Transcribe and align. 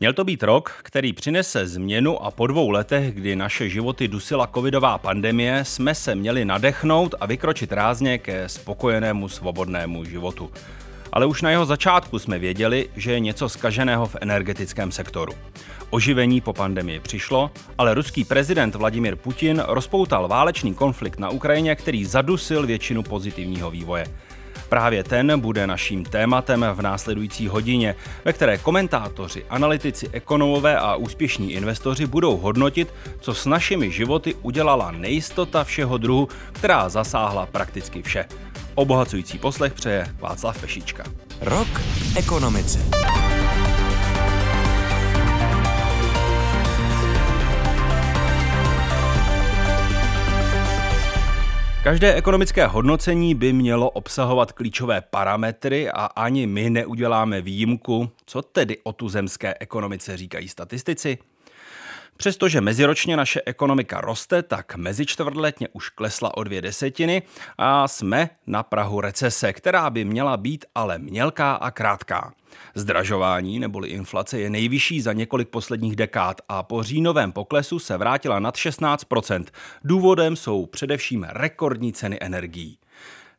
Měl 0.00 0.12
to 0.12 0.24
být 0.24 0.42
rok, 0.42 0.74
který 0.82 1.12
přinese 1.12 1.66
změnu 1.66 2.22
a 2.22 2.30
po 2.30 2.46
dvou 2.46 2.70
letech, 2.70 3.14
kdy 3.14 3.36
naše 3.36 3.68
životy 3.68 4.08
dusila 4.08 4.46
covidová 4.46 4.98
pandemie, 4.98 5.64
jsme 5.64 5.94
se 5.94 6.14
měli 6.14 6.44
nadechnout 6.44 7.14
a 7.20 7.26
vykročit 7.26 7.72
rázně 7.72 8.18
ke 8.18 8.48
spokojenému 8.48 9.28
svobodnému 9.28 10.04
životu. 10.04 10.50
Ale 11.12 11.26
už 11.26 11.42
na 11.42 11.50
jeho 11.50 11.66
začátku 11.66 12.18
jsme 12.18 12.38
věděli, 12.38 12.88
že 12.96 13.12
je 13.12 13.20
něco 13.20 13.48
skaženého 13.48 14.06
v 14.06 14.16
energetickém 14.20 14.92
sektoru. 14.92 15.32
Oživení 15.90 16.40
po 16.40 16.52
pandemii 16.52 17.00
přišlo, 17.00 17.50
ale 17.78 17.94
ruský 17.94 18.24
prezident 18.24 18.74
Vladimir 18.74 19.16
Putin 19.16 19.62
rozpoutal 19.66 20.28
válečný 20.28 20.74
konflikt 20.74 21.18
na 21.18 21.30
Ukrajině, 21.30 21.76
který 21.76 22.04
zadusil 22.04 22.66
většinu 22.66 23.02
pozitivního 23.02 23.70
vývoje. 23.70 24.06
Právě 24.74 25.04
ten 25.04 25.40
bude 25.40 25.66
naším 25.66 26.04
tématem 26.04 26.66
v 26.74 26.82
následující 26.82 27.48
hodině, 27.48 27.94
ve 28.24 28.32
které 28.32 28.58
komentátoři, 28.58 29.44
analytici, 29.50 30.08
ekonomové 30.12 30.78
a 30.78 30.96
úspěšní 30.96 31.52
investoři 31.52 32.06
budou 32.06 32.36
hodnotit, 32.36 32.94
co 33.20 33.34
s 33.34 33.46
našimi 33.46 33.90
životy 33.90 34.34
udělala 34.42 34.90
nejistota 34.90 35.64
všeho 35.64 35.98
druhu, 35.98 36.28
která 36.52 36.88
zasáhla 36.88 37.46
prakticky 37.46 38.02
vše. 38.02 38.24
Obohacující 38.74 39.38
poslech 39.38 39.72
přeje 39.72 40.06
Václav 40.18 40.60
Pešička. 40.60 41.04
Rok 41.40 41.68
ekonomice. 42.16 42.78
Každé 51.84 52.14
ekonomické 52.14 52.66
hodnocení 52.66 53.34
by 53.34 53.52
mělo 53.52 53.90
obsahovat 53.90 54.52
klíčové 54.52 55.00
parametry 55.00 55.90
a 55.90 56.04
ani 56.04 56.46
my 56.46 56.70
neuděláme 56.70 57.40
výjimku. 57.40 58.10
Co 58.26 58.42
tedy 58.42 58.78
o 58.82 58.92
tuzemské 58.92 59.54
ekonomice 59.60 60.16
říkají 60.16 60.48
statistici? 60.48 61.18
Přestože 62.16 62.60
meziročně 62.60 63.16
naše 63.16 63.40
ekonomika 63.46 64.00
roste, 64.00 64.42
tak 64.42 64.76
mezičtvrtletně 64.76 65.68
už 65.72 65.88
klesla 65.88 66.36
o 66.36 66.44
dvě 66.44 66.62
desetiny 66.62 67.22
a 67.58 67.88
jsme 67.88 68.30
na 68.46 68.62
Prahu 68.62 69.00
recese, 69.00 69.52
která 69.52 69.90
by 69.90 70.04
měla 70.04 70.36
být 70.36 70.64
ale 70.74 70.98
mělká 70.98 71.54
a 71.54 71.70
krátká. 71.70 72.32
Zdražování 72.74 73.58
neboli 73.58 73.88
inflace 73.88 74.38
je 74.38 74.50
nejvyšší 74.50 75.00
za 75.00 75.12
několik 75.12 75.48
posledních 75.48 75.96
dekád 75.96 76.40
a 76.48 76.62
po 76.62 76.82
říjnovém 76.82 77.32
poklesu 77.32 77.78
se 77.78 77.96
vrátila 77.96 78.38
nad 78.38 78.54
16% 78.54 79.44
Důvodem 79.84 80.36
jsou 80.36 80.66
především 80.66 81.26
rekordní 81.28 81.92
ceny 81.92 82.18
energií. 82.20 82.78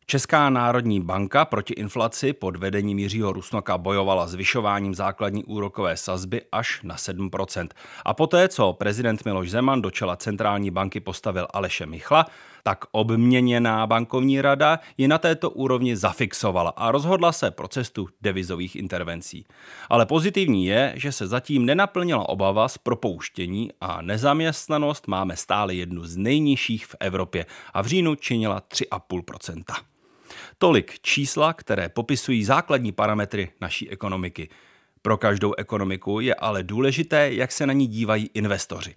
Česká 0.08 0.50
národní 0.50 1.02
banka 1.02 1.46
proti 1.46 1.74
inflaci 1.74 2.34
pod 2.34 2.56
vedením 2.56 3.00
Jiřího 3.00 3.34
Rusnoka 3.34 3.78
bojovala 3.78 4.28
zvyšováním 4.28 4.96
základní 4.96 5.44
úrokové 5.44 5.98
sazby 5.98 6.42
až 6.52 6.80
na 6.84 6.96
7%. 6.96 7.68
A 8.06 8.14
poté, 8.14 8.48
co 8.48 8.74
prezident 8.74 9.26
Miloš 9.26 9.50
Zeman 9.50 9.82
do 9.82 9.92
čela 9.92 10.16
centrální 10.16 10.72
banky 10.72 11.00
postavil 11.00 11.48
Aleše 11.54 11.86
Michla, 11.86 12.26
tak 12.64 12.86
obměněná 12.92 13.88
bankovní 13.88 14.42
rada 14.42 14.80
ji 14.98 15.08
na 15.08 15.18
této 15.18 15.50
úrovni 15.50 15.98
zafixovala 15.98 16.74
a 16.78 16.92
rozhodla 16.92 17.32
se 17.32 17.52
pro 17.52 17.68
cestu 17.68 18.08
devizových 18.22 18.76
intervencí. 18.76 19.46
Ale 19.90 20.06
pozitivní 20.06 20.66
je, 20.66 20.94
že 20.96 21.12
se 21.12 21.28
zatím 21.28 21.66
nenaplnila 21.66 22.30
obava 22.30 22.68
z 22.68 22.78
propouštění 22.78 23.70
a 23.82 24.02
nezaměstnanost 24.02 25.08
máme 25.08 25.38
stále 25.38 25.74
jednu 25.74 26.04
z 26.04 26.18
nejnižších 26.18 26.86
v 26.86 26.96
Evropě 27.00 27.46
a 27.74 27.82
v 27.82 27.88
říjnu 27.88 28.16
činila 28.16 28.62
3,5%. 28.62 29.95
Tolik 30.58 31.00
čísla, 31.02 31.54
které 31.54 31.90
popisují 31.90 32.46
základní 32.46 32.92
parametry 32.92 33.52
naší 33.62 33.90
ekonomiky. 33.90 34.50
Pro 35.02 35.18
každou 35.18 35.54
ekonomiku 35.54 36.20
je 36.20 36.36
ale 36.36 36.64
důležité, 36.64 37.34
jak 37.34 37.52
se 37.52 37.68
na 37.68 37.74
ní 37.74 37.88
dívají 37.88 38.30
investoři. 38.34 38.96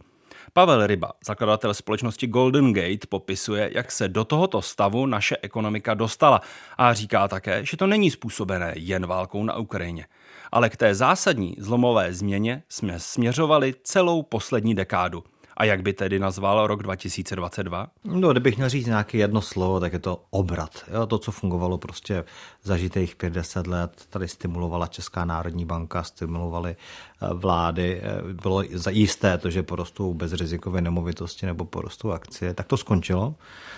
Pavel 0.52 0.86
Ryba, 0.86 1.12
zakladatel 1.26 1.74
společnosti 1.74 2.26
Golden 2.26 2.72
Gate, 2.72 3.06
popisuje, 3.08 3.70
jak 3.74 3.92
se 3.92 4.08
do 4.08 4.24
tohoto 4.24 4.62
stavu 4.62 5.06
naše 5.06 5.36
ekonomika 5.42 5.94
dostala 5.94 6.40
a 6.78 6.94
říká 6.94 7.28
také, 7.28 7.64
že 7.64 7.76
to 7.76 7.86
není 7.86 8.10
způsobené 8.10 8.72
jen 8.76 9.06
válkou 9.06 9.44
na 9.44 9.56
Ukrajině. 9.56 10.06
Ale 10.52 10.70
k 10.70 10.76
té 10.76 10.94
zásadní 10.94 11.56
zlomové 11.58 12.14
změně 12.14 12.62
jsme 12.68 13.00
směřovali 13.00 13.74
celou 13.82 14.22
poslední 14.22 14.74
dekádu– 14.74 15.24
a 15.58 15.64
jak 15.64 15.82
by 15.82 15.92
tedy 15.92 16.18
nazval 16.18 16.66
rok 16.66 16.82
2022? 16.82 17.86
No, 18.04 18.32
kdybych 18.32 18.56
měl 18.56 18.68
říct 18.68 18.86
nějaké 18.86 19.18
jedno 19.18 19.42
slovo, 19.42 19.80
tak 19.80 19.92
je 19.92 19.98
to 19.98 20.24
obrat. 20.30 20.84
Jo, 20.94 21.06
to, 21.06 21.18
co 21.18 21.32
fungovalo 21.32 21.78
prostě 21.78 22.24
zažitých 22.64 23.16
50 23.16 23.66
let, 23.66 23.90
tady 24.10 24.28
stimulovala 24.28 24.86
Česká 24.86 25.24
národní 25.24 25.64
banka, 25.64 26.02
stimulovaly 26.02 26.76
eh, 26.76 27.34
vlády, 27.34 28.00
eh, 28.02 28.32
bylo 28.32 28.62
jisté 28.90 29.38
to, 29.38 29.50
že 29.50 29.62
porostou 29.62 30.14
bezrizikové 30.14 30.80
nemovitosti 30.80 31.46
nebo 31.46 31.64
porostou 31.64 32.10
akcie, 32.10 32.54
tak 32.54 32.66
to 32.66 32.76
skončilo. 32.76 33.34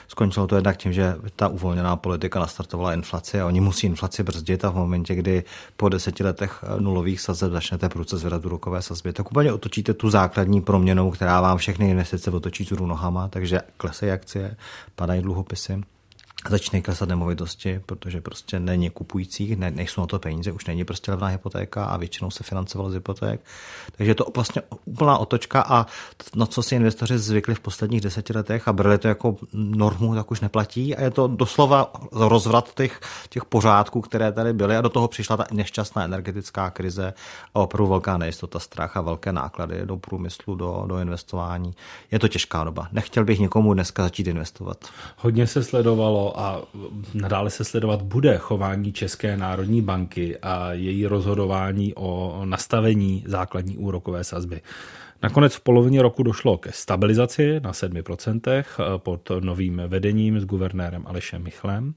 Skončilo 0.08 0.46
to 0.46 0.56
jednak 0.56 0.76
tím, 0.76 0.92
že 0.92 1.16
ta 1.36 1.48
uvolněná 1.48 1.96
politika 1.96 2.41
nastartovala 2.41 2.94
inflaci 2.94 3.41
a 3.41 3.46
oni 3.46 3.60
musí 3.60 3.86
inflaci 3.86 4.22
brzdit 4.22 4.64
a 4.64 4.70
v 4.70 4.74
momentě, 4.74 5.14
kdy 5.14 5.44
po 5.76 5.88
deseti 5.88 6.24
letech 6.24 6.64
eh, 6.64 6.80
nulových 6.80 7.20
sazeb 7.20 7.52
začnete 7.52 7.88
průce 7.88 8.18
zvedat 8.18 8.44
úrokové 8.44 8.82
sazby, 8.82 9.12
tak 9.12 9.30
úplně 9.30 9.52
otočíte 9.52 9.94
tu 9.94 10.10
základní 10.10 10.60
proměnou, 10.60 11.10
která 11.10 11.41
vám 11.41 11.58
všechny 11.58 11.91
investice 11.91 12.30
otočí 12.30 12.66
tu 12.66 12.86
nohama, 12.86 13.28
takže 13.28 13.60
klesají 13.76 14.12
akcie, 14.12 14.56
padají 14.97 15.22
dluhopisy 15.22 15.82
začne 16.49 16.83
klesat 16.83 17.09
nemovitosti, 17.09 17.81
protože 17.87 18.21
prostě 18.21 18.61
není 18.61 18.91
kupujících, 18.91 19.56
ne, 19.56 19.71
nejsou 19.71 20.01
na 20.01 20.06
to 20.06 20.19
peníze, 20.19 20.53
už 20.53 20.67
není 20.67 20.84
prostě 20.84 21.11
levná 21.11 21.27
hypotéka 21.27 21.84
a 21.84 21.97
většinou 21.97 22.31
se 22.31 22.45
financovalo 22.45 22.91
z 22.91 22.95
hypoték. 22.95 23.41
Takže 23.97 24.11
je 24.11 24.15
to 24.15 24.27
vlastně 24.34 24.62
úplná 24.84 25.19
otočka 25.19 25.62
a 25.69 25.87
na 26.34 26.47
co 26.47 26.62
si 26.62 26.75
investoři 26.75 27.19
zvykli 27.19 27.55
v 27.55 27.61
posledních 27.61 28.01
deseti 28.01 28.33
letech 28.33 28.69
a 28.69 28.73
brali 28.73 28.99
to 28.99 29.09
jako 29.09 29.37
normu, 29.53 30.15
tak 30.15 30.31
už 30.31 30.41
neplatí 30.41 30.97
a 30.97 31.03
je 31.03 31.11
to 31.11 31.27
doslova 31.27 31.93
rozvrat 32.12 32.75
těch, 32.75 33.01
těch 33.28 33.45
pořádků, 33.45 34.01
které 34.01 34.33
tady 34.33 34.53
byly 34.53 34.77
a 34.77 34.81
do 34.81 34.89
toho 34.89 35.09
přišla 35.09 35.37
ta 35.37 35.45
nešťastná 35.53 36.05
energetická 36.05 36.71
krize 36.71 37.15
a 37.55 37.61
opravdu 37.61 37.91
velká 37.91 38.19
nejistota, 38.19 38.59
strach 38.59 38.97
a 38.97 39.01
velké 39.01 39.33
náklady 39.33 39.81
do 39.84 39.97
průmyslu, 39.97 40.55
do, 40.55 40.84
do 40.87 40.99
investování. 40.99 41.75
Je 42.11 42.19
to 42.19 42.28
těžká 42.28 42.65
doba. 42.65 42.89
Nechtěl 42.93 43.25
bych 43.25 43.39
někomu 43.39 43.75
dneska 43.75 44.03
začít 44.03 44.27
investovat. 44.27 44.84
Hodně 45.17 45.47
se 45.47 45.65
sledovalo 45.65 46.29
a 46.38 46.62
nadále 47.14 47.50
se 47.50 47.64
sledovat 47.64 48.02
bude 48.02 48.38
chování 48.38 48.92
České 48.92 49.36
národní 49.36 49.82
banky 49.82 50.38
a 50.38 50.72
její 50.72 51.06
rozhodování 51.06 51.94
o 51.94 52.41
nastavení 52.44 53.24
základní 53.26 53.76
úrokové 53.76 54.24
sazby. 54.24 54.60
Nakonec 55.22 55.54
v 55.54 55.60
polovině 55.60 56.02
roku 56.02 56.22
došlo 56.22 56.58
ke 56.58 56.72
stabilizaci 56.72 57.60
na 57.60 57.72
7% 57.72 58.41
eh, 58.48 58.64
pod 58.96 59.30
novým 59.41 59.82
vedením 59.86 60.41
s 60.41 60.44
guvernérem 60.44 61.02
Alešem 61.06 61.42
Michlem. 61.42 61.94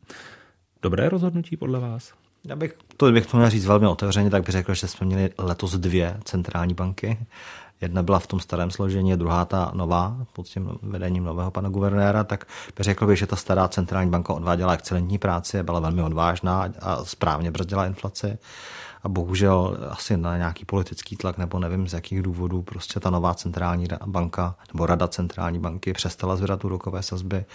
Dobré 0.81 1.09
rozhodnutí 1.09 1.57
podle 1.57 1.79
vás? 1.79 2.13
Já 2.47 2.55
bych 2.55 2.77
to, 2.97 3.11
bych 3.11 3.25
to 3.25 3.37
měl 3.37 3.49
říct 3.49 3.65
velmi 3.65 3.87
otevřeně, 3.87 4.29
tak 4.29 4.41
bych 4.43 4.51
řekl, 4.51 4.73
že 4.73 4.87
jsme 4.87 5.07
měli 5.07 5.29
letos 5.37 5.75
dvě 5.75 6.17
centrální 6.23 6.73
banky 6.73 7.17
Jedna 7.81 8.03
byla 8.03 8.19
v 8.19 8.27
tom 8.27 8.39
starém 8.39 8.71
složení, 8.71 9.17
druhá 9.17 9.45
ta 9.45 9.71
nová, 9.73 10.17
pod 10.33 10.45
tím 10.47 10.77
vedením 10.81 11.23
nového 11.23 11.51
pana 11.51 11.69
guvernéra, 11.69 12.23
tak 12.23 12.45
bych 12.73 12.83
řekl 12.83 13.07
bych, 13.07 13.19
že 13.19 13.27
ta 13.27 13.35
stará 13.35 13.67
centrální 13.67 14.09
banka 14.09 14.33
odváděla 14.33 14.73
excelentní 14.73 15.17
práci, 15.17 15.63
byla 15.63 15.79
velmi 15.79 16.01
odvážná 16.01 16.69
a 16.81 17.05
správně 17.05 17.51
brzdila 17.51 17.85
inflaci 17.85 18.37
a 19.03 19.09
bohužel 19.09 19.77
asi 19.89 20.17
na 20.17 20.37
nějaký 20.37 20.65
politický 20.65 21.15
tlak 21.15 21.37
nebo 21.37 21.59
nevím 21.59 21.87
z 21.87 21.93
jakých 21.93 22.21
důvodů 22.21 22.61
prostě 22.61 22.99
ta 22.99 23.09
nová 23.09 23.33
centrální 23.33 23.87
banka 24.05 24.55
nebo 24.73 24.85
rada 24.85 25.07
centrální 25.07 25.59
banky 25.59 25.93
přestala 25.93 26.35
zvedat 26.35 26.65
úrokové 26.65 27.03
sazby 27.03 27.45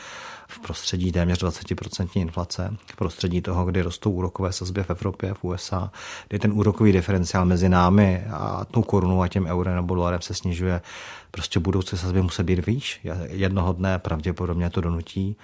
v 0.49 0.59
prostředí 0.59 1.13
téměř 1.13 1.45
20% 1.45 2.09
inflace, 2.15 2.77
v 2.87 2.97
prostředí 2.97 3.41
toho, 3.43 3.65
kdy 3.65 3.83
rostou 3.83 4.11
úrokové 4.11 4.53
sazby 4.53 4.83
v 4.83 4.91
Evropě, 4.91 5.35
v 5.35 5.45
USA, 5.45 5.91
kdy 6.29 6.39
ten 6.39 6.53
úrokový 6.53 6.93
diferenciál 6.93 7.45
mezi 7.45 7.69
námi 7.69 8.25
a 8.33 8.65
tou 8.65 8.83
korunou 8.83 9.23
a 9.23 9.29
tím 9.29 9.47
eurem 9.47 9.75
nebo 9.75 9.95
dolarem 9.95 10.21
se 10.21 10.35
snižuje, 10.35 10.81
prostě 11.31 11.61
budoucí 11.61 11.97
sazby 11.97 12.23
musí 12.23 12.43
být 12.43 12.67
výš. 12.67 13.01
Jednoho 13.29 13.73
dne 13.73 13.99
pravděpodobně 13.99 14.71
to 14.71 14.81
donutí 14.81 15.37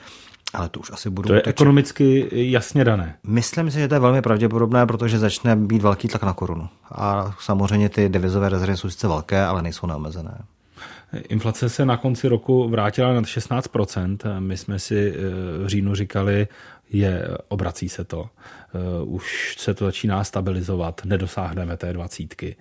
ale 0.55 0.69
to 0.69 0.81
už 0.81 0.91
asi 0.91 1.11
budou... 1.11 1.29
To 1.29 1.35
je 1.35 1.41
točit. 1.41 1.51
ekonomicky 1.51 2.29
jasně 2.33 2.85
dané. 2.85 3.17
Myslím 3.27 3.71
si, 3.71 3.79
že 3.79 3.89
to 3.89 3.95
je 3.95 4.01
velmi 4.01 4.23
pravděpodobné, 4.23 4.87
protože 4.87 5.19
začne 5.19 5.57
být 5.57 5.83
velký 5.83 6.09
tlak 6.09 6.23
na 6.23 6.33
korunu. 6.33 6.69
A 6.93 7.35
samozřejmě 7.41 7.89
ty 7.89 8.09
devizové 8.09 8.49
rezervy 8.49 8.77
jsou 8.77 8.91
sice 8.91 9.09
velké, 9.09 9.45
ale 9.45 9.63
nejsou 9.63 9.87
neomezené. 9.87 10.39
Inflace 11.29 11.69
se 11.69 11.85
na 11.85 11.97
konci 11.97 12.29
roku 12.29 12.69
vrátila 12.69 13.13
na 13.13 13.23
16%. 13.23 14.41
My 14.41 14.57
jsme 14.57 14.79
si 14.79 15.15
eh, 15.17 15.65
v 15.65 15.67
říjnu 15.67 15.95
říkali, 15.95 16.49
je, 16.91 17.29
obrací 17.49 17.89
se 17.89 18.05
to. 18.05 18.29
Eh, 18.75 19.05
už 19.05 19.57
se 19.59 19.75
to 19.75 19.85
začíná 19.85 20.25
stabilizovat, 20.25 21.01
nedosáhneme 21.05 21.77
té 21.77 21.93
dvacítky. 21.93 22.57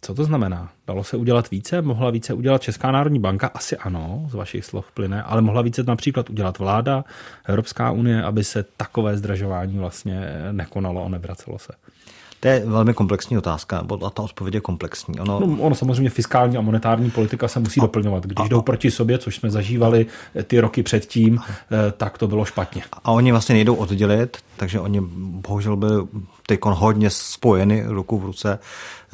Co 0.00 0.14
to 0.14 0.24
znamená? 0.24 0.70
Dalo 0.86 1.04
se 1.04 1.16
udělat 1.16 1.50
více? 1.50 1.82
Mohla 1.82 2.10
více 2.10 2.34
udělat 2.34 2.62
Česká 2.62 2.90
národní 2.90 3.18
banka? 3.18 3.50
Asi 3.54 3.76
ano, 3.76 4.26
z 4.30 4.34
vašich 4.34 4.64
slov 4.64 4.92
plyne, 4.94 5.22
ale 5.22 5.42
mohla 5.42 5.62
více 5.62 5.82
například 5.82 6.30
udělat 6.30 6.58
vláda, 6.58 7.04
Evropská 7.44 7.90
unie, 7.90 8.22
aby 8.22 8.44
se 8.44 8.64
takové 8.76 9.16
zdražování 9.16 9.78
vlastně 9.78 10.28
nekonalo 10.52 11.04
a 11.04 11.08
nevracelo 11.08 11.58
se. 11.58 11.72
To 12.40 12.48
je 12.48 12.62
velmi 12.66 12.94
komplexní 12.94 13.38
otázka, 13.38 13.82
nebo 13.82 14.10
ta 14.10 14.22
odpověď 14.22 14.54
je 14.54 14.60
komplexní. 14.60 15.20
Ono, 15.20 15.40
no, 15.40 15.56
ono 15.60 15.74
samozřejmě 15.74 16.10
fiskální 16.10 16.56
a 16.56 16.60
monetární 16.60 17.10
politika 17.10 17.48
se 17.48 17.60
musí 17.60 17.80
a, 17.80 17.82
doplňovat. 17.82 18.26
Když 18.26 18.44
a, 18.44 18.48
jdou 18.48 18.62
proti 18.62 18.90
sobě, 18.90 19.18
což 19.18 19.36
jsme 19.36 19.50
zažívali 19.50 20.06
ty 20.44 20.60
roky 20.60 20.82
předtím, 20.82 21.38
a, 21.38 21.44
tak 21.96 22.18
to 22.18 22.28
bylo 22.28 22.44
špatně. 22.44 22.82
A 23.04 23.10
oni 23.10 23.32
vlastně 23.32 23.54
nejdou 23.54 23.74
oddělit, 23.74 24.36
takže 24.56 24.80
oni 24.80 25.00
bohužel 25.48 25.76
byli 25.76 26.06
teď 26.46 26.60
hodně 26.62 27.10
spojeny 27.10 27.84
ruku 27.86 28.18
v 28.18 28.24
ruce. 28.24 28.58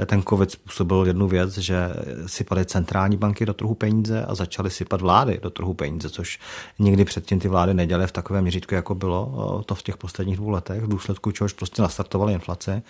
Ten 0.06 0.22
covid 0.22 0.50
způsobil 0.50 1.06
jednu 1.06 1.28
věc, 1.28 1.58
že 1.58 1.88
sypaly 2.26 2.64
centrální 2.64 3.16
banky 3.16 3.46
do 3.46 3.54
trhu 3.54 3.74
peníze 3.74 4.24
a 4.24 4.34
začaly 4.34 4.70
sypat 4.70 5.00
vlády 5.00 5.40
do 5.42 5.50
trhu 5.50 5.74
peníze, 5.74 6.10
což 6.10 6.38
nikdy 6.78 7.04
předtím 7.04 7.40
ty 7.40 7.48
vlády 7.48 7.74
nedělaly 7.74 8.06
v 8.06 8.12
takovém 8.12 8.42
měřítku, 8.42 8.74
jako 8.74 8.94
bylo 8.94 9.62
to 9.66 9.74
v 9.74 9.82
těch 9.82 9.96
posledních 9.96 10.36
dvou 10.36 10.48
letech, 10.48 10.82
v 10.82 10.88
důsledku 10.88 11.30
čehož 11.30 11.52
prostě 11.52 11.82
nastartovaly 11.82 12.32
inflace. 12.32 12.82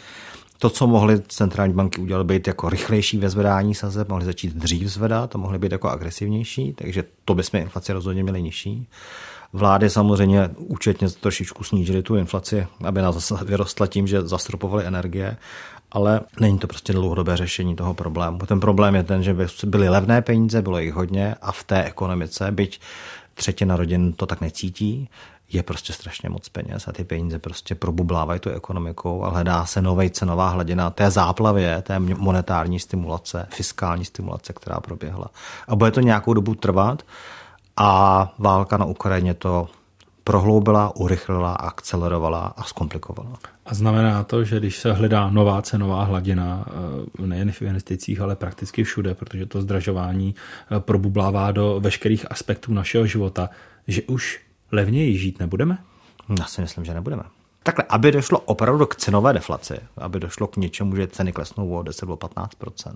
To, 0.59 0.71
co 0.71 0.87
mohly 0.87 1.21
centrální 1.21 1.75
banky 1.75 2.01
udělat, 2.01 2.27
být 2.27 2.47
jako 2.47 2.69
rychlejší 2.69 3.19
ve 3.19 3.31
zvedání 3.31 3.75
sazeb, 3.75 4.09
mohly 4.09 4.25
začít 4.25 4.55
dřív 4.55 4.89
zvedat 4.89 5.35
a 5.35 5.39
mohly 5.39 5.59
být 5.59 5.73
jako 5.73 5.89
agresivnější, 5.89 6.73
takže 6.73 7.05
to 7.25 7.35
bychom 7.35 7.61
inflaci 7.61 7.93
rozhodně 7.93 8.23
měli 8.23 8.43
nižší. 8.43 8.89
Vlády 9.53 9.91
samozřejmě 9.91 10.51
účetně 10.57 11.09
trošičku 11.09 11.65
snížily 11.65 12.03
tu 12.03 12.17
inflaci, 12.17 12.67
aby 12.85 13.03
nás 13.03 13.15
zase 13.15 13.45
vyrostla 13.45 13.87
tím, 13.87 14.07
že 14.07 14.23
zastropovaly 14.23 14.87
energie, 14.87 15.37
ale 15.93 16.21
není 16.41 16.59
to 16.59 16.67
prostě 16.67 16.93
dlouhodobé 16.93 17.37
řešení 17.37 17.77
toho 17.77 17.95
problému. 17.95 18.39
Ten 18.39 18.61
problém 18.61 18.95
je 18.95 19.03
ten, 19.03 19.23
že 19.23 19.37
byly 19.67 19.89
levné 19.89 20.23
peníze, 20.23 20.63
bylo 20.63 20.79
jich 20.79 20.95
hodně 20.95 21.35
a 21.43 21.53
v 21.53 21.65
té 21.65 21.85
ekonomice, 21.85 22.51
byť 22.51 22.81
třetina 23.35 23.77
rodin 23.77 24.13
to 24.13 24.27
tak 24.27 24.41
necítí, 24.41 25.09
je 25.53 25.63
prostě 25.63 25.93
strašně 25.93 26.29
moc 26.29 26.49
peněz 26.49 26.89
a 26.89 26.93
ty 26.93 27.05
peníze 27.05 27.39
prostě 27.39 27.75
probublávají 27.75 28.41
tu 28.41 28.51
ekonomikou 28.51 29.25
a 29.25 29.29
hledá 29.29 29.67
se 29.67 29.83
nový 29.83 30.11
cenová 30.11 30.49
hladina 30.49 30.91
té 30.91 31.11
záplavě, 31.11 31.83
té 31.83 31.99
monetární 31.99 32.81
stimulace, 32.81 33.47
fiskální 33.51 34.05
stimulace, 34.05 34.53
která 34.53 34.81
proběhla. 34.81 35.27
A 35.69 35.77
bude 35.77 35.91
to 35.91 36.01
nějakou 36.01 36.35
dobu 36.35 36.55
trvat 36.55 37.03
a 37.77 38.33
válka 38.39 38.77
na 38.77 38.85
Ukrajině 38.85 39.35
to 39.35 39.69
prohloubila, 40.29 40.97
urychlila, 40.97 41.53
akcelerovala 41.53 42.53
a 42.57 42.65
zkomplikovala. 42.65 43.39
A 43.67 43.75
znamená 43.75 44.25
to, 44.25 44.45
že 44.45 44.61
když 44.61 44.79
se 44.79 44.93
hledá 44.93 45.31
nová 45.31 45.63
cenová 45.63 46.05
hladina, 46.05 46.65
eh, 47.23 47.27
nejen 47.27 47.53
v 47.53 47.63
investicích, 47.63 48.21
ale 48.21 48.37
prakticky 48.37 48.85
všude, 48.85 49.15
protože 49.15 49.47
to 49.47 49.63
zdražování 49.63 50.35
eh, 50.35 50.81
probublává 50.81 51.51
do 51.53 51.81
veškerých 51.81 52.31
aspektů 52.31 52.75
našeho 52.75 53.07
života, 53.07 53.49
že 53.87 54.03
už 54.03 54.41
levněji 54.73 55.19
žít 55.19 55.39
nebudeme? 55.39 55.79
Já 56.39 56.45
si 56.45 56.61
myslím, 56.61 56.85
že 56.85 56.95
nebudeme. 56.95 57.23
Takhle, 57.63 57.85
aby 57.89 58.13
došlo 58.13 58.41
opravdu 58.41 58.87
k 58.87 58.97
cenové 58.97 59.33
deflaci, 59.33 59.75
aby 59.97 60.21
došlo 60.21 60.47
k 60.47 60.57
něčemu, 60.57 60.97
že 60.97 61.07
ceny 61.07 61.33
klesnou 61.33 61.71
o 61.71 61.83
10 61.83 62.09
15% 62.09 62.95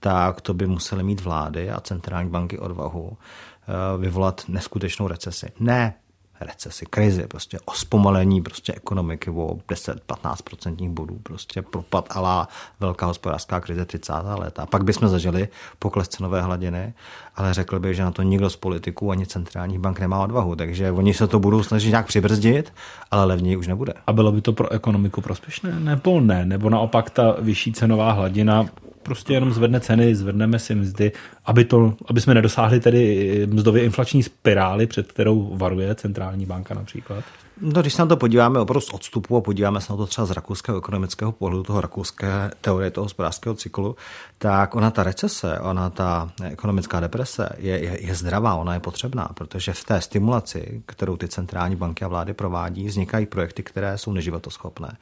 tak 0.00 0.40
to 0.40 0.54
by 0.54 0.66
musely 0.66 1.02
mít 1.02 1.20
vlády 1.20 1.70
a 1.70 1.80
centrální 1.80 2.30
banky 2.30 2.58
odvahu 2.58 3.12
eh, 3.16 3.98
vyvolat 3.98 4.44
neskutečnou 4.48 5.08
recesi. 5.08 5.46
Ne 5.60 5.94
recesi, 6.40 6.86
krizi, 6.86 7.26
prostě 7.26 7.58
o 7.64 7.72
zpomalení 7.72 8.42
prostě 8.42 8.72
ekonomiky 8.72 9.30
o 9.30 9.58
10-15% 9.68 10.90
bodů, 10.90 11.18
prostě 11.22 11.62
propad 11.62 12.08
alá 12.10 12.48
velká 12.80 13.06
hospodářská 13.06 13.60
krize 13.60 13.84
30. 13.84 14.12
léta. 14.38 14.62
A 14.62 14.66
pak 14.66 14.84
bychom 14.84 15.08
zažili 15.08 15.48
pokles 15.78 16.08
cenové 16.08 16.42
hladiny, 16.42 16.94
ale 17.36 17.54
řekl 17.54 17.80
bych, 17.80 17.96
že 17.96 18.02
na 18.02 18.10
to 18.10 18.22
nikdo 18.22 18.50
z 18.50 18.56
politiků 18.56 19.10
ani 19.10 19.26
centrálních 19.26 19.78
bank 19.78 20.00
nemá 20.00 20.22
odvahu, 20.22 20.56
takže 20.56 20.90
oni 20.92 21.14
se 21.14 21.26
to 21.26 21.38
budou 21.38 21.62
snažit 21.62 21.90
nějak 21.90 22.06
přibrzdit, 22.06 22.72
ale 23.10 23.24
levněji 23.24 23.56
už 23.56 23.66
nebude. 23.66 23.92
A 24.06 24.12
bylo 24.12 24.32
by 24.32 24.40
to 24.40 24.52
pro 24.52 24.72
ekonomiku 24.72 25.20
prospěšné? 25.20 25.80
Nebo 25.80 26.20
ne? 26.20 26.46
Nebo 26.46 26.70
naopak 26.70 27.10
ta 27.10 27.36
vyšší 27.38 27.72
cenová 27.72 28.12
hladina 28.12 28.66
prostě 29.06 29.32
jenom 29.32 29.52
zvedne 29.52 29.80
ceny, 29.80 30.14
zvedneme 30.14 30.58
si 30.58 30.74
mzdy, 30.74 31.12
aby, 31.44 31.64
to, 31.64 31.94
aby 32.06 32.20
jsme 32.20 32.34
nedosáhli 32.34 32.80
tedy 32.80 33.46
mzdově 33.50 33.84
inflační 33.84 34.22
spirály, 34.22 34.86
před 34.86 35.12
kterou 35.12 35.56
varuje 35.56 35.94
centrální 35.94 36.46
banka 36.46 36.74
například? 36.74 37.24
No, 37.60 37.80
když 37.80 37.94
se 37.94 38.02
na 38.02 38.06
to 38.06 38.16
podíváme 38.16 38.60
opravdu 38.60 38.80
z 38.80 38.90
odstupu 38.90 39.36
a 39.36 39.40
podíváme 39.40 39.80
se 39.80 39.92
na 39.92 39.96
to 39.96 40.06
třeba 40.06 40.26
z 40.26 40.30
rakouského 40.30 40.78
ekonomického 40.78 41.32
pohledu, 41.32 41.62
toho 41.62 41.80
rakouské 41.80 42.50
teorie 42.60 42.90
toho 42.90 43.04
hospodářského 43.04 43.54
cyklu, 43.54 43.96
tak 44.38 44.74
ona 44.74 44.90
ta 44.90 45.02
recese, 45.02 45.60
ona 45.60 45.90
ta 45.90 46.30
ekonomická 46.44 47.00
deprese 47.00 47.48
je, 47.58 47.84
je, 47.84 48.06
je 48.06 48.14
zdravá, 48.14 48.54
ona 48.54 48.74
je 48.74 48.80
potřebná, 48.80 49.30
protože 49.34 49.72
v 49.72 49.84
té 49.84 50.00
stimulaci, 50.00 50.82
kterou 50.86 51.16
ty 51.16 51.28
centrální 51.28 51.76
banky 51.76 52.04
a 52.04 52.08
vlády 52.08 52.34
provádí, 52.34 52.86
vznikají 52.86 53.26
projekty, 53.26 53.62
které 53.62 53.98
jsou 53.98 54.12
neživotoschopné. 54.12 54.96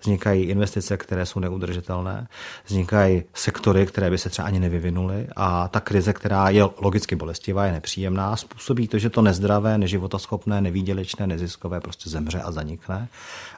Vznikají 0.00 0.44
investice, 0.44 0.96
které 0.96 1.26
jsou 1.26 1.40
neudržitelné, 1.40 2.28
vznikají 2.66 3.22
sektory, 3.34 3.86
které 3.86 4.10
by 4.10 4.18
se 4.18 4.30
třeba 4.30 4.48
ani 4.48 4.60
nevyvinuly. 4.60 5.26
A 5.36 5.68
ta 5.68 5.80
krize, 5.80 6.12
která 6.12 6.48
je 6.50 6.68
logicky 6.78 7.16
bolestivá, 7.16 7.66
je 7.66 7.72
nepříjemná, 7.72 8.36
způsobí 8.36 8.88
to, 8.88 8.98
že 8.98 9.10
to 9.10 9.22
nezdravé, 9.22 9.78
neživotoschopné, 9.78 10.60
nevýdělečné, 10.60 11.26
neziskové 11.26 11.80
prostě 11.80 11.97
prostě 11.98 12.10
zemře 12.10 12.40
a 12.40 12.52
zanikne. 12.52 13.08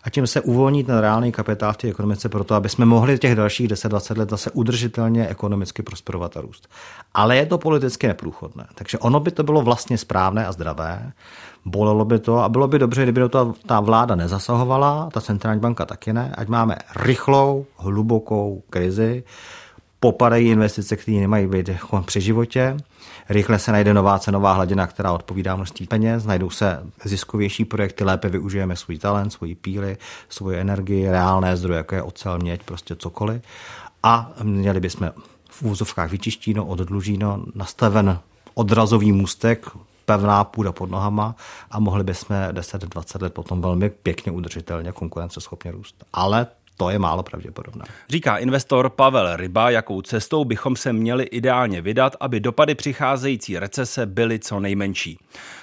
A 0.04 0.10
tím 0.10 0.26
se 0.26 0.40
uvolní 0.40 0.84
ten 0.84 0.98
reálný 0.98 1.32
kapitál 1.32 1.72
v 1.72 1.76
té 1.76 1.88
ekonomice 1.88 2.28
proto, 2.28 2.54
aby 2.54 2.68
jsme 2.68 2.84
mohli 2.84 3.18
těch 3.18 3.34
dalších 3.34 3.68
10-20 3.68 4.18
let 4.18 4.30
zase 4.30 4.50
udržitelně 4.50 5.28
ekonomicky 5.28 5.82
prosperovat 5.82 6.36
a 6.36 6.40
růst. 6.40 6.68
Ale 7.14 7.36
je 7.36 7.46
to 7.46 7.58
politicky 7.58 8.06
neprůchodné. 8.06 8.66
Takže 8.74 8.98
ono 8.98 9.20
by 9.20 9.30
to 9.30 9.42
bylo 9.42 9.62
vlastně 9.62 9.98
správné 9.98 10.46
a 10.46 10.52
zdravé. 10.52 11.12
Bolelo 11.64 12.04
by 12.04 12.18
to 12.18 12.38
a 12.38 12.48
bylo 12.48 12.68
by 12.68 12.78
dobře, 12.78 13.02
kdyby 13.02 13.20
do 13.20 13.28
toho 13.28 13.54
ta 13.66 13.80
vláda 13.80 14.14
nezasahovala, 14.14 15.10
ta 15.12 15.20
centrální 15.20 15.60
banka 15.60 15.86
taky 15.86 16.12
ne, 16.12 16.34
ať 16.34 16.48
máme 16.48 16.76
rychlou, 16.96 17.66
hlubokou 17.76 18.62
krizi, 18.70 19.24
popadají 20.00 20.48
investice, 20.48 20.96
které 20.96 21.20
nemají 21.20 21.46
být 21.46 21.70
při 22.06 22.20
životě 22.20 22.76
rychle 23.30 23.58
se 23.58 23.72
najde 23.72 23.94
nová 23.94 24.18
cenová 24.18 24.52
hladina, 24.52 24.86
která 24.86 25.12
odpovídá 25.12 25.56
množství 25.56 25.86
peněz, 25.86 26.24
najdou 26.24 26.50
se 26.50 26.82
ziskovější 27.04 27.64
projekty, 27.64 28.04
lépe 28.04 28.28
využijeme 28.28 28.76
svůj 28.76 28.98
talent, 28.98 29.32
svoji 29.32 29.54
píly, 29.54 29.96
svoji 30.28 30.58
energii, 30.58 31.10
reálné 31.10 31.56
zdroje, 31.56 31.76
jako 31.76 31.94
je 31.94 32.02
ocel, 32.02 32.38
měď, 32.38 32.62
prostě 32.62 32.96
cokoliv. 32.96 33.42
A 34.02 34.32
měli 34.42 34.80
bychom 34.80 35.12
v 35.50 35.62
úzovkách 35.62 36.10
vyčištíno, 36.10 36.66
oddlužíno, 36.66 37.44
nastaven 37.54 38.18
odrazový 38.54 39.12
můstek, 39.12 39.66
pevná 40.04 40.44
půda 40.44 40.72
pod 40.72 40.90
nohama 40.90 41.34
a 41.70 41.80
mohli 41.80 42.04
bychom 42.04 42.36
10-20 42.36 43.22
let 43.22 43.34
potom 43.34 43.62
velmi 43.62 43.90
pěkně 43.90 44.32
udržitelně 44.32 44.92
konkurenceschopně 44.92 45.70
růst. 45.70 46.04
Ale 46.12 46.46
to 46.80 46.90
je 46.90 46.98
málo 46.98 47.22
pravděpodobné. 47.22 47.84
Říká 48.08 48.36
investor 48.36 48.90
Pavel 48.90 49.36
Ryba, 49.36 49.70
jakou 49.70 50.02
cestou 50.02 50.44
bychom 50.44 50.76
se 50.76 50.92
měli 50.92 51.24
ideálně 51.24 51.80
vydat, 51.80 52.16
aby 52.20 52.40
dopady 52.40 52.74
přicházející 52.74 53.58
recese 53.58 54.06
byly 54.06 54.38
co 54.38 54.60
nejmenší. 54.60 55.18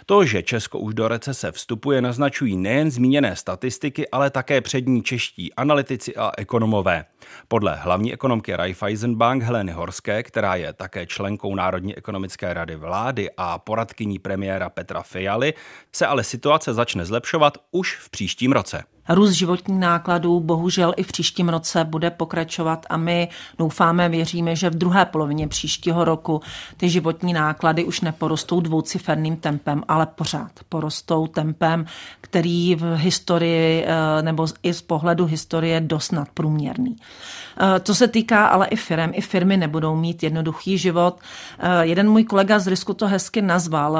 To, 0.05 0.25
že 0.25 0.43
Česko 0.43 0.79
už 0.79 0.93
do 0.93 1.07
recese 1.07 1.51
vstupuje, 1.51 2.01
naznačují 2.01 2.57
nejen 2.57 2.91
zmíněné 2.91 3.35
statistiky, 3.35 4.09
ale 4.09 4.29
také 4.29 4.61
přední 4.61 5.03
čeští 5.03 5.53
analytici 5.53 6.15
a 6.15 6.31
ekonomové. 6.37 7.05
Podle 7.47 7.75
hlavní 7.75 8.13
ekonomky 8.13 8.55
Raiffeisenbank 8.55 9.43
Heleny 9.43 9.71
Horské, 9.71 10.23
která 10.23 10.55
je 10.55 10.73
také 10.73 11.05
členkou 11.05 11.55
Národní 11.55 11.95
ekonomické 11.95 12.53
rady 12.53 12.75
vlády 12.75 13.29
a 13.37 13.57
poradkyní 13.57 14.19
premiéra 14.19 14.69
Petra 14.69 15.01
Fialy, 15.01 15.53
se 15.91 16.05
ale 16.05 16.23
situace 16.23 16.73
začne 16.73 17.05
zlepšovat 17.05 17.57
už 17.71 17.97
v 17.97 18.09
příštím 18.09 18.51
roce. 18.51 18.83
Růst 19.09 19.31
životních 19.31 19.79
nákladů 19.79 20.39
bohužel 20.39 20.93
i 20.97 21.03
v 21.03 21.07
příštím 21.07 21.49
roce 21.49 21.83
bude 21.83 22.09
pokračovat 22.09 22.85
a 22.89 22.97
my 22.97 23.29
doufáme, 23.59 24.09
věříme, 24.09 24.55
že 24.55 24.69
v 24.69 24.75
druhé 24.75 25.05
polovině 25.05 25.47
příštího 25.47 26.05
roku 26.05 26.41
ty 26.77 26.89
životní 26.89 27.33
náklady 27.33 27.83
už 27.83 28.01
neporostou 28.01 28.61
dvouciferným 28.61 29.37
tempem, 29.37 29.83
ale 29.87 30.05
pořád 30.05 30.51
porostou 30.69 31.27
tempem, 31.27 31.85
který 32.21 32.75
v 32.75 32.95
historii 32.95 33.85
eh, 33.87 34.21
nebo 34.21 34.47
i 34.63 34.73
z 34.73 34.81
pohledu 34.81 35.25
historie 35.25 35.81
dost 35.81 36.11
nadprůměrný. 36.11 36.95
Eh, 36.95 37.79
to 37.79 37.95
se 37.95 38.07
týká 38.07 38.45
ale 38.45 38.67
i 38.67 38.75
firm. 38.75 39.09
I 39.13 39.21
firmy 39.21 39.57
nebudou 39.57 39.95
mít 39.95 40.23
jednoduchý 40.23 40.77
život. 40.77 41.19
Eh, 41.59 41.85
jeden 41.85 42.09
můj 42.09 42.23
kolega 42.23 42.59
z 42.59 42.67
Risku 42.67 42.93
to 42.93 43.07
hezky 43.07 43.41
nazval. 43.41 43.99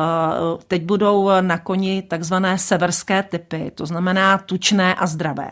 Teď 0.67 0.83
budou 0.83 1.29
na 1.41 1.57
koni 1.57 2.01
takzvané 2.01 2.57
severské 2.57 3.23
typy, 3.23 3.71
to 3.75 3.85
znamená 3.85 4.37
tučné 4.37 4.95
a 4.97 5.07
zdravé 5.07 5.49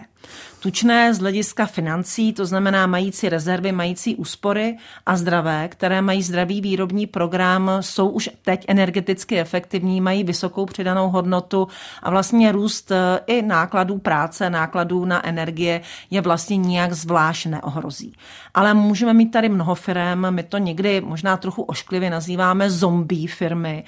tučné 0.59 1.13
z 1.13 1.19
hlediska 1.19 1.65
financí, 1.65 2.33
to 2.33 2.45
znamená 2.45 2.87
mající 2.87 3.29
rezervy, 3.29 3.71
mající 3.71 4.15
úspory 4.15 4.77
a 5.05 5.17
zdravé, 5.17 5.67
které 5.67 6.01
mají 6.01 6.23
zdravý 6.23 6.61
výrobní 6.61 7.07
program, 7.07 7.71
jsou 7.81 8.09
už 8.09 8.29
teď 8.41 8.65
energeticky 8.67 9.39
efektivní, 9.39 10.01
mají 10.01 10.23
vysokou 10.23 10.65
přidanou 10.65 11.09
hodnotu 11.09 11.67
a 12.03 12.09
vlastně 12.09 12.51
růst 12.51 12.91
e, 12.91 13.19
i 13.27 13.41
nákladů 13.41 13.97
práce, 13.97 14.49
nákladů 14.49 15.05
na 15.05 15.27
energie 15.27 15.81
je 16.11 16.21
vlastně 16.21 16.57
nijak 16.57 16.93
zvlášť 16.93 17.45
neohrozí. 17.45 18.13
Ale 18.53 18.73
můžeme 18.73 19.13
mít 19.13 19.31
tady 19.31 19.49
mnoho 19.49 19.75
firm, 19.75 20.25
my 20.29 20.43
to 20.43 20.57
někdy 20.57 21.01
možná 21.01 21.37
trochu 21.37 21.61
ošklivě 21.61 22.09
nazýváme 22.09 22.69
zombie 22.69 23.27
firmy. 23.27 23.83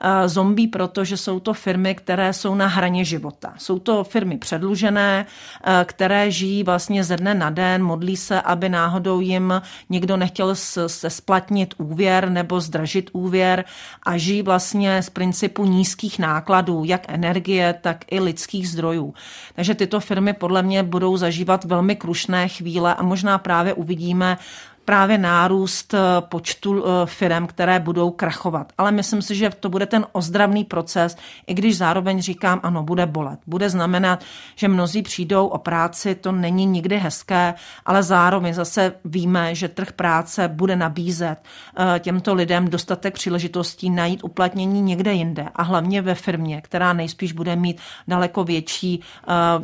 E, 0.00 0.28
zombie, 0.28 0.68
protože 0.68 1.16
jsou 1.16 1.40
to 1.40 1.54
firmy, 1.54 1.94
které 1.94 2.32
jsou 2.32 2.54
na 2.54 2.66
hraně 2.66 3.04
života. 3.04 3.54
Jsou 3.58 3.78
to 3.78 4.04
firmy 4.04 4.38
předlužené, 4.38 5.26
e, 5.66 5.81
které 5.84 6.30
žijí 6.30 6.62
vlastně 6.62 7.04
ze 7.04 7.16
dne 7.16 7.34
na 7.34 7.50
den, 7.50 7.82
modlí 7.82 8.16
se, 8.16 8.40
aby 8.40 8.68
náhodou 8.68 9.20
jim 9.20 9.62
někdo 9.90 10.16
nechtěl 10.16 10.54
se 10.86 11.10
splatnit 11.10 11.74
úvěr 11.78 12.30
nebo 12.30 12.60
zdražit 12.60 13.10
úvěr 13.12 13.64
a 14.02 14.16
žijí 14.16 14.42
vlastně 14.42 15.02
z 15.02 15.10
principu 15.10 15.64
nízkých 15.64 16.18
nákladů, 16.18 16.84
jak 16.84 17.04
energie, 17.08 17.74
tak 17.80 18.04
i 18.10 18.20
lidských 18.20 18.68
zdrojů. 18.68 19.14
Takže 19.54 19.74
tyto 19.74 20.00
firmy 20.00 20.32
podle 20.32 20.62
mě 20.62 20.82
budou 20.82 21.16
zažívat 21.16 21.64
velmi 21.64 21.96
krušné 21.96 22.48
chvíle 22.48 22.94
a 22.94 23.02
možná 23.02 23.38
právě 23.38 23.74
uvidíme 23.74 24.38
právě 24.84 25.18
nárůst 25.18 25.94
eh, 25.94 25.98
počtu 26.20 26.84
eh, 26.84 27.06
firm, 27.06 27.46
které 27.46 27.80
budou 27.80 28.10
krachovat. 28.10 28.72
Ale 28.78 28.92
myslím 28.92 29.22
si, 29.22 29.34
že 29.34 29.50
to 29.60 29.68
bude 29.68 29.86
ten 29.86 30.06
ozdravný 30.12 30.64
proces, 30.64 31.16
i 31.46 31.54
když 31.54 31.76
zároveň 31.76 32.22
říkám, 32.22 32.60
ano, 32.62 32.82
bude 32.82 33.06
bolet. 33.06 33.40
Bude 33.46 33.70
znamenat, 33.70 34.24
že 34.56 34.68
mnozí 34.68 35.02
přijdou 35.02 35.46
o 35.46 35.58
práci, 35.58 36.14
to 36.14 36.32
není 36.32 36.66
nikdy 36.66 36.98
hezké, 36.98 37.54
ale 37.86 38.02
zároveň 38.02 38.54
zase 38.54 38.94
víme, 39.04 39.54
že 39.54 39.68
trh 39.68 39.92
práce 39.92 40.48
bude 40.48 40.76
nabízet 40.76 41.36
eh, 41.36 41.98
těmto 41.98 42.34
lidem 42.34 42.68
dostatek 42.68 43.14
příležitostí 43.14 43.90
najít 43.90 44.24
uplatnění 44.24 44.82
někde 44.82 45.12
jinde 45.12 45.48
a 45.54 45.62
hlavně 45.62 46.02
ve 46.02 46.14
firmě, 46.14 46.60
která 46.60 46.92
nejspíš 46.92 47.32
bude 47.32 47.56
mít 47.56 47.80
daleko 48.08 48.44
větší 48.44 49.00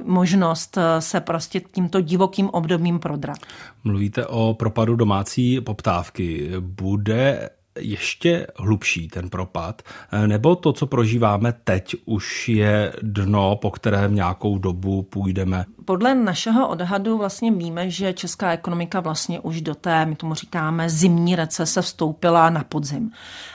možnost 0.04 0.78
se 0.98 1.20
prostě 1.20 1.60
tímto 1.60 2.00
divokým 2.00 2.50
obdobím 2.50 2.98
prodrat. 2.98 3.38
Mluvíte 3.84 4.26
o 4.26 4.54
propadu 4.54 4.96
domácí 4.96 5.60
poptávky. 5.60 6.50
Bude 6.60 7.50
ještě 7.78 8.46
hlubší 8.56 9.08
ten 9.08 9.30
propad, 9.30 9.82
nebo 10.26 10.56
to, 10.56 10.72
co 10.72 10.86
prožíváme 10.86 11.54
teď, 11.64 11.96
už 12.04 12.48
je 12.48 12.92
dno, 13.02 13.56
po 13.56 13.70
kterém 13.70 14.14
nějakou 14.14 14.58
dobu 14.58 15.02
půjdeme? 15.02 15.64
Podle 15.84 16.14
našeho 16.14 16.68
odhadu 16.68 17.18
vlastně 17.18 17.52
víme, 17.52 17.90
že 17.90 18.12
česká 18.12 18.52
ekonomika 18.52 19.00
vlastně 19.00 19.40
už 19.40 19.60
do 19.60 19.74
té, 19.74 20.06
my 20.06 20.16
tomu 20.16 20.34
říkáme, 20.34 20.90
zimní 20.90 21.36
recese 21.36 21.82
vstoupila 21.82 22.50
na 22.50 22.64
podzim. 22.64 23.10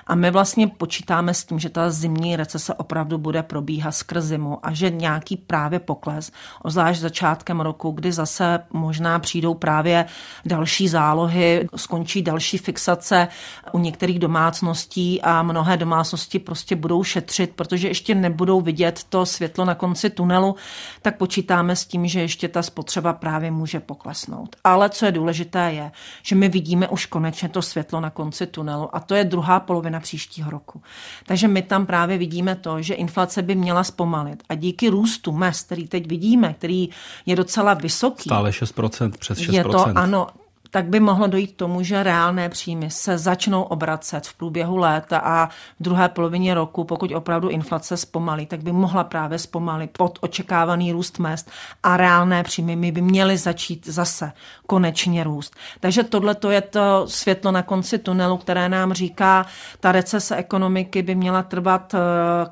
A 0.07 0.15
my 0.15 0.31
vlastně 0.31 0.67
počítáme 0.67 1.33
s 1.33 1.45
tím, 1.45 1.59
že 1.59 1.69
ta 1.69 1.89
zimní 1.89 2.35
recese 2.35 2.73
opravdu 2.73 3.17
bude 3.17 3.43
probíhat 3.43 3.91
skrz 3.91 4.23
zimu 4.23 4.59
a 4.63 4.73
že 4.73 4.89
nějaký 4.89 5.37
právě 5.37 5.79
pokles, 5.79 6.31
ozvlášť 6.63 7.01
začátkem 7.01 7.59
roku, 7.59 7.91
kdy 7.91 8.11
zase 8.11 8.59
možná 8.73 9.19
přijdou 9.19 9.53
právě 9.53 10.05
další 10.45 10.87
zálohy, 10.87 11.67
skončí 11.75 12.21
další 12.21 12.57
fixace 12.57 13.27
u 13.71 13.79
některých 13.79 14.12
domácností 14.19 15.21
a 15.21 15.43
mnohé 15.43 15.77
domácnosti 15.77 16.39
prostě 16.39 16.75
budou 16.75 17.03
šetřit, 17.03 17.51
protože 17.55 17.87
ještě 17.87 18.15
nebudou 18.15 18.61
vidět 18.61 19.03
to 19.09 19.25
světlo 19.25 19.65
na 19.65 19.75
konci 19.75 20.09
tunelu, 20.09 20.55
tak 21.01 21.17
počítáme 21.17 21.75
s 21.75 21.85
tím, 21.85 22.07
že 22.07 22.21
ještě 22.21 22.47
ta 22.47 22.61
spotřeba 22.61 23.13
právě 23.13 23.51
může 23.51 23.79
poklesnout. 23.79 24.55
Ale 24.63 24.89
co 24.89 25.05
je 25.05 25.11
důležité 25.11 25.73
je, 25.73 25.91
že 26.21 26.35
my 26.35 26.49
vidíme 26.49 26.87
už 26.87 27.05
konečně 27.05 27.49
to 27.49 27.61
světlo 27.61 28.01
na 28.01 28.09
konci 28.09 28.47
tunelu 28.47 28.95
a 28.95 28.99
to 28.99 29.15
je 29.15 29.23
druhá 29.23 29.59
polovina 29.59 29.99
příštího 29.99 30.51
roku. 30.51 30.81
Takže 31.25 31.47
my 31.47 31.61
tam 31.61 31.85
právě 31.85 32.17
vidíme 32.17 32.55
to, 32.55 32.81
že 32.81 32.93
inflace 32.93 33.41
by 33.41 33.55
měla 33.55 33.83
zpomalit 33.83 34.43
a 34.49 34.55
díky 34.55 34.89
růstu 34.89 35.31
mest, 35.31 35.65
který 35.65 35.87
teď 35.87 36.07
vidíme, 36.07 36.53
který 36.53 36.89
je 37.25 37.35
docela 37.35 37.73
vysoký. 37.73 38.29
Stále 38.29 38.49
6%, 38.49 39.11
přes 39.19 39.39
6%. 39.39 39.53
Je 39.53 39.63
to, 39.63 39.85
ano, 39.95 40.27
tak 40.73 40.85
by 40.85 40.99
mohlo 40.99 41.27
dojít 41.27 41.47
k 41.47 41.55
tomu, 41.55 41.83
že 41.83 42.03
reálné 42.03 42.49
příjmy 42.49 42.89
se 42.89 43.17
začnou 43.17 43.61
obracet 43.61 44.27
v 44.27 44.33
průběhu 44.33 44.77
léta 44.77 45.17
a 45.17 45.47
v 45.47 45.51
druhé 45.79 46.09
polovině 46.09 46.53
roku, 46.53 46.83
pokud 46.83 47.11
opravdu 47.11 47.49
inflace 47.49 47.97
zpomalí, 47.97 48.45
tak 48.45 48.63
by 48.63 48.71
mohla 48.71 49.03
právě 49.03 49.39
zpomalit 49.39 49.91
pod 49.97 50.19
očekávaný 50.21 50.91
růst 50.91 51.19
mest 51.19 51.51
a 51.83 51.97
reálné 51.97 52.43
příjmy 52.43 52.91
by 52.91 53.01
měly 53.01 53.37
začít 53.37 53.87
zase 53.87 54.31
konečně 54.67 55.23
růst. 55.23 55.55
Takže 55.79 56.03
tohle 56.03 56.35
to 56.35 56.51
je 56.51 56.61
to 56.61 57.05
světlo 57.07 57.51
na 57.51 57.61
konci 57.61 57.97
tunelu, 57.97 58.37
které 58.37 58.69
nám 58.69 58.93
říká, 58.93 59.45
ta 59.79 59.91
recese 59.91 60.35
ekonomiky 60.35 61.01
by 61.01 61.15
měla 61.15 61.43
trvat 61.43 61.93
eh, 61.93 61.99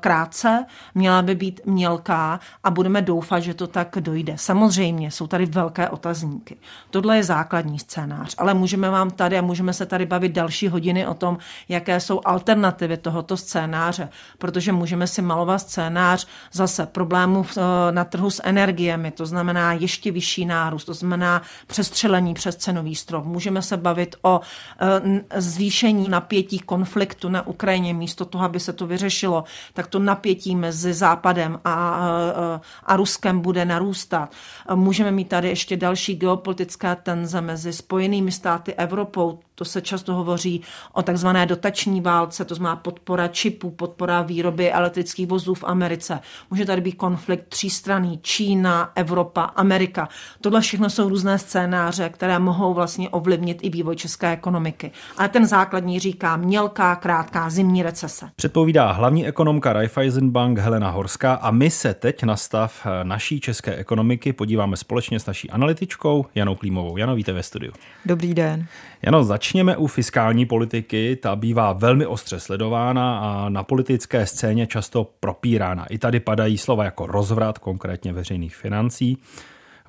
krátce, 0.00 0.66
měla 0.94 1.22
by 1.22 1.34
být 1.34 1.60
mělká 1.64 2.40
a 2.64 2.70
budeme 2.70 3.02
doufat, 3.02 3.40
že 3.40 3.54
to 3.54 3.66
tak 3.66 3.96
dojde. 4.00 4.34
Samozřejmě 4.36 5.10
jsou 5.10 5.26
tady 5.26 5.46
velké 5.46 5.88
otazníky. 5.88 6.56
Tohle 6.90 7.16
je 7.16 7.24
základní 7.24 7.78
scéna 7.78 8.11
scénář, 8.12 8.34
ale 8.38 8.54
můžeme 8.54 8.90
vám 8.90 9.10
tady 9.10 9.38
a 9.38 9.42
můžeme 9.42 9.72
se 9.72 9.86
tady 9.86 10.06
bavit 10.06 10.32
další 10.32 10.68
hodiny 10.68 11.06
o 11.06 11.14
tom, 11.14 11.38
jaké 11.68 12.00
jsou 12.00 12.20
alternativy 12.24 12.96
tohoto 12.96 13.36
scénáře, 13.36 14.08
protože 14.38 14.72
můžeme 14.72 15.06
si 15.06 15.22
malovat 15.22 15.58
scénář 15.58 16.26
zase 16.52 16.86
problémů 16.86 17.46
eh, 17.56 17.60
na 17.92 18.04
trhu 18.04 18.30
s 18.30 18.42
energiemi, 18.44 19.10
to 19.10 19.26
znamená 19.26 19.72
ještě 19.72 20.10
vyšší 20.10 20.46
nárůst, 20.46 20.84
to 20.84 20.94
znamená 20.94 21.42
přestřelení 21.66 22.34
přes 22.34 22.56
cenový 22.56 22.94
strop. 22.94 23.24
Můžeme 23.24 23.62
se 23.62 23.76
bavit 23.76 24.16
o 24.22 24.40
eh, 24.80 25.40
zvýšení 25.40 26.08
napětí 26.08 26.58
konfliktu 26.58 27.28
na 27.28 27.46
Ukrajině, 27.46 27.94
místo 27.94 28.24
toho, 28.24 28.44
aby 28.44 28.60
se 28.60 28.72
to 28.72 28.86
vyřešilo, 28.86 29.44
tak 29.72 29.86
to 29.86 29.98
napětí 29.98 30.56
mezi 30.56 30.92
Západem 30.92 31.60
a, 31.64 31.72
a, 31.72 32.08
eh, 32.56 32.60
a 32.84 32.96
Ruskem 32.96 33.40
bude 33.40 33.64
narůstat. 33.64 34.32
Můžeme 34.74 35.10
mít 35.10 35.28
tady 35.28 35.48
ještě 35.48 35.76
další 35.76 36.14
geopolitické 36.14 36.96
tenze 36.96 37.40
mezi 37.40 37.72
Spojenými 37.72 38.01
Spojenými 38.02 38.32
státy, 38.32 38.74
Evropou, 38.74 39.38
to 39.62 39.66
se 39.66 39.80
často 39.80 40.14
hovoří 40.14 40.62
o 40.92 41.02
takzvané 41.02 41.46
dotační 41.46 42.00
válce, 42.00 42.44
to 42.44 42.54
znamená 42.54 42.76
podpora 42.76 43.28
čipů, 43.28 43.70
podpora 43.70 44.22
výroby 44.22 44.72
elektrických 44.72 45.26
vozů 45.26 45.54
v 45.54 45.64
Americe. 45.64 46.20
Může 46.50 46.66
tady 46.66 46.80
být 46.80 46.92
konflikt 46.92 47.48
třístraný 47.48 48.18
Čína, 48.22 48.92
Evropa, 48.94 49.42
Amerika. 49.42 50.08
Tohle 50.40 50.60
všechno 50.60 50.90
jsou 50.90 51.08
různé 51.08 51.38
scénáře, 51.38 52.08
které 52.08 52.38
mohou 52.38 52.74
vlastně 52.74 53.08
ovlivnit 53.08 53.58
i 53.62 53.70
vývoj 53.70 53.96
české 53.96 54.32
ekonomiky. 54.32 54.90
Ale 55.18 55.28
ten 55.28 55.46
základní 55.46 55.98
říká 55.98 56.36
mělká, 56.36 56.96
krátká 56.96 57.50
zimní 57.50 57.82
recese. 57.82 58.30
Předpovídá 58.36 58.92
hlavní 58.92 59.26
ekonomka 59.26 59.72
Raiffeisen 59.72 60.30
Bank 60.30 60.58
Helena 60.58 60.90
Horská 60.90 61.34
a 61.34 61.50
my 61.50 61.70
se 61.70 61.94
teď 61.94 62.22
na 62.22 62.36
stav 62.36 62.86
naší 63.02 63.40
české 63.40 63.74
ekonomiky 63.74 64.32
podíváme 64.32 64.76
společně 64.76 65.20
s 65.20 65.26
naší 65.26 65.50
analytičkou 65.50 66.26
Janou 66.34 66.54
Klímovou. 66.54 66.96
Jano, 66.96 67.14
víte 67.14 67.32
ve 67.32 67.42
studiu. 67.42 67.72
Dobrý 68.06 68.34
den. 68.34 68.66
Jano, 69.02 69.24
začněme 69.52 69.76
u 69.76 69.86
fiskální 69.86 70.46
politiky. 70.46 71.16
Ta 71.16 71.36
bývá 71.36 71.72
velmi 71.72 72.06
ostře 72.06 72.40
sledována 72.40 73.18
a 73.18 73.48
na 73.48 73.62
politické 73.62 74.26
scéně 74.26 74.66
často 74.66 75.10
propírána. 75.20 75.86
I 75.86 75.98
tady 75.98 76.20
padají 76.20 76.58
slova 76.58 76.84
jako 76.84 77.06
rozvrat, 77.06 77.58
konkrétně 77.58 78.12
veřejných 78.12 78.56
financí. 78.56 79.18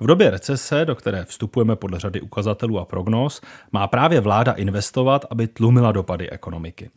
V 0.00 0.06
době 0.06 0.30
recese, 0.30 0.84
do 0.84 0.94
které 0.94 1.24
vstupujeme 1.24 1.76
podle 1.76 2.00
řady 2.00 2.20
ukazatelů 2.20 2.78
a 2.78 2.84
prognóz, 2.84 3.40
má 3.72 3.86
právě 3.86 4.20
vláda 4.20 4.52
investovat, 4.52 5.24
aby 5.30 5.46
tlumila 5.46 5.92
dopady 5.92 6.30
ekonomiky. 6.30 6.90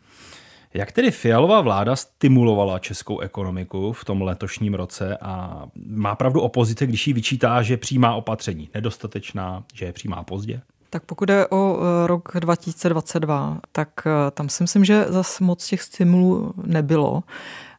Jak 0.74 0.92
tedy 0.92 1.12
Fialová 1.12 1.62
vláda 1.62 1.96
stimulovala 1.96 2.80
českou 2.80 3.20
ekonomiku 3.20 3.94
v 3.94 4.06
tom 4.06 4.22
letošním 4.22 4.74
roce 4.74 5.18
a 5.22 5.64
má 5.86 6.16
pravdu 6.16 6.42
opozice, 6.42 6.88
když 6.88 7.08
jí 7.08 7.14
vyčítá, 7.14 7.62
že 7.62 7.78
přijímá 7.78 8.16
opatření 8.16 8.70
nedostatečná, 8.74 9.64
že 9.74 9.86
je 9.86 9.94
přijímá 9.94 10.24
pozdě? 10.24 10.62
Tak 10.90 11.04
pokud 11.04 11.30
je 11.30 11.48
o 11.48 11.80
e, 11.80 12.08
rok 12.08 12.30
2022, 12.40 13.60
tak 13.72 13.90
e, 14.06 14.32
tam 14.32 14.50
si 14.50 14.64
myslím, 14.64 14.86
že 14.86 15.06
zase 15.10 15.44
moc 15.44 15.68
těch 15.68 15.82
stimulů 15.82 16.54
nebylo 16.64 17.24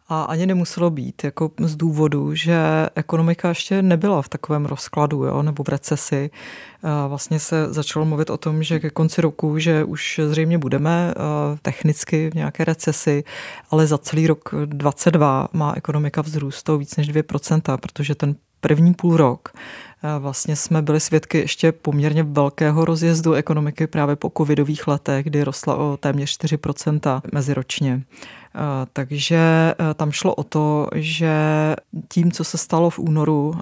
a 0.08 0.22
ani 0.22 0.46
nemuselo 0.46 0.90
být, 0.90 1.24
jako 1.24 1.50
z 1.60 1.76
důvodu, 1.76 2.34
že 2.34 2.58
ekonomika 2.94 3.48
ještě 3.48 3.82
nebyla 3.82 4.22
v 4.22 4.28
takovém 4.28 4.66
rozkladu 4.66 5.24
jo, 5.24 5.42
nebo 5.42 5.62
v 5.64 5.68
recesi. 5.68 6.30
Vlastně 7.08 7.40
se 7.40 7.72
začalo 7.72 8.04
mluvit 8.04 8.30
o 8.30 8.36
tom, 8.36 8.62
že 8.62 8.80
ke 8.80 8.90
konci 8.90 9.20
roku, 9.20 9.58
že 9.58 9.84
už 9.84 10.20
zřejmě 10.28 10.58
budeme 10.58 11.14
technicky 11.62 12.30
v 12.30 12.34
nějaké 12.34 12.64
recesi, 12.64 13.24
ale 13.70 13.86
za 13.86 13.98
celý 13.98 14.26
rok 14.26 14.54
2022 14.64 15.48
má 15.52 15.72
ekonomika 15.76 16.22
vzrůst 16.22 16.68
o 16.68 16.78
víc 16.78 16.96
než 16.96 17.10
2%, 17.10 17.76
protože 17.76 18.14
ten 18.14 18.34
první 18.60 18.94
půl 18.94 19.16
rok 19.16 19.48
vlastně 20.18 20.56
jsme 20.56 20.82
byli 20.82 21.00
svědky 21.00 21.38
ještě 21.38 21.72
poměrně 21.72 22.22
velkého 22.22 22.84
rozjezdu 22.84 23.32
ekonomiky 23.32 23.86
právě 23.86 24.16
po 24.16 24.32
covidových 24.36 24.88
letech, 24.88 25.24
kdy 25.24 25.44
rostla 25.44 25.76
o 25.76 25.96
téměř 25.96 26.38
4% 26.38 27.20
meziročně. 27.32 28.02
Takže 28.92 29.74
tam 29.94 30.12
šlo 30.12 30.34
o 30.34 30.44
to, 30.44 30.88
že 30.94 31.32
tím, 32.08 32.32
co 32.32 32.44
se 32.44 32.58
stalo 32.58 32.90
v 32.90 32.98
únoru, 32.98 33.54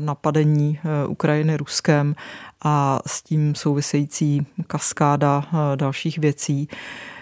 napadení 0.00 0.78
Ukrajiny 1.08 1.56
Ruskem 1.56 2.14
a 2.62 3.00
s 3.06 3.22
tím 3.22 3.54
související 3.54 4.46
kaskáda 4.66 5.44
dalších 5.76 6.18
věcí, 6.18 6.68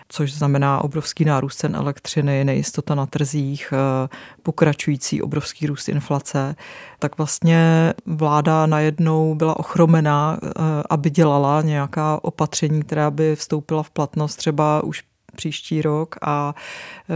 což 0.09 0.33
znamená 0.33 0.85
obrovský 0.85 1.25
nárůst 1.25 1.57
cen 1.57 1.77
elektřiny, 1.77 2.45
nejistota 2.45 2.95
na 2.95 3.07
trzích, 3.07 3.73
eh, 3.73 4.09
pokračující 4.43 5.23
obrovský 5.23 5.67
růst 5.67 5.89
inflace, 5.89 6.57
tak 6.99 7.19
vlastně 7.19 7.93
vláda 8.07 8.67
najednou 8.67 9.35
byla 9.35 9.59
ochromená, 9.59 10.39
eh, 10.43 10.49
aby 10.91 11.11
dělala 11.11 11.63
nějaká 11.63 12.25
opatření, 12.25 12.83
která 12.83 13.11
by 13.11 13.37
vstoupila 13.37 13.83
v 13.83 13.91
platnost 13.91 14.37
třeba 14.37 14.85
už 14.85 15.08
příští 15.39 15.83
rok 15.83 16.17
a 16.23 16.55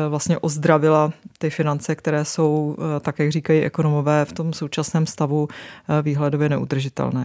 vlastně 0.08 0.38
ozdravila 0.38 1.12
ty 1.38 1.50
finance, 1.50 1.94
které 1.94 2.24
jsou, 2.24 2.76
tak 3.00 3.18
jak 3.18 3.32
říkají 3.32 3.62
ekonomové, 3.62 4.24
v 4.24 4.32
tom 4.32 4.52
současném 4.52 5.06
stavu 5.06 5.48
výhledově 6.02 6.48
neudržitelné. 6.48 7.24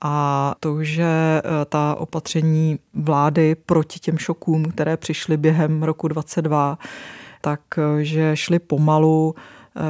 A 0.00 0.54
to, 0.60 0.84
že 0.84 1.42
ta 1.68 1.94
opatření 1.98 2.78
vlády 2.94 3.54
proti 3.54 3.98
těm 3.98 4.18
šokům, 4.18 4.64
které 4.64 4.96
přišly 4.96 5.36
během 5.36 5.82
roku 5.82 6.08
22, 6.08 6.78
takže 7.40 8.36
šly 8.36 8.58
pomalu, 8.58 9.34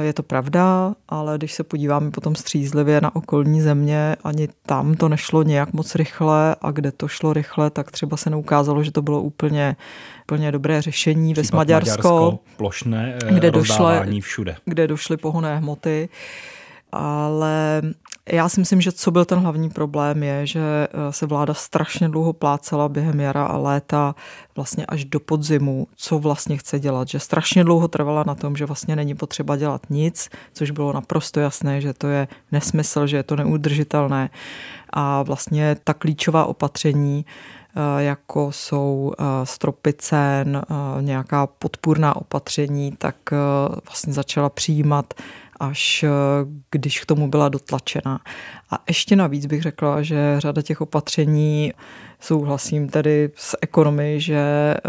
je 0.01 0.13
to 0.13 0.23
pravda, 0.23 0.93
ale 1.09 1.37
když 1.37 1.53
se 1.53 1.63
podíváme 1.63 2.11
potom 2.11 2.35
střízlivě 2.35 3.01
na 3.01 3.15
okolní 3.15 3.61
země, 3.61 4.15
ani 4.23 4.47
tam 4.65 4.93
to 4.93 5.09
nešlo 5.09 5.43
nějak 5.43 5.73
moc 5.73 5.95
rychle 5.95 6.55
a 6.61 6.71
kde 6.71 6.91
to 6.91 7.07
šlo 7.07 7.33
rychle, 7.33 7.69
tak 7.69 7.91
třeba 7.91 8.17
se 8.17 8.29
neukázalo, 8.29 8.83
že 8.83 8.91
to 8.91 9.01
bylo 9.01 9.21
úplně, 9.21 9.75
úplně 10.23 10.51
dobré 10.51 10.81
řešení. 10.81 11.33
Ve 11.33 11.43
Maďarsko, 11.53 11.57
Maďarsko, 11.57 12.39
plošné 12.57 13.17
eh, 13.23 13.33
kde 13.33 13.51
došly, 13.51 14.21
všude. 14.21 14.55
Kde 14.65 14.87
došly 14.87 15.17
pohonné 15.17 15.57
hmoty 15.57 16.09
ale 16.91 17.81
já 18.31 18.49
si 18.49 18.59
myslím, 18.59 18.81
že 18.81 18.91
co 18.91 19.11
byl 19.11 19.25
ten 19.25 19.39
hlavní 19.39 19.69
problém 19.69 20.23
je, 20.23 20.47
že 20.47 20.59
eh, 20.59 21.13
se 21.13 21.25
vláda 21.25 21.53
strašně 21.53 22.09
dlouho 22.09 22.33
plácela 22.33 22.89
během 22.89 23.19
jara 23.19 23.45
a 23.45 23.57
léta 23.57 24.15
vlastně 24.55 24.85
až 24.85 25.05
do 25.05 25.19
podzimu, 25.19 25.87
co 25.95 26.19
vlastně 26.19 26.57
chce 26.57 26.79
dělat, 26.79 27.07
že 27.07 27.19
strašně 27.19 27.63
dlouho 27.63 27.87
trvala 27.87 28.23
na 28.27 28.35
tom, 28.35 28.55
že 28.55 28.65
vlastně 28.65 28.95
není 28.95 29.15
potřeba 29.15 29.55
dělat 29.55 29.81
nic, 29.89 30.29
což 30.53 30.71
bylo 30.71 30.93
naprosto 30.93 31.39
jasné, 31.39 31.81
že 31.81 31.93
to 31.93 32.07
je 32.07 32.27
nesmysl, 32.51 33.07
že 33.07 33.17
je 33.17 33.23
to 33.23 33.35
neudržitelné. 33.35 34.29
A 34.89 35.23
vlastně 35.23 35.75
ta 35.83 35.93
klíčová 35.93 36.45
opatření 36.45 37.25
eh, 37.75 38.03
jako 38.03 38.51
jsou 38.51 39.13
eh, 39.19 39.23
stropy 39.43 39.93
cen, 39.93 40.61
nějaká 41.01 41.47
podpůrná 41.47 42.15
opatření, 42.15 42.91
tak 42.91 43.15
vlastně 43.85 44.13
začala 44.13 44.49
přijímat 44.49 45.13
až 45.59 46.03
eh, 46.03 46.09
když 46.71 46.99
k 46.99 47.05
tomu 47.05 47.29
byla 47.29 47.49
dotlačena. 47.49 48.19
A 48.71 48.83
ještě 48.87 49.15
navíc 49.15 49.45
bych 49.45 49.61
řekla, 49.61 50.01
že 50.01 50.35
řada 50.37 50.61
těch 50.61 50.81
opatření 50.81 51.73
souhlasím 52.19 52.89
tedy 52.89 53.29
s 53.35 53.57
ekonomy, 53.61 54.21
že 54.21 54.37
eh, 54.37 54.79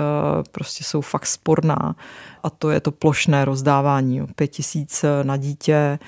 prostě 0.53 0.85
jsou 0.85 1.01
fakt 1.01 1.27
sporná 1.27 1.97
a 2.43 2.51
to 2.51 2.71
je 2.71 2.81
to 2.81 2.93
plošné 2.93 3.45
rozdávání. 3.45 4.27
Pět 4.37 4.49
tisíc 4.49 5.05
na 5.23 5.37
dítě 5.37 5.99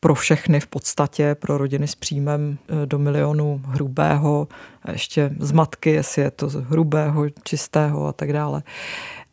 pro 0.00 0.14
všechny 0.14 0.60
v 0.60 0.66
podstatě, 0.66 1.34
pro 1.34 1.58
rodiny 1.58 1.88
s 1.88 1.94
příjmem 1.94 2.58
eh, 2.68 2.86
do 2.86 2.98
milionu 2.98 3.62
hrubého, 3.64 4.48
ještě 4.92 5.30
z 5.38 5.52
matky, 5.52 5.90
jestli 5.90 6.22
je 6.22 6.30
to 6.30 6.48
z 6.48 6.54
hrubého, 6.54 7.24
čistého 7.44 8.06
a 8.06 8.12
tak 8.12 8.32
dále 8.32 8.62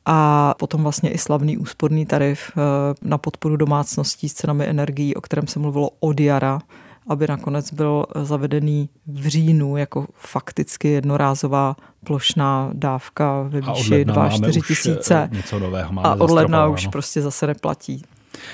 a 0.05 0.53
potom 0.59 0.83
vlastně 0.83 1.09
i 1.09 1.17
slavný 1.17 1.57
úsporný 1.57 2.05
tarif 2.05 2.51
eh, 2.51 2.61
na 3.01 3.17
podporu 3.17 3.57
domácností 3.57 4.29
s 4.29 4.33
cenami 4.33 4.65
energií, 4.65 5.15
o 5.15 5.21
kterém 5.21 5.47
se 5.47 5.59
mluvilo 5.59 5.89
od 5.99 6.19
jara, 6.19 6.59
aby 7.07 7.27
nakonec 7.27 7.73
byl 7.73 8.05
zavedený 8.23 8.89
v 9.07 9.27
říjnu 9.27 9.77
jako 9.77 10.07
fakticky 10.13 10.87
jednorázová 10.87 11.75
plošná 12.05 12.69
dávka 12.73 13.41
ve 13.41 13.61
výši 13.61 14.05
2-4 14.05 14.47
eh, 14.47 14.61
tisíce. 14.67 15.29
Něco 15.31 15.59
nového 15.59 15.91
a 16.03 16.15
od 16.15 16.29
ledna 16.29 16.67
už 16.67 16.87
prostě 16.87 17.21
zase 17.21 17.47
neplatí. 17.47 18.03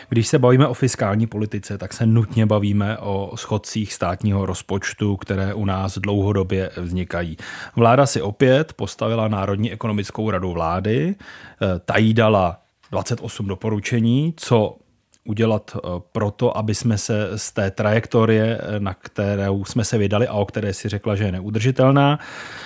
Když 0.09 0.27
se 0.27 0.39
bavíme 0.39 0.67
o 0.67 0.73
fiskální 0.73 1.27
politice, 1.27 1.77
tak 1.77 1.93
se 1.93 2.05
nutně 2.05 2.45
bavíme 2.45 2.97
o 2.97 3.31
schodcích 3.35 3.93
státního 3.93 4.45
rozpočtu, 4.45 5.17
které 5.17 5.53
u 5.53 5.65
nás 5.65 5.97
dlouhodobě 5.97 6.71
vznikají. 6.77 7.37
Vláda 7.75 8.05
si 8.05 8.21
opět 8.21 8.73
postavila 8.73 9.27
Národní 9.27 9.71
ekonomickou 9.71 10.29
radu 10.29 10.51
vlády, 10.51 11.15
eh, 11.15 11.79
ta 11.85 11.97
jí 11.97 12.13
dala 12.13 12.61
28 12.91 13.47
doporučení, 13.47 14.33
co 14.37 14.77
udělat 15.25 15.71
eh, 15.75 15.79
proto, 16.11 16.57
aby 16.57 16.75
jsme 16.75 16.97
se 16.97 17.29
z 17.35 17.51
té 17.51 17.71
trajektorie, 17.71 18.57
eh, 18.61 18.79
na 18.79 18.93
kterou 18.93 19.65
jsme 19.65 19.83
se 19.83 19.97
vydali 19.97 20.27
a 20.27 20.33
o 20.33 20.45
které 20.45 20.73
si 20.73 20.89
řekla, 20.89 21.15
že 21.15 21.23
je 21.23 21.31
neudržitelná, 21.31 22.19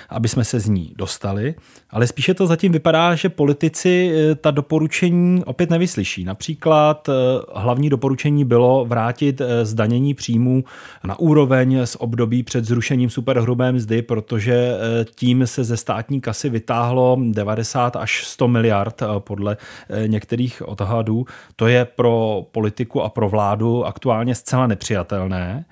aby 0.08 0.28
jsme 0.28 0.44
se 0.44 0.60
z 0.60 0.68
ní 0.68 0.92
dostali. 0.96 1.54
Ale 1.90 2.06
spíše 2.06 2.34
to 2.34 2.46
zatím 2.46 2.72
vypadá, 2.72 3.14
že 3.14 3.28
politici 3.28 4.12
eh, 4.14 4.34
ta 4.34 4.50
doporučení 4.50 5.44
opět 5.44 5.70
nevyslyší. 5.70 6.24
Například 6.24 7.08
hlavní 7.54 7.90
doporučení 7.90 8.44
bylo 8.44 8.84
vrátit 8.84 9.42
zdanění 9.62 10.14
příjmů 10.14 10.64
na 11.04 11.18
úroveň 11.18 11.80
z 11.84 11.96
období 12.00 12.42
před 12.42 12.64
zrušením 12.64 13.10
superhrubé 13.10 13.72
mzdy, 13.72 14.02
protože 14.02 14.72
tím 15.14 15.46
se 15.46 15.64
ze 15.64 15.76
státní 15.76 16.20
kasy 16.20 16.48
vytáhlo 16.48 17.18
90 17.30 17.96
až 17.96 18.26
100 18.26 18.48
miliard 18.48 19.02
podle 19.18 19.56
některých 20.06 20.68
odhadů. 20.68 21.26
To 21.56 21.66
je 21.66 21.84
pro 21.84 22.45
politiku 22.52 23.02
a 23.02 23.08
pro 23.08 23.28
vládu 23.28 23.84
aktuálně 23.86 24.34
zcela 24.34 24.66
nepřijatelné. 24.66 25.64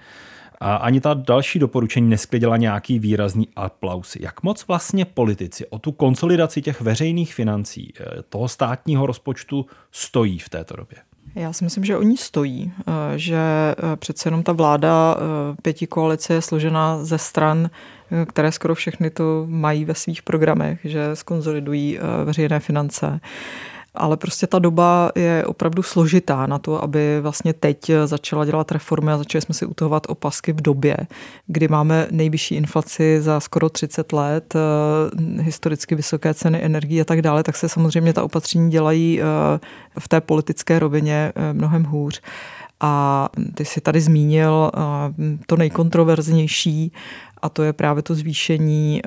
A 0.60 0.76
ani 0.76 1.00
ta 1.00 1.14
další 1.14 1.58
doporučení 1.58 2.08
nesklidila 2.08 2.56
nějaký 2.56 2.98
výrazný 2.98 3.48
aplaus. 3.56 4.16
Jak 4.20 4.42
moc 4.42 4.66
vlastně 4.66 5.04
politici 5.04 5.66
o 5.66 5.78
tu 5.78 5.92
konsolidaci 5.92 6.62
těch 6.62 6.80
veřejných 6.80 7.34
financí, 7.34 7.92
eh, 8.00 8.04
toho 8.28 8.48
státního 8.48 9.06
rozpočtu 9.06 9.66
stojí 9.92 10.38
v 10.38 10.48
této 10.48 10.76
době? 10.76 10.98
Já 11.34 11.52
si 11.52 11.64
myslím, 11.64 11.84
že 11.84 11.96
oni 11.96 12.16
stojí, 12.16 12.72
eh, 12.80 13.18
že 13.18 13.36
eh, 13.36 13.96
přece 13.96 14.26
jenom 14.28 14.42
ta 14.42 14.52
vláda 14.52 15.16
pěti 15.62 15.86
koalice 15.86 16.34
je 16.34 16.42
složena 16.42 17.04
ze 17.04 17.18
stran, 17.18 17.70
které 18.26 18.52
skoro 18.52 18.74
všechny 18.74 19.10
to 19.10 19.44
mají 19.48 19.84
ve 19.84 19.94
svých 19.94 20.22
programech, 20.22 20.80
že 20.84 21.16
skonzolidují 21.16 21.98
veřejné 22.24 22.60
finance 22.60 23.20
ale 23.94 24.16
prostě 24.16 24.46
ta 24.46 24.58
doba 24.58 25.10
je 25.14 25.44
opravdu 25.46 25.82
složitá 25.82 26.46
na 26.46 26.58
to, 26.58 26.82
aby 26.82 27.20
vlastně 27.20 27.52
teď 27.52 27.90
začala 28.04 28.44
dělat 28.44 28.72
reformy 28.72 29.12
a 29.12 29.18
začali 29.18 29.42
jsme 29.42 29.54
si 29.54 29.66
utahovat 29.66 30.06
opasky 30.08 30.52
v 30.52 30.60
době, 30.60 30.96
kdy 31.46 31.68
máme 31.68 32.08
nejvyšší 32.10 32.54
inflaci 32.54 33.22
za 33.22 33.40
skoro 33.40 33.68
30 33.68 34.12
let, 34.12 34.54
eh, 34.56 35.42
historicky 35.42 35.94
vysoké 35.94 36.34
ceny 36.34 36.64
energii 36.64 37.00
a 37.00 37.04
tak 37.04 37.22
dále, 37.22 37.42
tak 37.42 37.56
se 37.56 37.68
samozřejmě 37.68 38.12
ta 38.12 38.24
opatření 38.24 38.70
dělají 38.70 39.20
eh, 39.20 39.24
v 39.98 40.08
té 40.08 40.20
politické 40.20 40.78
rovině 40.78 41.32
eh, 41.34 41.52
mnohem 41.52 41.84
hůř. 41.84 42.20
A 42.80 43.28
ty 43.54 43.64
si 43.64 43.80
tady 43.80 44.00
zmínil 44.00 44.70
to 45.46 45.56
nejkontroverznější, 45.56 46.92
a 47.42 47.48
to 47.48 47.62
je 47.62 47.72
právě 47.72 48.02
to 48.02 48.14
zvýšení 48.14 49.02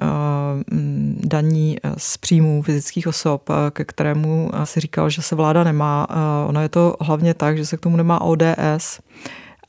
daní 1.28 1.78
eh, 1.84 1.92
z 1.98 2.18
příjmů 2.18 2.62
fyzických 2.62 3.08
osob, 3.08 3.50
eh, 3.50 3.72
ke 3.72 3.86
kterému 3.86 4.52
si 4.64 4.80
říkal, 4.80 5.10
že 5.10 5.22
se 5.22 5.36
vláda 5.36 5.64
nemá. 5.64 6.08
Ono 6.48 6.62
je 6.62 6.70
to 6.70 6.96
hlavně 7.02 7.34
tak, 7.34 7.58
že 7.58 7.66
se 7.66 7.78
k 7.78 7.80
tomu 7.80 7.98
nemá 7.98 8.22
ODS, 8.22 9.00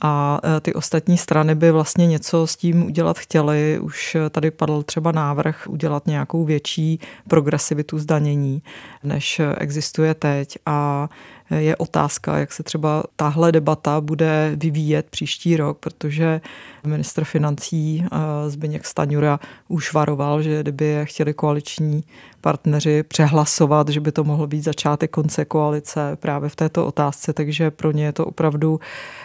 a 0.00 0.40
ty 0.60 0.74
ostatní 0.74 1.18
strany 1.18 1.54
by 1.54 1.70
vlastně 1.70 2.06
něco 2.06 2.46
s 2.46 2.56
tím 2.56 2.86
udělat 2.86 3.18
chtěly. 3.18 3.78
Už 3.82 4.16
tady 4.30 4.50
padl 4.50 4.82
třeba 4.82 5.12
návrh 5.12 5.66
udělat 5.68 6.06
nějakou 6.06 6.44
větší 6.44 7.00
progresivitu 7.28 7.98
zdanění, 7.98 8.62
než 9.04 9.40
existuje 9.58 10.14
teď. 10.14 10.58
A 10.66 11.08
je 11.50 11.76
otázka, 11.76 12.38
jak 12.38 12.52
se 12.52 12.62
třeba 12.62 13.02
tahle 13.16 13.52
debata 13.52 14.00
bude 14.00 14.52
vyvíjet 14.56 15.06
příští 15.10 15.56
rok, 15.56 15.78
protože 15.78 16.40
ministr 16.86 17.24
financí 17.24 18.04
eh, 18.04 18.50
Zbyněk 18.50 18.86
Staňura 18.86 19.40
už 19.68 19.92
varoval, 19.92 20.42
že 20.42 20.62
kdyby 20.62 20.84
je 20.84 21.04
chtěli 21.04 21.34
koaliční 21.34 22.04
partneři 22.40 23.02
přehlasovat, 23.02 23.88
že 23.88 24.00
by 24.00 24.12
to 24.12 24.24
mohl 24.24 24.46
být 24.46 24.64
začátek 24.64 25.10
konce 25.10 25.44
koalice 25.44 26.16
právě 26.20 26.48
v 26.48 26.56
této 26.56 26.86
otázce, 26.86 27.32
takže 27.32 27.70
pro 27.70 27.92
ně 27.92 28.04
je 28.04 28.12
to 28.12 28.26
opravdu 28.26 28.80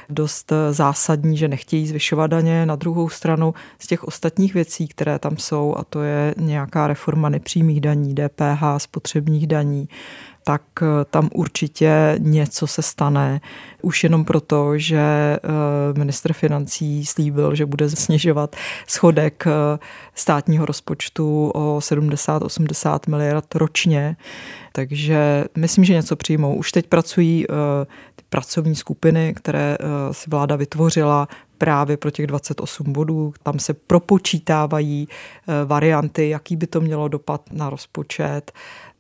dost 0.10 0.52
zásadní, 0.72 1.38
že 1.38 1.48
nechtějí 1.48 1.88
zvyšovat 1.88 2.28
daně. 2.28 2.66
Na 2.66 2.76
druhou 2.76 3.10
stranu 3.10 3.54
z 3.80 3.88
těch 3.88 4.04
ostatních 4.04 4.54
věcí, 4.54 4.88
které 4.88 5.20
tam 5.20 5.38
jsou, 5.38 5.76
a 5.78 5.84
to 5.84 6.02
je 6.02 6.36
nějaká 6.38 6.88
reforma 6.88 7.30
nepřímých 7.30 7.82
daní, 7.82 8.16
DPH, 8.16 8.64
spotřebních 8.78 9.48
daní, 9.48 9.90
tak 10.44 10.62
eh, 10.82 10.86
tam 11.10 11.30
určitě 11.34 12.16
něco 12.20 12.68
se 12.68 12.82
stane. 12.82 13.42
Už 13.82 14.04
jenom 14.04 14.26
proto, 14.26 14.78
že 14.78 14.98
eh, 14.98 15.40
ministr 15.98 16.34
financí 16.34 17.06
slíbil, 17.06 17.56
že 17.56 17.66
bude 17.66 17.90
snižovat 17.90 18.56
schodek 18.88 19.44
eh, 19.48 19.80
státního 20.16 20.66
rozpočtu 20.66 21.52
o 21.56 21.78
70-80 21.80 23.00
miliard 23.10 23.56
ročně. 23.56 24.16
Takže 24.72 25.46
myslím, 25.58 25.84
že 25.84 25.94
něco 25.94 26.16
přijmou. 26.16 26.56
Už 26.56 26.72
teď 26.72 26.88
pracují 26.88 27.46
ty 28.16 28.24
pracovní 28.30 28.76
skupiny, 28.76 29.34
které 29.34 29.78
si 30.12 30.30
vláda 30.30 30.56
vytvořila 30.56 31.28
právě 31.58 31.98
pro 31.98 32.12
těch 32.12 32.28
28 32.28 32.94
bodů. 32.94 33.34
Tam 33.44 33.60
se 33.60 33.74
propočítávají 33.74 35.08
varianty, 35.66 36.30
jaký 36.30 36.56
by 36.56 36.68
to 36.68 36.82
mělo 36.82 37.08
dopad 37.08 37.42
na 37.52 37.70
rozpočet 37.70 38.52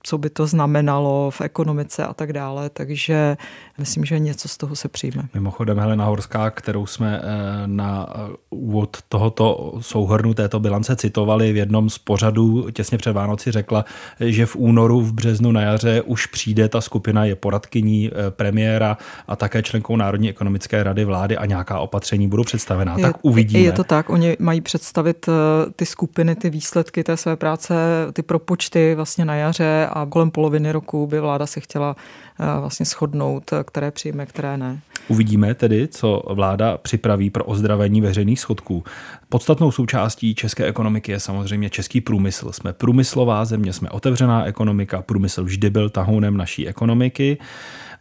co 0.03 0.17
by 0.17 0.29
to 0.29 0.47
znamenalo 0.47 1.31
v 1.31 1.41
ekonomice 1.41 2.05
a 2.05 2.13
tak 2.13 2.33
dále, 2.33 2.69
takže 2.69 3.37
myslím, 3.77 4.05
že 4.05 4.19
něco 4.19 4.47
z 4.47 4.57
toho 4.57 4.75
se 4.75 4.87
přijme. 4.87 5.23
Mimochodem 5.33 5.79
Helena 5.79 6.05
Horská, 6.05 6.49
kterou 6.49 6.85
jsme 6.85 7.21
eh, 7.23 7.27
na 7.65 8.07
eh, 8.09 8.35
úvod 8.49 8.97
tohoto 9.09 9.73
souhrnu 9.79 10.33
této 10.33 10.59
bilance 10.59 10.95
citovali 10.95 11.53
v 11.53 11.57
jednom 11.57 11.89
z 11.89 11.97
pořadů 11.97 12.71
těsně 12.71 12.97
před 12.97 13.13
Vánoci, 13.13 13.51
řekla, 13.51 13.85
že 14.19 14.45
v 14.45 14.55
únoru, 14.55 15.01
v 15.01 15.13
březnu 15.13 15.51
na 15.51 15.61
jaře 15.61 16.01
už 16.01 16.25
přijde 16.25 16.69
ta 16.69 16.81
skupina, 16.81 17.25
je 17.25 17.35
poradkyní 17.35 18.09
eh, 18.09 18.31
premiéra 18.31 18.97
a 19.27 19.35
také 19.35 19.63
členkou 19.63 19.95
Národní 19.95 20.29
ekonomické 20.29 20.83
rady 20.83 21.05
vlády 21.05 21.37
a 21.37 21.45
nějaká 21.45 21.79
opatření 21.79 22.27
budou 22.27 22.43
představená. 22.43 22.97
Je, 22.97 23.03
tak 23.03 23.17
uvidíme. 23.21 23.63
Je 23.63 23.71
to 23.71 23.83
tak, 23.83 24.09
oni 24.09 24.37
mají 24.39 24.61
představit 24.61 25.29
ty 25.75 25.85
skupiny, 25.85 26.35
ty 26.35 26.49
výsledky 26.49 27.03
té 27.03 27.17
své 27.17 27.35
práce, 27.35 27.73
ty 28.13 28.21
propočty 28.21 28.95
vlastně 28.95 29.25
na 29.25 29.35
jaře 29.35 29.87
a 29.93 30.05
kolem 30.05 30.31
poloviny 30.31 30.71
roku 30.71 31.07
by 31.07 31.19
vláda 31.19 31.45
se 31.45 31.59
chtěla 31.59 31.95
eh, 32.39 32.59
vlastně 32.59 32.85
shodnout, 32.85 33.51
které 33.65 33.91
přijme, 33.91 34.25
které 34.25 34.57
ne. 34.57 34.79
Uvidíme 35.07 35.53
tedy, 35.53 35.87
co 35.87 36.23
vláda 36.29 36.77
připraví 36.77 37.29
pro 37.29 37.43
ozdravení 37.43 38.01
veřejných 38.01 38.39
schodků. 38.39 38.83
Podstatnou 39.29 39.71
součástí 39.71 40.35
české 40.35 40.65
ekonomiky 40.65 41.11
je 41.11 41.19
samozřejmě 41.19 41.69
český 41.69 42.01
průmysl. 42.01 42.51
Jsme 42.51 42.73
průmyslová 42.73 43.45
země, 43.45 43.73
jsme 43.73 43.89
otevřená 43.89 44.45
ekonomika, 44.45 45.01
průmysl 45.01 45.43
vždy 45.43 45.69
byl 45.69 45.89
tahounem 45.89 46.37
naší 46.37 46.67
ekonomiky. 46.67 47.37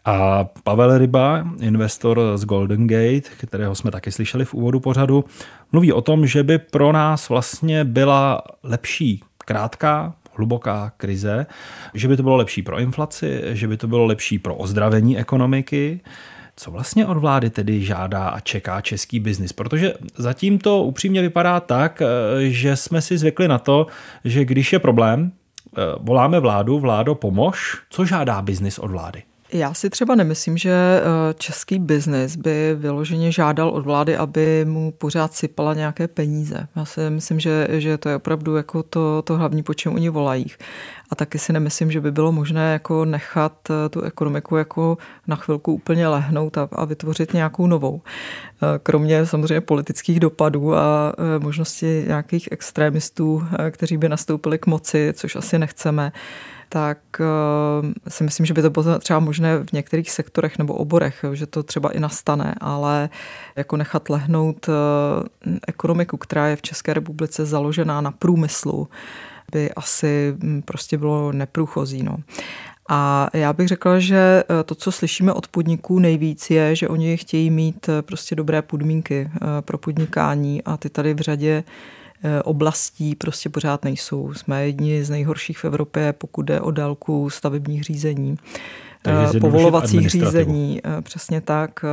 A 0.04 0.44
Pavel 0.64 0.98
Ryba, 0.98 1.46
investor 1.60 2.20
z 2.34 2.44
Golden 2.44 2.86
Gate, 2.86 3.30
kterého 3.46 3.74
jsme 3.74 3.90
taky 3.90 4.12
slyšeli 4.12 4.44
v 4.44 4.54
úvodu 4.54 4.80
pořadu, 4.80 5.24
mluví 5.72 5.92
o 5.92 6.00
tom, 6.00 6.26
že 6.26 6.42
by 6.42 6.58
pro 6.58 6.92
nás 6.92 7.28
vlastně 7.28 7.84
byla 7.84 8.42
lepší 8.62 9.22
krátká, 9.38 10.14
hluboká 10.36 10.92
krize, 10.96 11.46
že 11.94 12.08
by 12.08 12.16
to 12.16 12.22
bylo 12.22 12.36
lepší 12.36 12.62
pro 12.62 12.78
inflaci, 12.78 13.42
že 13.44 13.68
by 13.68 13.76
to 13.76 13.88
bylo 13.88 14.06
lepší 14.06 14.38
pro 14.38 14.54
ozdravení 14.54 15.18
ekonomiky. 15.18 16.00
Co 16.56 16.70
vlastně 16.70 17.06
od 17.06 17.16
vlády 17.16 17.50
tedy 17.50 17.84
žádá 17.84 18.28
a 18.28 18.40
čeká 18.40 18.80
český 18.80 19.20
biznis? 19.20 19.52
Protože 19.52 19.94
zatím 20.16 20.58
to 20.58 20.82
upřímně 20.82 21.22
vypadá 21.22 21.60
tak, 21.60 22.02
že 22.38 22.76
jsme 22.76 23.02
si 23.02 23.18
zvykli 23.18 23.48
na 23.48 23.58
to, 23.58 23.86
že 24.24 24.44
když 24.44 24.72
je 24.72 24.78
problém, 24.78 25.32
voláme 26.00 26.40
vládu, 26.40 26.78
vládo 26.78 27.14
pomož, 27.14 27.82
co 27.90 28.04
žádá 28.04 28.42
biznis 28.42 28.78
od 28.78 28.90
vlády? 28.90 29.22
Já 29.52 29.74
si 29.74 29.90
třeba 29.90 30.14
nemyslím, 30.14 30.58
že 30.58 30.72
eh, 30.72 31.34
český 31.34 31.78
biznis 31.78 32.36
by 32.36 32.74
vyloženě 32.78 33.32
žádal 33.32 33.68
od 33.68 33.84
vlády, 33.84 34.16
aby 34.16 34.64
mu 34.64 34.92
pořád 34.92 35.34
sypala 35.34 35.74
nějaké 35.74 36.08
peníze. 36.08 36.68
Já 36.76 36.84
si 36.84 37.10
myslím, 37.10 37.40
že, 37.40 37.68
že 37.70 37.98
to 37.98 38.08
je 38.08 38.16
opravdu 38.16 38.56
jako 38.56 38.82
to, 38.82 39.22
to 39.22 39.36
hlavní, 39.36 39.62
po 39.62 39.74
čem 39.74 39.94
oni 39.94 40.08
volají. 40.08 40.46
A 41.10 41.14
taky 41.14 41.38
si 41.38 41.52
nemyslím, 41.52 41.90
že 41.90 42.00
by 42.00 42.12
bylo 42.12 42.32
možné 42.32 42.72
jako 42.72 43.04
nechat 43.04 43.52
eh, 43.70 43.88
tu 43.88 44.00
ekonomiku 44.00 44.56
jako 44.56 44.98
na 45.26 45.36
chvilku 45.36 45.72
úplně 45.72 46.08
lehnout 46.08 46.58
a, 46.58 46.68
a 46.72 46.84
vytvořit 46.84 47.34
nějakou 47.34 47.66
novou. 47.66 48.02
Eh, 48.62 48.78
kromě 48.82 49.26
samozřejmě 49.26 49.60
politických 49.60 50.20
dopadů 50.20 50.74
a 50.76 51.12
možnosti 51.38 52.04
nějakých 52.06 52.48
extrémistů, 52.52 53.44
kteří 53.70 53.96
by 53.96 54.08
nastoupili 54.08 54.58
k 54.58 54.66
moci, 54.66 55.12
což 55.16 55.36
asi 55.36 55.58
nechceme, 55.58 56.12
tak 56.72 56.98
eh, 57.20 58.10
si 58.10 58.24
myslím, 58.24 58.46
že 58.46 58.54
by 58.54 58.62
to 58.62 58.70
bylo 58.70 58.98
třeba 58.98 59.18
možné 59.18 59.58
v 59.58 59.72
některých 59.72 60.10
sektorech 60.10 60.58
nebo 60.58 60.74
oborech, 60.74 61.24
že 61.32 61.46
to 61.46 61.62
třeba 61.62 61.90
i 61.90 62.00
nastane, 62.00 62.54
ale 62.60 63.10
jako 63.56 63.76
nechat 63.76 64.10
lehnout 64.10 64.68
eh, 64.68 64.72
ekonomiku, 65.68 66.16
která 66.16 66.48
je 66.48 66.56
v 66.56 66.62
České 66.62 66.94
republice 66.94 67.44
založená 67.46 68.00
na 68.00 68.10
průmyslu, 68.10 68.88
by 69.52 69.70
asi 69.72 70.34
hm, 70.42 70.62
prostě 70.62 70.98
bylo 70.98 71.32
neprůchozí. 71.32 72.02
No. 72.02 72.16
A 72.88 73.28
já 73.32 73.52
bych 73.52 73.68
řekla, 73.68 73.98
že 73.98 74.44
eh, 74.50 74.62
to, 74.64 74.74
co 74.74 74.92
slyšíme 74.92 75.32
od 75.32 75.48
podniků 75.48 75.98
nejvíc, 75.98 76.50
je, 76.50 76.76
že 76.76 76.88
oni 76.88 77.16
chtějí 77.16 77.50
mít 77.50 77.88
prostě 78.00 78.34
dobré 78.34 78.62
podmínky 78.62 79.30
pro 79.60 79.78
podnikání 79.78 80.62
a 80.62 80.76
ty 80.76 80.88
tady 80.88 81.14
v 81.14 81.20
řadě 81.20 81.64
oblastí 82.44 83.14
prostě 83.14 83.48
pořád 83.48 83.84
nejsou. 83.84 84.34
Jsme 84.34 84.66
jedni 84.66 85.04
z 85.04 85.10
nejhorších 85.10 85.58
v 85.58 85.64
Evropě, 85.64 86.12
pokud 86.12 86.42
jde 86.42 86.60
o 86.60 86.70
délku 86.70 87.30
stavebních 87.30 87.84
řízení, 87.84 88.36
eh, 89.06 89.40
povolovacích 89.40 90.10
řízení, 90.10 90.80
eh, 90.84 91.02
přesně 91.02 91.40
tak. 91.40 91.84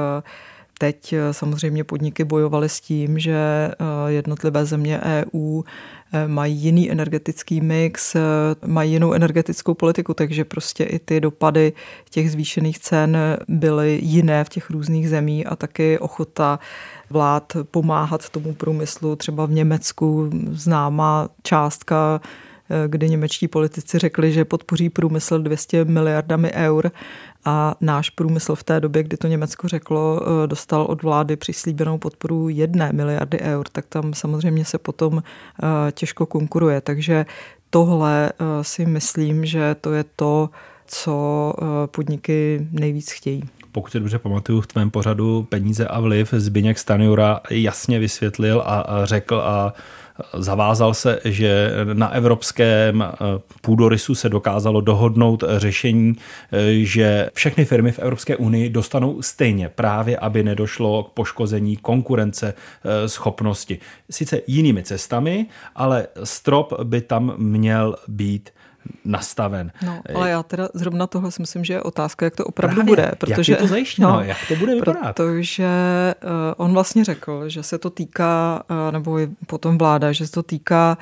Teď 0.81 1.13
samozřejmě 1.31 1.83
podniky 1.83 2.23
bojovaly 2.23 2.69
s 2.69 2.81
tím, 2.81 3.19
že 3.19 3.71
jednotlivé 4.07 4.65
země 4.65 5.01
EU 5.01 5.61
mají 6.27 6.55
jiný 6.55 6.91
energetický 6.91 7.61
mix, 7.61 8.15
mají 8.65 8.91
jinou 8.91 9.13
energetickou 9.13 9.73
politiku, 9.73 10.13
takže 10.13 10.45
prostě 10.45 10.83
i 10.83 10.99
ty 10.99 11.21
dopady 11.21 11.73
těch 12.09 12.31
zvýšených 12.31 12.79
cen 12.79 13.17
byly 13.47 13.99
jiné 14.03 14.43
v 14.43 14.49
těch 14.49 14.69
různých 14.69 15.09
zemích 15.09 15.51
a 15.51 15.55
taky 15.55 15.99
ochota 15.99 16.59
vlád 17.09 17.57
pomáhat 17.71 18.29
tomu 18.29 18.53
průmyslu. 18.53 19.15
Třeba 19.15 19.45
v 19.45 19.51
Německu 19.51 20.29
známá 20.51 21.29
částka, 21.43 22.21
eh, 22.23 22.48
kdy 22.88 23.10
němečtí 23.10 23.47
politici 23.47 23.99
řekli, 23.99 24.32
že 24.32 24.45
podpoří 24.45 24.89
průmysl 24.89 25.39
200 25.39 25.86
miliardami 25.86 26.51
eur 26.53 26.91
a 27.45 27.75
náš 27.82 28.10
průmysl 28.10 28.55
v 28.55 28.63
té 28.63 28.79
době, 28.79 29.03
kdy 29.03 29.17
to 29.17 29.27
Německo 29.27 29.67
řeklo, 29.67 30.21
eh, 30.21 30.47
dostal 30.47 30.82
od 30.82 31.03
vlády 31.03 31.36
přislíbenou 31.36 31.97
podporu 31.97 32.49
jedné 32.49 32.93
miliardy 32.93 33.39
eur, 33.39 33.65
tak 33.71 33.86
tam 33.86 34.13
samozřejmě 34.13 34.65
se 34.65 34.77
potom 34.77 35.23
eh, 35.23 35.91
těžko 35.91 36.25
konkuruje. 36.25 36.82
Takže 36.82 37.25
tohle 37.69 38.32
si 38.62 38.86
myslím, 38.86 39.45
že 39.45 39.75
to 39.82 39.93
je 39.93 40.05
to, 40.15 40.49
co 40.88 41.53
podniky 41.91 42.67
nejvíc 42.71 43.12
chtějí 43.12 43.43
pokud 43.71 43.91
se 43.91 43.99
dobře 43.99 44.19
pamatuju, 44.19 44.62
v 44.62 44.67
tvém 44.67 44.91
pořadu 44.91 45.43
Peníze 45.43 45.88
a 45.88 45.99
vliv 45.99 46.34
Zbyněk 46.38 46.79
Stanjura 46.79 47.39
jasně 47.49 47.99
vysvětlil 47.99 48.63
a 48.65 49.05
řekl 49.05 49.36
a 49.36 49.73
zavázal 50.34 50.93
se, 50.93 51.19
že 51.25 51.71
na 51.93 52.10
evropském 52.10 53.01
eh, 53.01 53.15
půdorysu 53.62 54.15
se 54.15 54.29
dokázalo 54.29 54.82
dohodnout 54.82 55.43
řešení, 55.58 56.15
eh, 56.51 56.73
že 56.73 57.29
všechny 57.34 57.65
firmy 57.65 57.91
v 57.91 57.99
Evropské 57.99 58.38
unii 58.38 58.69
dostanou 58.69 59.21
stejně, 59.21 59.69
právě 59.69 60.17
aby 60.17 60.43
nedošlo 60.43 61.03
k 61.03 61.10
poškození 61.10 61.77
konkurence 61.77 62.53
eh, 62.53 63.10
schopnosti. 63.10 63.79
Sice 64.10 64.41
jinými 64.47 64.84
cestami, 64.84 65.45
ale 65.75 66.08
strop 66.23 66.73
by 66.84 67.01
tam 67.01 67.34
měl 67.38 67.95
být 68.08 68.49
nastaven. 69.06 69.71
No, 69.86 70.02
ale 70.15 70.30
já 70.30 70.43
teda 70.43 70.69
zrovna 70.73 71.08
tohle 71.08 71.32
si 71.32 71.41
myslím, 71.41 71.65
že 71.65 71.73
je 71.73 71.82
otázka, 71.82 72.25
jak 72.25 72.36
to 72.36 72.45
opravdu 72.45 72.75
Právě, 72.75 72.91
bude. 72.91 73.12
Protože, 73.17 73.52
jak 73.54 73.60
je 73.60 73.63
to 73.63 73.67
zajištěno, 73.67 74.12
no, 74.12 74.21
jak 74.21 74.38
to 74.47 74.56
bude 74.56 74.75
vypadat? 74.75 75.15
Protože 75.15 75.69
uh, 76.23 76.30
on 76.58 76.73
vlastně 76.73 77.04
řekl, 77.04 77.49
že 77.49 77.63
se 77.63 77.78
to 77.78 77.89
týká, 77.89 78.63
uh, 78.69 78.91
nebo 78.91 79.19
potom 79.47 79.78
vláda, 79.78 80.12
že 80.12 80.25
se 80.25 80.32
to 80.32 80.43
týká 80.43 80.97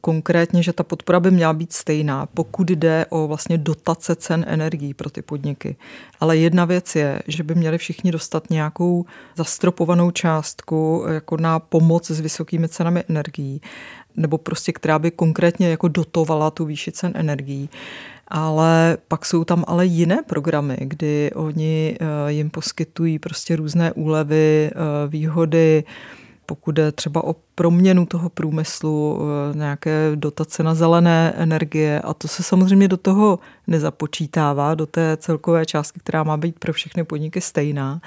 konkrétně, 0.00 0.62
že 0.62 0.72
ta 0.72 0.82
podpora 0.82 1.20
by 1.20 1.30
měla 1.30 1.52
být 1.52 1.72
stejná, 1.72 2.26
pokud 2.26 2.70
jde 2.70 3.06
o 3.08 3.28
vlastně 3.28 3.58
dotace 3.58 4.16
cen 4.16 4.44
energií 4.48 4.94
pro 4.94 5.10
ty 5.10 5.22
podniky. 5.22 5.76
Ale 6.20 6.36
jedna 6.36 6.64
věc 6.64 6.96
je, 6.96 7.22
že 7.26 7.42
by 7.42 7.54
měli 7.54 7.78
všichni 7.78 8.12
dostat 8.12 8.50
nějakou 8.50 9.04
zastropovanou 9.36 10.10
částku 10.10 11.04
jako 11.08 11.36
na 11.36 11.58
pomoc 11.58 12.10
s 12.10 12.20
vysokými 12.20 12.68
cenami 12.68 13.04
energií 13.08 13.60
nebo 14.18 14.38
prostě 14.38 14.72
která 14.72 14.98
by 14.98 15.10
konkrétně 15.10 15.68
jako 15.68 15.88
dotovala 15.88 16.50
tu 16.50 16.64
výši 16.64 16.92
cen 16.92 17.12
energií. 17.14 17.70
Ale 18.28 18.98
pak 19.08 19.26
jsou 19.26 19.44
tam 19.44 19.64
ale 19.66 19.86
jiné 19.86 20.22
programy, 20.26 20.76
kdy 20.80 21.30
oni 21.34 21.96
eh, 22.00 22.32
jim 22.32 22.50
poskytují 22.50 23.18
prostě 23.18 23.56
různé 23.56 23.92
úlevy, 23.92 24.70
eh, 24.70 25.08
výhody, 25.08 25.84
pokud 26.46 26.72
jde 26.72 26.92
třeba 26.92 27.24
o 27.24 27.36
proměnu 27.54 28.06
toho 28.06 28.28
průmyslu, 28.28 29.20
eh, 29.20 29.56
nějaké 29.56 30.10
dotace 30.14 30.62
na 30.62 30.74
zelené 30.74 31.32
energie 31.36 32.00
a 32.00 32.14
to 32.14 32.28
se 32.28 32.42
samozřejmě 32.42 32.88
do 32.88 32.96
toho 32.96 33.38
nezapočítává, 33.66 34.74
do 34.74 34.86
té 34.86 35.16
celkové 35.16 35.66
částky, 35.66 36.00
která 36.00 36.22
má 36.22 36.36
být 36.36 36.58
pro 36.58 36.72
všechny 36.72 37.04
podniky 37.04 37.40
stejná 37.40 38.00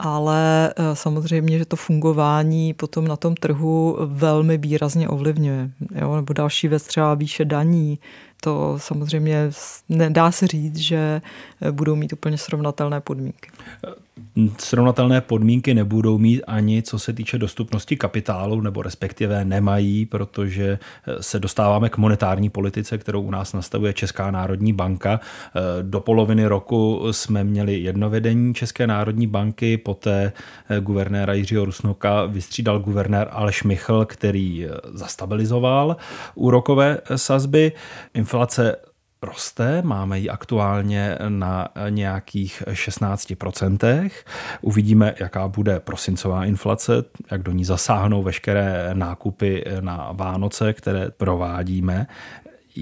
ale 0.00 0.72
eh, 0.76 0.96
samozřejmě, 0.96 1.58
že 1.58 1.64
to 1.64 1.76
fungování 1.76 2.74
potom 2.74 3.08
na 3.08 3.16
tom 3.16 3.34
trhu 3.34 3.96
velmi 4.06 4.58
výrazně 4.58 5.08
ovlivňuje. 5.08 5.70
Jo? 5.94 6.16
Nebo 6.16 6.32
další 6.32 6.68
věc 6.68 6.82
třeba 6.82 7.14
výše 7.14 7.44
daní, 7.44 7.98
to 8.40 8.74
samozřejmě 8.78 9.50
nedá 9.88 10.32
se 10.32 10.46
říct, 10.46 10.76
že 10.76 11.22
eh, 11.60 11.72
budou 11.72 11.96
mít 11.96 12.12
úplně 12.12 12.38
srovnatelné 12.38 13.00
podmínky. 13.00 13.50
Srovnatelné 14.58 15.20
podmínky 15.20 15.74
nebudou 15.74 16.18
mít 16.18 16.42
ani 16.46 16.82
co 16.82 16.98
se 16.98 17.12
týče 17.12 17.38
dostupnosti 17.38 17.96
kapitálu, 17.96 18.60
nebo 18.60 18.82
respektive 18.82 19.44
nemají, 19.44 20.06
protože 20.06 20.78
eh, 21.06 21.22
se 21.22 21.38
dostáváme 21.38 21.88
k 21.88 21.96
monetární 21.96 22.50
politice, 22.50 22.98
kterou 22.98 23.22
u 23.22 23.30
nás 23.30 23.52
nastavuje 23.52 23.92
Česká 23.92 24.30
národní 24.30 24.72
banka. 24.72 25.20
Eh, 25.20 25.60
do 25.82 26.00
poloviny 26.00 26.46
roku 26.46 27.06
jsme 27.10 27.44
měli 27.44 27.80
jedno 27.80 28.10
vedení 28.10 28.54
České 28.54 28.86
národní 28.86 29.26
banky, 29.26 29.76
poté 29.76 30.32
guvernéra 30.80 31.32
Jiřího 31.32 31.64
Rusnoka 31.64 32.24
vystřídal 32.24 32.80
guvernér 32.80 33.28
Aleš 33.30 33.62
Michl, 33.62 34.04
který 34.04 34.66
zastabilizoval 34.92 35.96
úrokové 36.34 36.98
sazby 37.16 37.72
inflace 38.14 38.76
roste, 39.22 39.82
máme 39.82 40.18
ji 40.18 40.30
aktuálně 40.30 41.18
na 41.28 41.68
nějakých 41.88 42.62
16%. 42.66 44.10
Uvidíme, 44.60 45.14
jaká 45.20 45.48
bude 45.48 45.80
prosincová 45.80 46.44
inflace, 46.44 46.92
jak 47.30 47.42
do 47.42 47.52
ní 47.52 47.64
zasáhnou 47.64 48.22
veškeré 48.22 48.90
nákupy 48.92 49.64
na 49.80 50.12
Vánoce, 50.12 50.72
které 50.72 51.10
provádíme. 51.10 52.06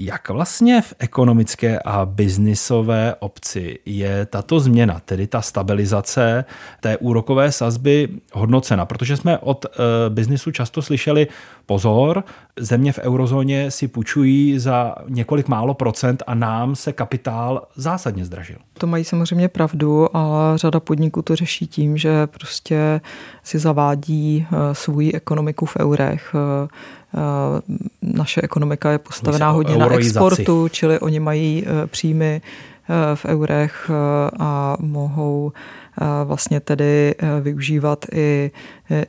Jak 0.00 0.28
vlastně 0.28 0.82
v 0.82 0.94
ekonomické 0.98 1.78
a 1.78 2.04
biznisové 2.04 3.14
obci 3.18 3.78
je 3.86 4.26
tato 4.26 4.60
změna, 4.60 5.00
tedy 5.04 5.26
ta 5.26 5.42
stabilizace 5.42 6.44
té 6.80 6.96
úrokové 6.96 7.52
sazby 7.52 8.08
hodnocena? 8.32 8.86
Protože 8.86 9.16
jsme 9.16 9.38
od 9.38 9.64
e, 9.64 9.68
biznisu 10.10 10.50
často 10.50 10.82
slyšeli 10.82 11.26
pozor, 11.66 12.24
země 12.58 12.92
v 12.92 12.98
eurozóně 12.98 13.70
si 13.70 13.88
půjčují 13.88 14.58
za 14.58 14.94
několik 15.08 15.48
málo 15.48 15.74
procent 15.74 16.22
a 16.26 16.34
nám 16.34 16.76
se 16.76 16.92
kapitál 16.92 17.62
zásadně 17.76 18.24
zdražil. 18.24 18.56
To 18.78 18.86
mají 18.86 19.04
samozřejmě 19.04 19.48
pravdu, 19.48 20.16
ale 20.16 20.58
řada 20.58 20.80
podniků 20.80 21.22
to 21.22 21.36
řeší 21.36 21.66
tím, 21.66 21.96
že 21.96 22.26
prostě 22.26 23.00
si 23.42 23.58
zavádí 23.58 24.46
e, 24.52 24.74
svou 24.74 25.10
ekonomiku 25.14 25.66
v 25.66 25.76
eurech 25.80 26.34
e, 26.34 26.68
naše 28.02 28.40
ekonomika 28.42 28.90
je 28.90 28.98
postavená 28.98 29.50
hodně 29.50 29.76
na 29.76 29.92
exportu, 29.92 30.68
čili 30.68 31.00
oni 31.00 31.20
mají 31.20 31.64
e, 31.66 31.86
příjmy 31.86 32.40
e, 32.42 33.16
v 33.16 33.24
eurech 33.24 33.90
a 34.38 34.76
mohou 34.80 35.52
vlastně 36.24 36.60
tedy 36.60 37.14
využívat 37.40 38.06
i, 38.12 38.50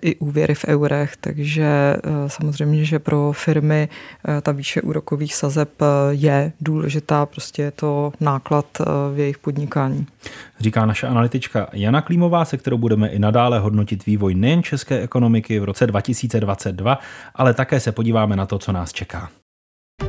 i 0.02 0.16
úvěry 0.16 0.56
v 0.56 0.66
eurech, 0.68 1.18
takže 1.22 1.96
samozřejmě, 2.28 2.86
že 2.86 3.00
pro 3.00 3.32
firmy 3.32 3.90
ta 4.42 4.52
výše 4.52 4.82
úrokových 4.82 5.36
sazeb 5.36 5.70
je 6.10 6.52
důležitá, 6.62 7.26
prostě 7.26 7.62
je 7.62 7.72
to 7.72 8.14
náklad 8.20 8.66
v 9.14 9.20
jejich 9.20 9.38
podnikání. 9.38 10.08
Říká 10.60 10.86
naše 10.86 11.08
analytička 11.08 11.68
Jana 11.74 12.02
Klímová, 12.02 12.46
se 12.46 12.58
kterou 12.58 12.78
budeme 12.78 13.08
i 13.08 13.20
nadále 13.20 13.60
hodnotit 13.60 14.06
vývoj 14.06 14.36
nejen 14.36 14.64
české 14.64 15.00
ekonomiky 15.00 15.60
v 15.60 15.64
roce 15.64 15.88
2022, 15.88 17.00
ale 17.36 17.54
také 17.54 17.80
se 17.80 17.92
podíváme 17.92 18.36
na 18.36 18.46
to, 18.46 18.60
co 18.60 18.72
nás 18.72 18.94
čeká. 18.94 19.30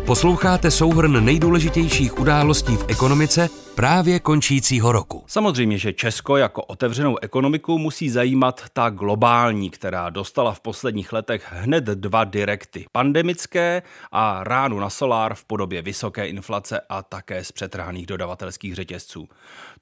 Posloucháte 0.07 0.71
souhrn 0.71 1.25
nejdůležitějších 1.25 2.19
událostí 2.19 2.77
v 2.77 2.85
ekonomice 2.89 3.49
právě 3.75 4.21
končícího 4.21 4.93
roku. 4.93 5.25
Samozřejmě, 5.27 5.79
že 5.79 5.93
Česko 5.93 6.37
jako 6.37 6.65
otevřenou 6.65 7.17
ekonomiku 7.23 7.79
musí 7.79 8.11
zajímat 8.11 8.65
ta 8.73 8.91
globální, 8.91 9.71
která 9.71 10.11
dostala 10.11 10.53
v 10.53 10.61
posledních 10.61 11.13
letech 11.13 11.47
hned 11.51 11.85
dva 11.85 12.25
direkty. 12.25 12.85
Pandemické 12.93 13.83
a 14.13 14.45
ránu 14.45 14.81
na 14.81 14.91
solár 14.91 15.35
v 15.35 15.45
podobě 15.45 15.83
vysoké 15.83 16.27
inflace 16.27 16.81
a 16.89 17.03
také 17.03 17.45
z 17.45 17.53
přetrhaných 17.53 18.07
dodavatelských 18.07 18.75
řetězců. 18.75 19.29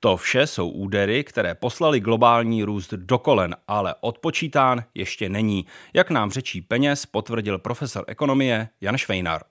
To 0.01 0.17
vše 0.17 0.47
jsou 0.47 0.69
údery, 0.69 1.25
které 1.25 1.55
poslali 1.55 2.01
globální 2.01 2.65
růst 2.65 2.95
do 2.95 3.19
kolen, 3.19 3.57
ale 3.69 3.95
odpočítán 4.01 4.85
ještě 4.95 5.29
není. 5.29 5.67
Jak 5.95 6.11
nám 6.11 6.31
řečí 6.31 6.61
peněz, 6.61 7.07
potvrdil 7.07 7.59
profesor 7.59 8.05
ekonomie 8.07 8.69
Jan 8.81 8.97
Švejnar. 8.97 9.43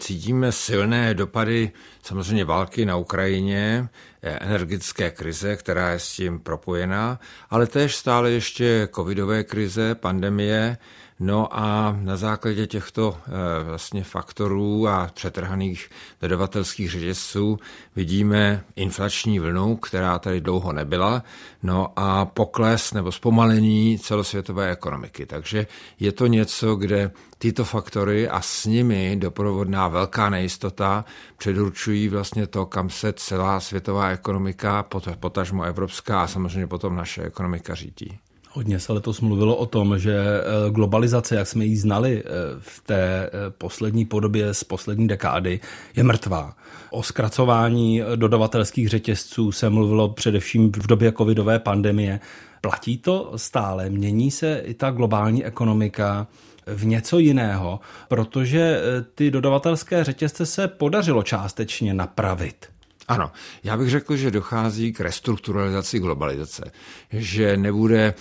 Cítíme 0.00 0.52
silné 0.52 1.14
dopady 1.14 1.72
samozřejmě 2.02 2.44
války 2.44 2.86
na 2.86 2.96
Ukrajině, 2.96 3.88
eh, 4.22 4.38
energetické 4.40 5.10
krize, 5.10 5.56
která 5.56 5.90
je 5.90 5.98
s 5.98 6.12
tím 6.12 6.40
propojená, 6.40 7.20
ale 7.50 7.66
též 7.66 7.96
stále 7.96 8.30
ještě 8.30 8.88
covidové 8.94 9.44
krize, 9.44 9.94
pandemie, 9.94 10.76
No 11.24 11.48
a 11.58 11.96
na 12.00 12.16
základě 12.16 12.66
těchto 12.66 13.16
eh, 13.26 13.30
vlastně 13.64 14.04
faktorů 14.04 14.88
a 14.88 15.10
přetrhaných 15.14 15.90
dodavatelských 16.22 16.90
řetězců 16.90 17.58
vidíme 17.96 18.64
inflační 18.76 19.38
vlnu, 19.38 19.76
která 19.76 20.18
tady 20.18 20.40
dlouho 20.40 20.72
nebyla, 20.72 21.22
no 21.62 21.88
a 21.96 22.24
pokles 22.24 22.92
nebo 22.92 23.12
zpomalení 23.12 23.98
celosvětové 23.98 24.70
ekonomiky. 24.70 25.26
Takže 25.26 25.66
je 26.00 26.12
to 26.12 26.26
něco, 26.26 26.74
kde 26.74 27.10
tyto 27.38 27.64
faktory 27.64 28.28
a 28.28 28.40
s 28.40 28.66
nimi 28.66 29.16
doprovodná 29.16 29.88
velká 29.88 30.30
nejistota 30.30 31.04
předurčují 31.38 32.08
vlastně 32.08 32.46
to, 32.46 32.66
kam 32.66 32.90
se 32.90 33.12
celá 33.12 33.60
světová 33.60 34.08
ekonomika, 34.08 34.86
potažmo 35.20 35.62
evropská 35.62 36.22
a 36.22 36.26
samozřejmě 36.26 36.66
potom 36.66 36.96
naše 36.96 37.22
ekonomika 37.22 37.74
řídí. 37.74 38.18
Hodně 38.54 38.80
se 38.80 38.92
letos 38.92 39.20
mluvilo 39.20 39.56
o 39.56 39.66
tom, 39.66 39.98
že 39.98 40.16
eh, 40.16 40.70
globalizace, 40.70 41.34
jak 41.34 41.48
jsme 41.48 41.64
ji 41.64 41.76
znali 41.76 42.22
eh, 42.24 42.30
v 42.58 42.80
té 42.80 43.26
eh, 43.26 43.30
poslední 43.58 44.04
podobě 44.04 44.54
z 44.54 44.64
poslední 44.64 45.08
dekády, 45.08 45.60
je 45.96 46.02
mrtvá. 46.02 46.56
O 46.90 47.02
zkracování 47.02 48.02
dodavatelských 48.16 48.88
řetězců 48.88 49.52
se 49.52 49.70
mluvilo 49.70 50.08
především 50.08 50.72
v 50.72 50.86
době 50.86 51.12
covidové 51.12 51.58
pandemie. 51.58 52.20
Platí 52.60 52.98
to 52.98 53.32
stále? 53.36 53.90
Mění 53.90 54.30
se 54.30 54.62
i 54.64 54.74
ta 54.74 54.90
globální 54.90 55.44
ekonomika? 55.44 56.26
v 56.66 56.86
něco 56.86 57.18
jiného, 57.18 57.80
protože 58.08 58.80
ty 59.14 59.30
dodavatelské 59.30 60.04
řetězce 60.04 60.46
se 60.46 60.68
podařilo 60.68 61.22
částečně 61.22 61.94
napravit. 61.94 62.66
Ano, 63.08 63.30
já 63.64 63.76
bych 63.76 63.90
řekl, 63.90 64.16
že 64.16 64.30
dochází 64.30 64.92
k 64.92 65.00
restrukturalizaci 65.00 65.98
globalizace, 65.98 66.72
že 67.10 67.56
nebude 67.56 68.14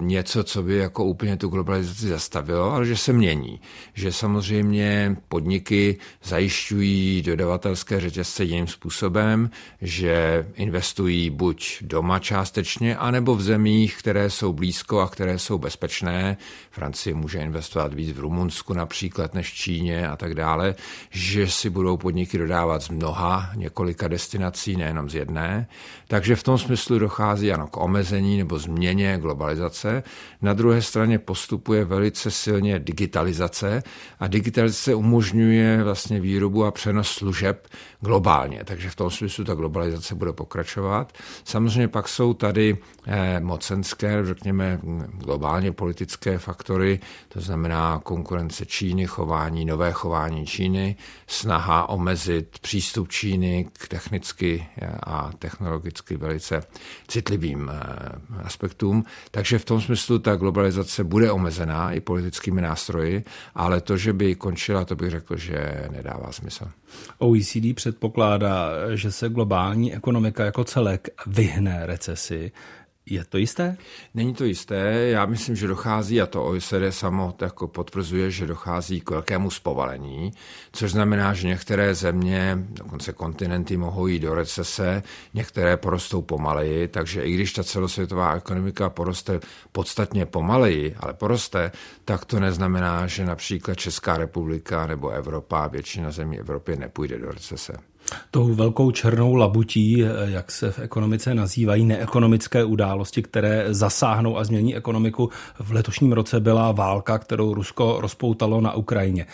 něco, 0.00 0.44
co 0.44 0.62
by 0.62 0.76
jako 0.76 1.04
úplně 1.04 1.36
tu 1.36 1.48
globalizaci 1.48 2.08
zastavilo, 2.08 2.72
ale 2.72 2.86
že 2.86 2.96
se 2.96 3.12
mění. 3.12 3.60
Že 3.94 4.12
samozřejmě 4.12 5.16
podniky 5.28 5.96
zajišťují 6.24 7.22
dodavatelské 7.22 8.00
řetězce 8.00 8.44
jiným 8.44 8.66
způsobem, 8.66 9.50
že 9.82 10.46
investují 10.54 11.30
buď 11.30 11.78
doma 11.82 12.18
částečně, 12.18 12.96
anebo 12.96 13.34
v 13.34 13.42
zemích, 13.42 13.96
které 13.98 14.30
jsou 14.30 14.52
blízko 14.52 15.00
a 15.00 15.08
které 15.08 15.38
jsou 15.38 15.58
bezpečné. 15.58 16.36
Francie 16.70 17.14
může 17.14 17.38
investovat 17.38 17.94
víc 17.94 18.12
v 18.12 18.20
Rumunsku 18.20 18.74
například 18.74 19.34
než 19.34 19.52
v 19.52 19.54
Číně 19.54 20.08
a 20.08 20.16
tak 20.16 20.34
dále, 20.34 20.74
že 21.10 21.48
si 21.48 21.70
budou 21.70 21.96
podniky 21.96 22.38
dodávat 22.38 22.82
z 22.82 22.88
mnoha 22.88 23.50
několika 23.54 24.08
destinací, 24.08 24.76
nejenom 24.76 25.10
z 25.10 25.14
jedné. 25.14 25.68
Takže 26.10 26.36
v 26.36 26.42
tom 26.42 26.58
smyslu 26.58 26.98
dochází 26.98 27.52
ano 27.52 27.66
k 27.66 27.76
omezení 27.76 28.38
nebo 28.38 28.58
změně 28.58 29.18
globalizace. 29.18 30.02
Na 30.42 30.54
druhé 30.54 30.82
straně 30.82 31.18
postupuje 31.18 31.84
velice 31.84 32.30
silně 32.30 32.78
digitalizace 32.78 33.82
a 34.20 34.26
digitalizace 34.26 34.94
umožňuje 34.94 35.82
vlastně 35.82 36.20
výrobu 36.20 36.64
a 36.64 36.70
přenos 36.70 37.08
služeb 37.08 37.68
globálně. 38.00 38.60
Takže 38.64 38.90
v 38.90 38.96
tom 38.96 39.10
smyslu 39.10 39.44
ta 39.44 39.54
globalizace 39.54 40.14
bude 40.14 40.32
pokračovat. 40.32 41.12
Samozřejmě 41.44 41.88
pak 41.88 42.08
jsou 42.08 42.34
tady 42.34 42.78
eh, 43.06 43.40
mocenské, 43.40 44.24
řekněme 44.24 44.80
globálně 45.12 45.72
politické 45.72 46.38
faktory, 46.38 47.00
to 47.28 47.40
znamená 47.40 48.00
konkurence 48.04 48.66
Číny, 48.66 49.06
chování, 49.06 49.64
nové 49.64 49.92
chování 49.92 50.46
Číny, 50.46 50.96
snaha 51.26 51.88
omezit 51.88 52.58
přístup 52.58 53.08
Číny 53.08 53.66
k 53.72 53.88
technicky 53.88 54.66
a 55.06 55.30
technologicky 55.38 55.97
velice 56.16 56.62
citlivým 57.08 57.70
eh, 57.72 58.42
aspektům. 58.44 59.04
Takže 59.30 59.58
v 59.58 59.64
tom 59.64 59.80
smyslu 59.80 60.18
ta 60.18 60.36
globalizace 60.36 61.04
bude 61.04 61.32
omezená 61.32 61.92
i 61.92 62.00
politickými 62.00 62.62
nástroji, 62.62 63.24
ale 63.54 63.80
to, 63.80 63.96
že 63.96 64.12
by 64.12 64.34
končila, 64.34 64.84
to 64.84 64.96
bych 64.96 65.10
řekl, 65.10 65.36
že 65.36 65.88
nedává 65.90 66.32
smysl. 66.32 66.68
OECD 67.18 67.74
předpokládá, 67.74 68.70
že 68.94 69.12
se 69.12 69.28
globální 69.28 69.94
ekonomika 69.94 70.44
jako 70.44 70.64
celek 70.64 71.08
vyhne 71.26 71.86
recesi. 71.86 72.52
Je 73.10 73.24
to 73.24 73.38
jisté? 73.38 73.76
Není 74.14 74.34
to 74.34 74.44
jisté. 74.44 74.76
Já 75.08 75.26
myslím, 75.26 75.56
že 75.56 75.66
dochází, 75.66 76.20
a 76.20 76.26
to 76.26 76.44
OECD 76.44 76.72
samo 76.90 77.34
jako 77.40 77.68
potvrzuje, 77.68 78.30
že 78.30 78.46
dochází 78.46 79.00
k 79.00 79.10
velkému 79.10 79.50
zpovalení, 79.50 80.32
což 80.72 80.90
znamená, 80.90 81.34
že 81.34 81.48
některé 81.48 81.94
země, 81.94 82.58
dokonce 82.70 83.12
kontinenty, 83.12 83.76
mohou 83.76 84.06
jít 84.06 84.18
do 84.18 84.34
recese, 84.34 85.02
některé 85.34 85.76
porostou 85.76 86.22
pomaleji, 86.22 86.88
takže 86.88 87.22
i 87.22 87.32
když 87.32 87.52
ta 87.52 87.64
celosvětová 87.64 88.34
ekonomika 88.34 88.90
poroste 88.90 89.40
podstatně 89.72 90.26
pomaleji, 90.26 90.96
ale 91.00 91.14
poroste, 91.14 91.72
tak 92.04 92.24
to 92.24 92.40
neznamená, 92.40 93.06
že 93.06 93.24
například 93.24 93.74
Česká 93.74 94.18
republika 94.18 94.86
nebo 94.86 95.08
Evropa, 95.08 95.66
většina 95.66 96.10
zemí 96.10 96.38
Evropy 96.38 96.76
nepůjde 96.76 97.18
do 97.18 97.30
recese. 97.30 97.72
Tou 98.30 98.54
velkou 98.54 98.90
černou 98.90 99.34
labutí, 99.34 100.04
jak 100.24 100.50
se 100.50 100.70
v 100.70 100.78
ekonomice 100.78 101.34
nazývají 101.34 101.84
neekonomické 101.84 102.64
události, 102.64 103.22
které 103.22 103.66
zasáhnou 103.68 104.38
a 104.38 104.44
změní 104.44 104.76
ekonomiku, 104.76 105.30
v 105.58 105.72
letošním 105.72 106.12
roce 106.12 106.40
byla 106.40 106.72
válka, 106.72 107.18
kterou 107.18 107.54
Rusko 107.54 107.96
rozpoutalo 108.00 108.60
na 108.60 108.74
Ukrajině. 108.74 109.26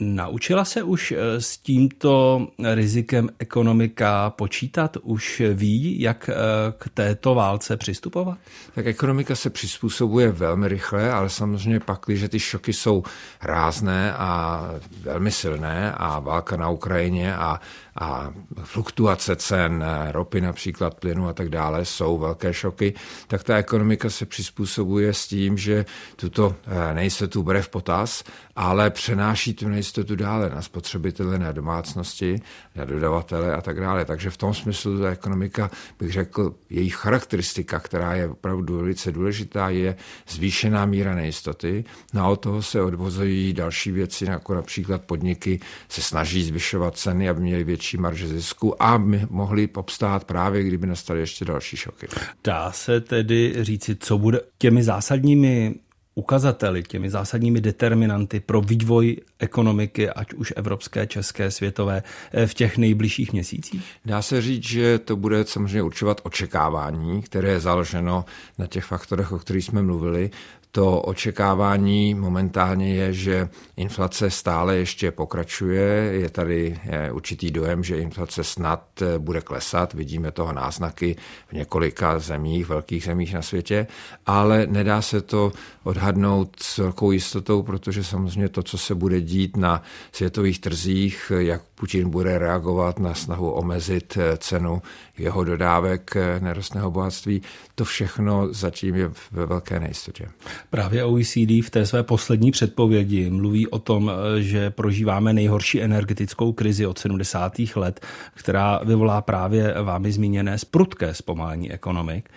Naučila 0.00 0.64
se 0.64 0.82
už 0.82 1.12
eh, 1.12 1.40
s 1.40 1.58
tímto 1.58 2.46
rizikem 2.74 3.28
ekonomika 3.38 4.30
počítat? 4.30 4.96
Už 5.02 5.42
ví, 5.54 6.00
jak 6.00 6.28
eh, 6.28 6.34
k 6.78 6.88
této 6.94 7.34
válce 7.34 7.76
přistupovat? 7.76 8.38
Tak 8.74 8.86
ekonomika 8.86 9.36
se 9.36 9.50
přizpůsobuje 9.50 10.32
velmi 10.32 10.68
rychle, 10.68 11.12
ale 11.12 11.30
samozřejmě 11.30 11.80
pak, 11.80 12.00
když 12.06 12.24
ty 12.28 12.40
šoky 12.40 12.72
jsou 12.72 13.02
rázné 13.42 14.12
a 14.12 14.60
velmi 15.02 15.30
silné 15.30 15.92
a 15.92 16.18
válka 16.18 16.56
na 16.56 16.68
Ukrajině 16.68 17.36
a 17.36 17.60
a 18.00 18.32
fluktuace 18.64 19.36
cen 19.36 19.84
ropy 20.10 20.40
například, 20.40 20.94
plynu 20.94 21.28
a 21.28 21.32
tak 21.32 21.48
dále 21.48 21.84
jsou 21.84 22.18
velké 22.18 22.54
šoky, 22.54 22.94
tak 23.26 23.44
ta 23.44 23.56
ekonomika 23.56 24.10
se 24.10 24.26
přizpůsobuje 24.26 25.14
s 25.14 25.26
tím, 25.26 25.58
že 25.58 25.84
tuto 26.16 26.56
eh, 26.66 26.94
nejistotu 26.94 27.42
bere 27.42 27.62
v 27.62 27.68
potaz, 27.68 28.24
ale 28.56 28.90
přenáší 28.90 29.54
tu 29.54 29.68
nejistotu 29.68 30.16
dále 30.16 30.50
na 30.50 30.62
spotřebitele, 30.62 31.38
na 31.38 31.52
domácnosti, 31.52 32.40
na 32.76 32.84
dodavatele 32.84 33.54
a 33.54 33.60
tak 33.60 33.80
dále. 33.80 34.04
Takže 34.04 34.30
v 34.30 34.36
tom 34.36 34.54
smyslu 34.54 35.00
ta 35.00 35.10
ekonomika, 35.10 35.70
bych 35.98 36.12
řekl, 36.12 36.54
její 36.70 36.90
charakteristika, 36.90 37.80
která 37.80 38.14
je 38.14 38.28
opravdu 38.28 38.76
velice 38.76 39.12
důležitá, 39.12 39.68
je 39.68 39.96
zvýšená 40.28 40.86
míra 40.86 41.14
nejistoty. 41.14 41.84
No 42.14 42.30
od 42.30 42.36
toho 42.36 42.62
se 42.62 42.82
odvozují 42.82 43.52
další 43.52 43.90
věci, 43.90 44.24
jako 44.24 44.54
například 44.54 45.02
podniky 45.02 45.60
se 45.88 46.02
snaží 46.02 46.44
zvyšovat 46.44 46.96
ceny, 46.96 47.28
aby 47.28 47.40
měli 47.40 47.64
větší 47.64 47.87
marže 47.96 48.28
zisku 48.28 48.82
a 48.82 48.98
my 48.98 49.26
mohli 49.30 49.68
obstát 49.76 50.24
právě, 50.24 50.64
kdyby 50.64 50.86
nastaly 50.86 51.20
ještě 51.20 51.44
další 51.44 51.76
šoky. 51.76 52.06
Dá 52.44 52.72
se 52.72 53.00
tedy 53.00 53.54
říci, 53.60 53.96
co 53.96 54.18
bude 54.18 54.40
těmi 54.58 54.82
zásadními 54.82 55.74
ukazateli, 56.18 56.82
těmi 56.82 57.10
zásadními 57.10 57.60
determinanty 57.60 58.40
pro 58.40 58.60
vývoj 58.60 59.16
ekonomiky, 59.38 60.10
ať 60.10 60.32
už 60.32 60.52
evropské, 60.56 61.06
české, 61.06 61.50
světové, 61.50 62.02
eh, 62.32 62.46
v 62.46 62.54
těch 62.54 62.78
nejbližších 62.78 63.32
měsících? 63.32 63.82
Dá 64.04 64.22
se 64.22 64.42
říct, 64.42 64.64
že 64.64 64.98
to 64.98 65.16
bude 65.16 65.44
samozřejmě 65.44 65.82
určovat 65.82 66.20
očekávání, 66.24 67.22
které 67.22 67.48
je 67.48 67.60
založeno 67.60 68.24
na 68.58 68.66
těch 68.66 68.84
faktorech, 68.84 69.32
o 69.32 69.38
kterých 69.38 69.64
jsme 69.64 69.82
mluvili. 69.82 70.30
To 70.70 71.00
očekávání 71.00 72.14
momentálně 72.14 72.94
je, 72.94 73.12
že 73.12 73.48
inflace 73.76 74.30
stále 74.30 74.76
ještě 74.76 75.10
pokračuje. 75.10 75.82
Je 76.12 76.30
tady 76.30 76.80
určitý 77.12 77.50
dojem, 77.50 77.84
že 77.84 77.98
inflace 77.98 78.44
snad 78.44 79.02
eh, 79.02 79.18
bude 79.18 79.40
klesat. 79.40 79.94
Vidíme 79.94 80.32
toho 80.32 80.52
náznaky 80.52 81.16
v 81.48 81.52
několika 81.52 82.18
zemích, 82.18 82.68
velkých 82.68 83.04
zemích 83.04 83.34
na 83.34 83.42
světě, 83.42 83.86
ale 84.26 84.66
nedá 84.66 85.02
se 85.02 85.20
to 85.20 85.52
odhadnout 85.84 86.56
s 86.62 86.78
velkou 86.78 87.10
jistotou, 87.10 87.62
protože 87.62 88.04
samozřejmě 88.04 88.48
to, 88.48 88.62
co 88.62 88.78
se 88.78 88.94
bude 88.94 89.20
dít 89.20 89.56
na 89.56 89.82
světových 90.12 90.60
trzích, 90.60 91.32
jak 91.38 91.62
Putin 91.74 92.10
bude 92.10 92.38
reagovat 92.38 92.98
na 92.98 93.14
snahu 93.14 93.50
omezit 93.50 94.16
eh, 94.20 94.36
cenu 94.36 94.82
jeho 95.20 95.44
dodávek 95.44 96.16
eh, 96.16 96.40
nerostného 96.40 96.90
bohatství, 96.90 97.42
to 97.74 97.84
všechno 97.84 98.54
zatím 98.54 98.94
je 98.94 99.10
ve 99.32 99.46
velké 99.46 99.80
nejistotě. 99.80 100.28
Právě 100.70 101.04
OECD 101.04 101.36
v 101.36 101.70
té 101.70 101.86
své 101.86 102.02
poslední 102.02 102.50
předpovědi 102.50 103.30
mluví 103.30 103.66
o 103.66 103.78
tom, 103.78 104.10
eh, 104.10 104.42
že 104.42 104.70
prožíváme 104.70 105.32
nejhorší 105.32 105.82
energetickou 105.82 106.52
krizi 106.52 106.86
od 106.86 106.98
70. 106.98 107.76
let, 107.76 108.06
která 108.34 108.80
vyvolá 108.84 109.22
právě 109.22 109.74
vámi 109.82 110.12
zmíněné 110.12 110.58
sprudké 110.58 111.14
zpomalení 111.14 111.72
ekonomik. 111.72 112.28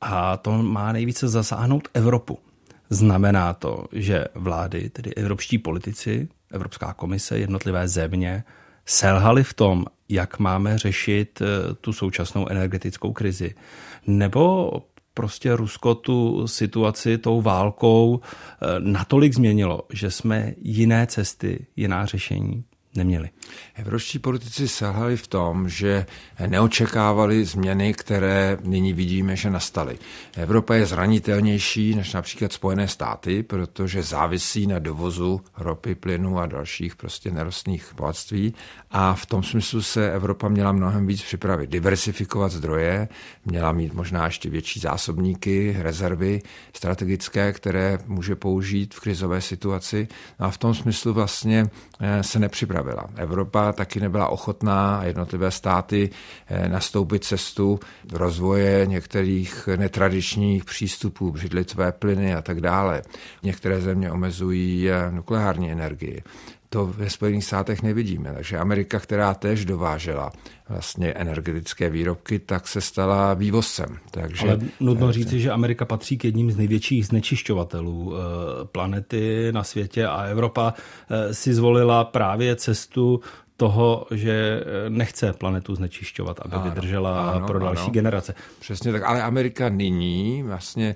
A 0.00 0.36
to 0.36 0.62
má 0.62 0.92
nejvíce 0.92 1.28
zasáhnout 1.28 1.88
Evropu. 1.94 2.38
Znamená 2.90 3.54
to, 3.54 3.84
že 3.92 4.24
vlády, 4.34 4.90
tedy 4.90 5.14
evropští 5.14 5.58
politici, 5.58 6.28
Evropská 6.52 6.92
komise, 6.92 7.38
jednotlivé 7.38 7.88
země, 7.88 8.44
selhali 8.86 9.44
v 9.44 9.54
tom, 9.54 9.84
jak 10.12 10.38
máme 10.38 10.78
řešit 10.78 11.42
eh, 11.42 11.74
tu 11.74 11.92
současnou 11.92 12.48
energetickou 12.48 13.12
krizi. 13.12 13.54
Nebo 14.06 14.70
prostě 15.14 15.56
Rusko 15.56 15.94
tu 15.94 16.46
situaci 16.46 17.18
tou 17.18 17.42
válkou 17.42 18.20
eh, 18.20 18.66
natolik 18.78 19.34
změnilo, 19.34 19.80
že 19.92 20.10
jsme 20.10 20.54
jiné 20.58 21.06
cesty, 21.06 21.66
jiná 21.76 22.06
řešení 22.06 22.64
neměli. 22.94 23.30
Evropští 23.74 24.18
politici 24.18 24.68
selhali 24.68 25.16
v 25.16 25.26
tom, 25.26 25.68
že 25.68 26.06
neočekávali 26.46 27.44
změny, 27.44 27.94
které 27.94 28.58
nyní 28.62 28.92
vidíme, 28.92 29.36
že 29.36 29.50
nastaly. 29.50 29.98
Evropa 30.36 30.74
je 30.74 30.86
zranitelnější 30.86 31.94
než 31.94 32.12
například 32.12 32.52
Spojené 32.52 32.88
státy, 32.88 33.42
protože 33.42 34.02
závisí 34.02 34.66
na 34.66 34.78
dovozu 34.78 35.40
ropy, 35.56 35.94
plynu 35.94 36.38
a 36.38 36.46
dalších 36.46 36.96
prostě 36.96 37.30
nerostných 37.30 37.92
bohatství. 37.96 38.54
A 38.90 39.14
v 39.14 39.26
tom 39.26 39.42
smyslu 39.42 39.82
se 39.82 40.12
Evropa 40.12 40.48
měla 40.48 40.72
mnohem 40.72 41.06
víc 41.06 41.22
připravit. 41.22 41.70
Diversifikovat 41.70 42.52
zdroje, 42.52 43.08
měla 43.44 43.72
mít 43.72 43.94
možná 43.94 44.24
ještě 44.24 44.50
větší 44.50 44.80
zásobníky, 44.80 45.76
rezervy 45.78 46.42
strategické, 46.72 47.52
které 47.52 47.98
může 48.06 48.36
použít 48.36 48.94
v 48.94 49.00
krizové 49.00 49.40
situaci. 49.40 50.08
A 50.38 50.50
v 50.50 50.58
tom 50.58 50.74
smyslu 50.74 51.12
vlastně 51.12 51.66
eh, 52.00 52.22
se 52.22 52.38
nepřipravila 52.38 52.81
připravila. 52.82 53.08
Evropa 53.16 53.72
taky 53.72 54.00
nebyla 54.00 54.28
ochotná 54.28 54.96
a 54.96 55.04
jednotlivé 55.04 55.50
státy 55.50 56.10
eh, 56.48 56.68
nastoupit 56.68 57.24
cestu 57.24 57.80
rozvoje 58.12 58.86
některých 58.86 59.68
netradičních 59.76 60.64
přístupů, 60.64 61.30
břidlicové 61.32 61.92
plyny 61.92 62.34
a 62.34 62.42
tak 62.42 62.60
dále. 62.60 63.02
Některé 63.42 63.80
země 63.80 64.10
omezují 64.12 64.90
eh, 64.90 65.10
nukleární 65.10 65.72
energii 65.72 66.22
to 66.72 66.86
ve 66.86 67.10
Spojených 67.10 67.44
státech 67.44 67.82
nevidíme. 67.82 68.32
Takže 68.34 68.58
Amerika, 68.58 69.00
která 69.00 69.34
tež 69.34 69.64
dovážela 69.64 70.32
vlastně 70.68 71.08
energetické 71.12 71.90
výrobky, 71.90 72.38
tak 72.38 72.68
se 72.68 72.80
stala 72.80 73.34
vývozcem. 73.34 73.98
Takže, 74.10 74.46
Ale 74.46 74.58
nutno 74.80 75.08
eh, 75.08 75.12
říci, 75.12 75.40
že 75.40 75.50
Amerika 75.50 75.84
patří 75.84 76.18
k 76.18 76.24
jedním 76.24 76.50
z 76.50 76.56
největších 76.56 77.06
znečišťovatelů 77.06 78.14
eh, 78.14 78.18
planety 78.64 79.48
na 79.52 79.64
světě 79.64 80.06
a 80.06 80.22
Evropa 80.22 80.74
eh, 80.74 81.34
si 81.34 81.54
zvolila 81.54 82.04
právě 82.04 82.56
cestu 82.56 83.20
toho, 83.62 84.06
že 84.10 84.64
nechce 84.88 85.32
planetu 85.32 85.74
znečišťovat, 85.74 86.40
aby 86.42 86.54
ano, 86.54 86.64
vydržela 86.64 87.30
ano, 87.30 87.46
pro 87.46 87.58
další 87.58 87.82
ano. 87.82 87.90
generace. 87.92 88.34
Přesně 88.60 88.92
tak, 88.92 89.02
ale 89.02 89.22
Amerika 89.22 89.68
nyní 89.68 90.42
vlastně 90.42 90.94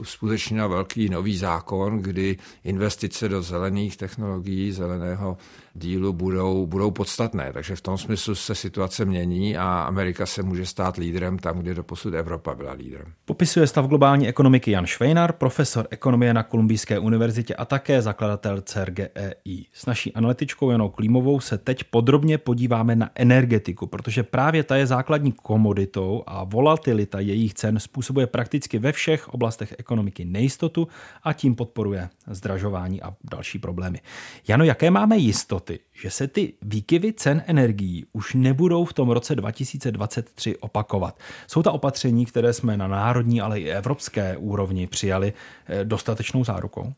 uskutečnila 0.00 0.66
velký 0.66 1.08
nový 1.08 1.36
zákon, 1.36 1.98
kdy 1.98 2.36
investice 2.64 3.28
do 3.28 3.42
zelených 3.42 3.96
technologií, 3.96 4.72
zeleného 4.72 5.36
dílu 5.74 6.12
budou, 6.12 6.66
budou 6.66 6.90
podstatné. 6.90 7.52
Takže 7.52 7.76
v 7.76 7.80
tom 7.80 7.98
smyslu 7.98 8.34
se 8.34 8.54
situace 8.54 9.04
mění 9.04 9.56
a 9.56 9.82
Amerika 9.82 10.26
se 10.26 10.42
může 10.42 10.66
stát 10.66 10.96
lídrem 10.96 11.38
tam, 11.38 11.58
kde 11.58 11.74
do 11.74 11.84
posud 11.84 12.14
Evropa 12.14 12.54
byla 12.54 12.72
lídrem. 12.72 13.12
Popisuje 13.24 13.66
stav 13.66 13.86
globální 13.86 14.28
ekonomiky 14.28 14.70
Jan 14.70 14.86
Švejnar, 14.86 15.32
profesor 15.32 15.86
ekonomie 15.90 16.34
na 16.34 16.42
Kolumbijské 16.42 16.98
univerzitě 16.98 17.54
a 17.54 17.64
také 17.64 18.02
zakladatel 18.02 18.60
CERGEI. 18.60 19.66
S 19.72 19.86
naší 19.86 20.14
analytičkou 20.14 20.70
Janou 20.70 20.88
Klímovou 20.88 21.40
se 21.40 21.58
teď 21.58 21.84
podrobně 21.84 22.38
podíváme 22.38 22.96
na 22.96 23.10
energetiku, 23.14 23.86
protože 23.86 24.22
právě 24.22 24.62
ta 24.62 24.76
je 24.76 24.86
základní 24.86 25.32
komoditou 25.32 26.22
a 26.26 26.44
volatilita 26.44 27.20
jejich 27.20 27.54
cen 27.54 27.78
způsobuje 27.78 28.26
prakticky 28.26 28.78
ve 28.78 28.92
všech 28.92 29.28
oblastech 29.28 29.74
ekonomiky 29.78 30.24
nejistotu 30.24 30.88
a 31.22 31.32
tím 31.32 31.54
podporuje 31.54 32.08
zdražování 32.26 33.02
a 33.02 33.14
další 33.30 33.58
problémy. 33.58 34.00
Jano, 34.48 34.64
jaké 34.64 34.90
máme 34.90 35.16
jistoty? 35.16 35.59
Jistoty, 35.60 35.80
že 35.92 36.10
se 36.10 36.28
ty 36.28 36.52
výkyvy 36.62 37.12
cen 37.12 37.42
energií 37.46 38.06
už 38.12 38.34
nebudou 38.34 38.84
v 38.84 38.92
tom 38.92 39.10
roce 39.10 39.34
2023 39.36 40.56
opakovat. 40.56 41.18
Jsou 41.46 41.62
ta 41.62 41.72
opatření, 41.72 42.26
které 42.26 42.52
jsme 42.52 42.76
na 42.76 42.88
národní, 42.88 43.40
ale 43.40 43.60
i 43.60 43.70
evropské 43.70 44.36
úrovni 44.36 44.86
přijali, 44.86 45.32
eh, 45.66 45.84
dostatečnou 45.84 46.44
zárukou? 46.44 46.92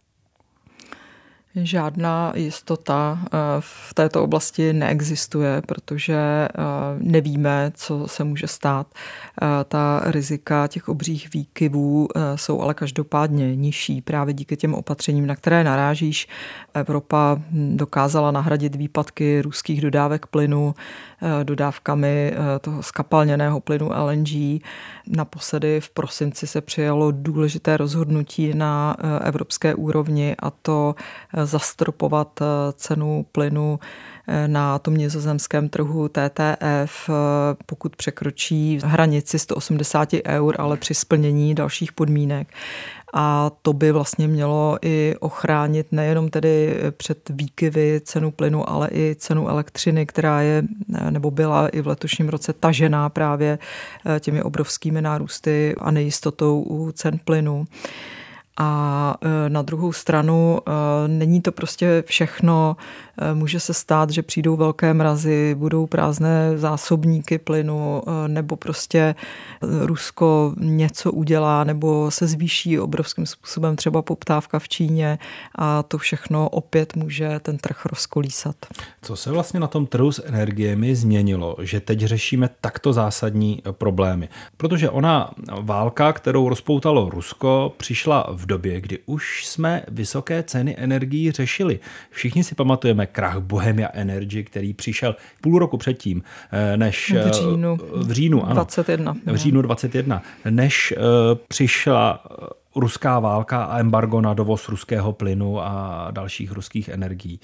Žádná 1.55 2.33
jistota 2.37 3.19
eh, 3.25 3.39
v 3.61 3.95
této 3.95 4.23
oblasti 4.23 4.73
neexistuje, 4.73 5.63
protože 5.67 6.15
eh, 6.15 6.49
nevíme, 6.99 7.73
co 7.75 8.09
se 8.09 8.25
může 8.25 8.47
stát. 8.47 8.87
Eh, 8.95 9.47
ta 9.69 10.03
rizika 10.05 10.67
těch 10.67 10.89
obřích 10.89 11.35
výkyvů 11.35 12.09
jsou 12.35 12.61
ale 12.61 12.75
každopádně 12.75 13.57
nižší 13.57 14.01
právě 14.01 14.35
díky 14.35 14.57
těm 14.57 14.75
opatřením, 14.75 15.27
na 15.27 15.37
které 15.37 15.65
narážíš. 15.65 16.29
Evropa 16.75 17.35
hm, 17.51 17.77
dokázala 17.77 18.31
nahradit 18.31 18.75
výpadky 18.75 19.43
ruských 19.43 19.81
dodávek 19.81 20.27
plynu 20.27 20.75
dodávkami 21.43 22.33
toho 22.61 22.83
skapalněného 22.83 23.61
plynu 23.61 23.91
LNG. 24.05 24.63
Naposledy 25.07 25.81
v 25.81 25.91
prosinci 25.91 26.47
se 26.47 26.61
přijalo 26.61 27.11
důležité 27.11 27.77
rozhodnutí 27.77 28.55
na 28.55 28.97
evropské 29.25 29.75
úrovni 29.75 30.37
a 30.39 30.51
to 30.51 30.95
zastropovat 31.45 32.41
cenu 32.75 33.27
plynu 33.33 33.79
na 34.47 34.79
tom 34.79 34.97
nizozemském 34.97 35.69
trhu 35.69 36.09
TTF, 36.09 37.11
pokud 37.67 37.97
překročí 37.97 38.81
hranici 38.85 39.39
180 39.39 40.09
eur, 40.27 40.57
ale 40.59 40.77
při 40.77 40.95
splnění 40.95 41.55
dalších 41.55 41.93
podmínek 41.93 42.49
a 43.13 43.51
to 43.63 43.73
by 43.73 43.93
vlastně 43.93 44.29
mělo 44.29 44.79
i 44.83 45.15
ochránit 45.21 45.87
nejenom 45.93 46.31
tedy 46.31 46.77
před 46.97 47.31
výkyvy 47.31 48.01
cenu 48.05 48.31
plynu, 48.31 48.71
ale 48.71 48.89
i 48.93 49.17
cenu 49.19 49.49
elektřiny, 49.49 50.07
která 50.07 50.41
je 50.43 50.63
nebo 51.11 51.31
byla 51.31 51.69
i 51.69 51.81
v 51.81 51.87
letošním 51.87 52.29
roce 52.29 52.53
tažená 52.53 53.09
právě 53.09 53.59
eh, 54.07 54.21
těmi 54.21 54.43
obrovskými 54.43 55.03
nárůsty 55.03 55.75
a 55.79 55.91
nejistotou 55.91 56.63
u 56.63 56.93
cen 56.93 57.19
plynu. 57.25 57.65
A 58.57 59.15
e, 59.21 59.49
na 59.49 59.63
druhou 59.63 59.93
stranu 59.93 60.61
e, 60.67 61.09
není 61.09 61.41
to 61.41 61.53
prostě 61.53 62.05
všechno. 62.07 62.77
E, 63.19 63.35
může 63.35 63.61
se 63.61 63.75
stát, 63.75 64.11
že 64.11 64.23
přijdou 64.23 64.57
velké 64.57 64.95
mrazy, 64.95 65.55
budou 65.59 65.87
prázdné 65.87 66.59
zásobníky 66.59 67.39
plynu, 67.39 68.03
nebo 68.27 68.57
prostě 68.57 69.15
Rusko 69.81 70.55
něco 70.59 71.13
udělá, 71.13 71.65
nebo 71.65 72.11
se 72.11 72.27
zvýší 72.27 72.79
obrovským 72.79 73.27
způsobem 73.27 73.77
třeba 73.77 74.03
poptávka 74.03 74.59
v 74.59 74.69
Číně 74.69 75.19
a 75.55 75.83
to 75.83 75.99
všechno 75.99 76.49
opět 76.49 76.97
může 76.97 77.41
ten 77.41 77.59
trh 77.59 77.87
rozkolísat. 77.87 78.57
Co 79.03 79.17
se 79.17 79.31
vlastně 79.31 79.61
na 79.61 79.67
tom 79.67 79.87
trhu 79.87 80.13
s 80.13 80.23
energiemi 80.27 80.97
změnilo, 80.97 81.57
že 81.61 81.81
teď 81.81 82.01
řešíme 82.01 82.51
takto 82.61 82.93
zásadní 82.93 83.63
problémy? 83.71 84.29
Protože 84.57 84.91
ona 84.91 85.31
válka, 85.61 86.13
kterou 86.13 86.49
rozpoutalo 86.49 87.11
Rusko, 87.11 87.73
přišla 87.77 88.27
v 88.33 88.47
době, 88.47 88.81
kdy 88.81 88.99
už 89.07 89.47
jsme 89.47 89.83
vysoké 89.89 90.43
ceny 90.43 90.75
energií 90.79 91.31
řešili. 91.31 91.81
Všichni 92.11 92.45
si 92.45 92.55
pamatujeme 92.55 93.02
krach 93.07 93.39
Bohemia 93.39 93.89
Energy, 93.93 94.45
který 94.45 94.75
přišel 94.75 95.17
půl 95.41 95.59
roku 95.59 95.77
předtím, 95.77 96.23
eh, 96.53 96.77
než... 96.77 97.15
V 97.25 97.31
říjnu. 97.33 97.77
V 97.93 98.13
říjnu, 98.13 98.45
ano. 98.45 98.55
21. 98.55 99.17
V 99.27 99.37
říjnu 99.37 99.63
21. 99.63 100.23
Než 100.51 100.95
eh, 100.97 101.01
přišla 101.49 102.25
ruská 102.77 103.19
válka 103.19 103.65
a 103.65 103.79
embargo 103.79 104.21
na 104.21 104.35
dovoz 104.35 104.69
ruského 104.69 105.13
plynu 105.13 105.61
a 105.61 106.09
dalších 106.11 106.53
ruských 106.53 106.89
energií. 106.89 107.41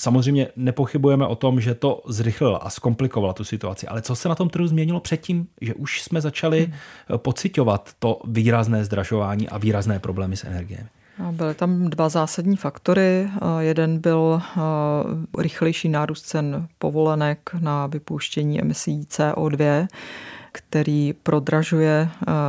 Samozřejmě 0.00 0.48
nepochybujeme 0.56 1.26
o 1.26 1.36
tom, 1.36 1.60
že 1.60 1.74
to 1.74 2.02
zrychlilo 2.06 2.66
a 2.66 2.70
zkomplikovalo 2.70 3.32
tu 3.32 3.44
situaci, 3.44 3.86
ale 3.86 4.02
co 4.02 4.16
se 4.16 4.28
na 4.28 4.34
tom 4.34 4.48
trhu 4.48 4.66
změnilo 4.66 5.00
předtím, 5.00 5.46
že 5.60 5.74
už 5.74 6.02
jsme 6.02 6.20
začali 6.20 6.60
hmm. 6.60 7.18
pocitovat 7.18 7.90
to 7.98 8.20
výrazné 8.24 8.84
zdražování 8.84 9.48
a 9.48 9.58
výrazné 9.58 9.98
problémy 9.98 10.36
s 10.36 10.44
energiemi? 10.44 10.88
Byly 11.30 11.54
tam 11.54 11.90
dva 11.90 12.08
zásadní 12.08 12.56
faktory. 12.56 13.30
Jeden 13.58 13.98
byl 13.98 14.42
rychlejší 15.38 15.88
nárůst 15.88 16.22
cen 16.22 16.68
povolenek 16.78 17.50
na 17.60 17.86
vypouštění 17.86 18.60
emisí 18.60 19.06
CO2 19.10 19.86
který 20.56 21.12
prodražuje 21.12 22.08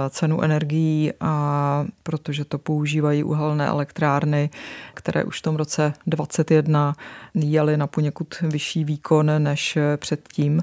cenu 0.10 0.42
energií, 0.42 1.14
a 1.20 1.86
protože 2.04 2.46
to 2.46 2.58
používají 2.58 3.24
uhelné 3.24 3.66
elektrárny, 3.68 4.50
které 4.94 5.24
už 5.24 5.40
v 5.40 5.42
tom 5.42 5.56
roce 5.56 5.94
2021 6.08 6.96
jeli 7.36 7.78
na 7.78 7.88
poněkud 7.88 8.36
vyšší 8.42 8.84
výkon 8.84 9.32
než 9.44 9.78
předtím. 9.98 10.62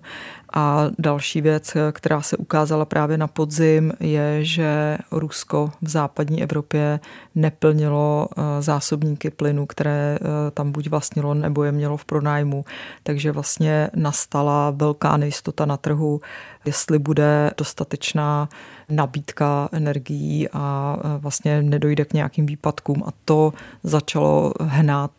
A 0.53 0.91
další 0.99 1.41
věc, 1.41 1.77
která 1.93 2.23
se 2.23 2.37
ukázala 2.37 2.85
právě 2.85 3.19
na 3.19 3.27
podzim, 3.27 3.93
je, 4.01 4.45
že 4.45 4.99
Rusko 5.11 5.73
v 5.83 5.89
západní 5.89 6.43
Evropě 6.43 7.01
neplnilo 7.35 8.29
eh, 8.31 8.63
zásobníky 8.63 9.31
plynu, 9.31 9.67
které 9.67 10.19
eh, 10.21 10.51
tam 10.51 10.73
buď 10.73 10.89
vlastnilo 10.89 11.35
nebo 11.35 11.65
je 11.65 11.73
mělo 11.73 11.97
v 11.97 12.05
pronájmu. 12.05 12.65
Takže 13.03 13.33
vlastně 13.33 13.91
nastala 13.95 14.71
velká 14.71 15.17
nejistota 15.17 15.67
na 15.67 15.77
trhu, 15.77 16.21
jestli 16.65 16.99
bude 16.99 17.51
dostatečná 17.57 18.49
nabídka 18.89 19.69
energií 19.73 20.49
a 20.53 20.97
eh, 20.99 21.19
vlastně 21.19 21.63
nedojde 21.63 22.05
k 22.05 22.13
nějakým 22.13 22.47
výpadkům. 22.47 23.03
A 23.07 23.11
to 23.25 23.53
začalo 23.83 24.53
hnát 24.61 25.11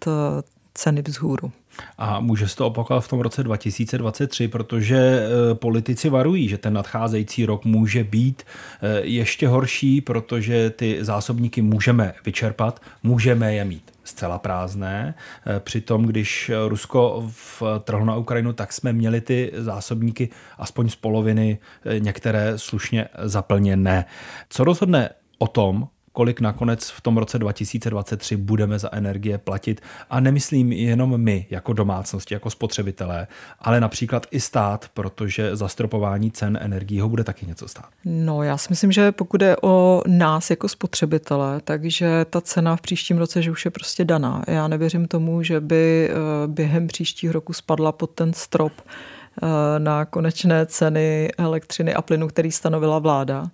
ceny 0.74 1.02
vzhůru. 1.02 1.52
A 1.98 2.20
může 2.20 2.48
se 2.48 2.56
to 2.56 2.68
opakovat 2.68 3.02
v 3.02 3.08
tom 3.08 3.20
roce 3.20 3.44
2023, 3.44 4.48
protože 4.48 4.98
eh, 4.98 5.56
politici 5.56 6.10
varují, 6.10 6.48
že 6.48 6.58
ten 6.58 6.74
nadcházející 6.74 7.46
rok 7.46 7.66
může 7.66 8.04
být 8.04 8.44
eh, 8.44 9.02
ještě 9.04 9.48
horší, 9.48 10.02
protože 10.02 10.70
ty 10.70 10.98
zásobníky 11.02 11.62
můžeme 11.62 12.14
vyčerpat, 12.26 12.82
můžeme 13.04 13.56
je 13.56 13.66
mít 13.66 13.92
zcela 14.04 14.40
prázdné. 14.40 15.16
Eh, 15.48 15.60
přitom, 15.60 16.06
když 16.06 16.52
Rusko 16.68 17.32
vtrhlo 17.80 18.06
na 18.06 18.16
Ukrajinu, 18.16 18.54
tak 18.54 18.74
jsme 18.74 18.94
měli 18.94 19.22
ty 19.22 19.52
zásobníky 19.56 20.30
aspoň 20.58 20.90
z 20.90 20.96
poloviny, 20.96 21.58
některé 22.00 22.54
slušně 22.56 23.08
zaplněné. 23.24 24.06
Co 24.50 24.64
rozhodne 24.64 25.10
o 25.38 25.48
tom, 25.48 25.88
kolik 26.14 26.42
nakonec 26.42 26.90
v 26.90 27.02
tom 27.02 27.18
roce 27.18 27.40
2023 27.40 28.38
budeme 28.38 28.80
za 28.80 28.90
energie 28.92 29.38
platit. 29.38 29.82
A 30.10 30.20
nemyslím 30.20 30.72
jenom 30.72 31.18
my 31.18 31.46
jako 31.50 31.74
domácnosti, 31.74 32.34
jako 32.34 32.50
spotřebitelé, 32.50 33.28
ale 33.60 33.80
například 33.80 34.28
i 34.32 34.40
stát, 34.40 34.90
protože 34.94 35.56
zastropování 35.56 36.32
cen 36.32 36.60
energií 36.62 37.00
ho 37.00 37.10
bude 37.10 37.24
taky 37.24 37.46
něco 37.46 37.68
stát. 37.68 37.86
No, 38.06 38.44
já 38.44 38.58
si 38.58 38.68
myslím, 38.70 38.92
že 38.92 39.12
pokud 39.12 39.42
je 39.42 39.58
o 39.62 40.02
nás 40.08 40.50
jako 40.50 40.70
spotřebitele, 40.70 41.62
takže 41.64 42.26
ta 42.30 42.42
cena 42.42 42.76
v 42.76 42.82
příštím 42.82 43.18
roce, 43.18 43.42
že 43.42 43.52
už 43.52 43.66
je 43.66 43.72
prostě 43.72 44.06
daná. 44.06 44.44
Já 44.48 44.68
nevěřím 44.68 45.08
tomu, 45.08 45.44
že 45.44 45.60
by 45.60 46.10
eh, 46.10 46.14
během 46.48 46.88
příštího 46.88 47.34
roku 47.34 47.54
spadla 47.54 47.92
pod 47.92 48.10
ten 48.10 48.34
strop 48.34 48.74
eh, 48.82 49.80
na 49.80 50.06
konečné 50.06 50.66
ceny 50.66 51.32
elektřiny 51.38 51.94
a 51.94 52.02
plynu, 52.02 52.28
který 52.28 52.52
stanovila 52.52 53.00
vláda. 53.00 53.50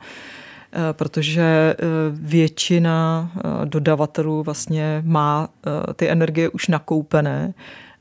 Eh, 0.74 0.94
protože 0.94 1.42
eh, 1.42 1.76
většina 2.12 3.32
eh, 3.38 3.66
dodavatelů 3.66 4.44
vlastně 4.44 5.02
má 5.06 5.50
ty 5.96 6.10
energie 6.10 6.50
už 6.50 6.68
nakoupené 6.68 7.54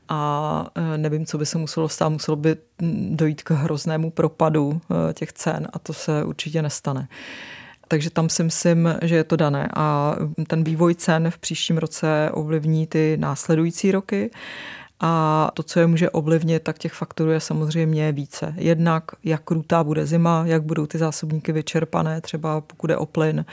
a 0.09 0.67
nevím, 0.97 1.25
co 1.25 1.37
by 1.37 1.45
se 1.45 1.57
muselo 1.57 1.89
stát. 1.89 2.09
Muselo 2.09 2.35
by 2.35 2.55
hm, 2.81 3.09
dojít 3.17 3.43
k 3.43 3.51
hroznému 3.51 4.11
propadu 4.11 4.81
těch 5.13 5.33
cen 5.33 5.67
a 5.73 5.79
to 5.79 5.93
se 5.93 6.23
určitě 6.23 6.61
nestane. 6.61 7.07
Takže 7.87 8.09
tam 8.09 8.29
si 8.29 8.43
myslím, 8.43 8.95
že 9.01 9.15
je 9.15 9.23
to 9.23 9.35
dané. 9.35 9.69
A 9.75 10.15
ten 10.47 10.63
vývoj 10.63 10.95
cen 10.95 11.31
v 11.31 11.37
příštím 11.37 11.77
roce 11.77 12.29
ovlivní 12.33 12.87
ty 12.87 13.17
následující 13.19 13.91
roky. 13.91 14.31
A 14.99 15.51
to, 15.53 15.63
co 15.63 15.79
je 15.79 15.87
může 15.87 16.09
ovlivnit, 16.09 16.63
tak 16.63 16.77
těch 16.77 16.93
faktorů 16.93 17.31
je 17.31 17.39
samozřejmě 17.39 18.11
více. 18.11 18.53
Jednak, 18.57 19.03
jak 19.23 19.41
krutá 19.43 19.83
bude 19.83 20.05
zima, 20.05 20.43
jak 20.45 20.63
budou 20.63 20.85
ty 20.85 20.97
zásobníky 20.97 21.51
vyčerpané, 21.51 22.21
třeba 22.21 22.61
pokud 22.61 22.89
je 22.89 22.97
o 22.97 23.05
plyn, 23.05 23.45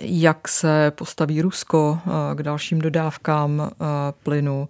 jak 0.00 0.48
se 0.48 0.92
postaví 0.94 1.42
Rusko 1.42 1.98
eh, 2.06 2.34
k 2.34 2.42
dalším 2.42 2.78
dodávkám 2.78 3.70
eh, 3.70 3.84
plynu. 4.22 4.68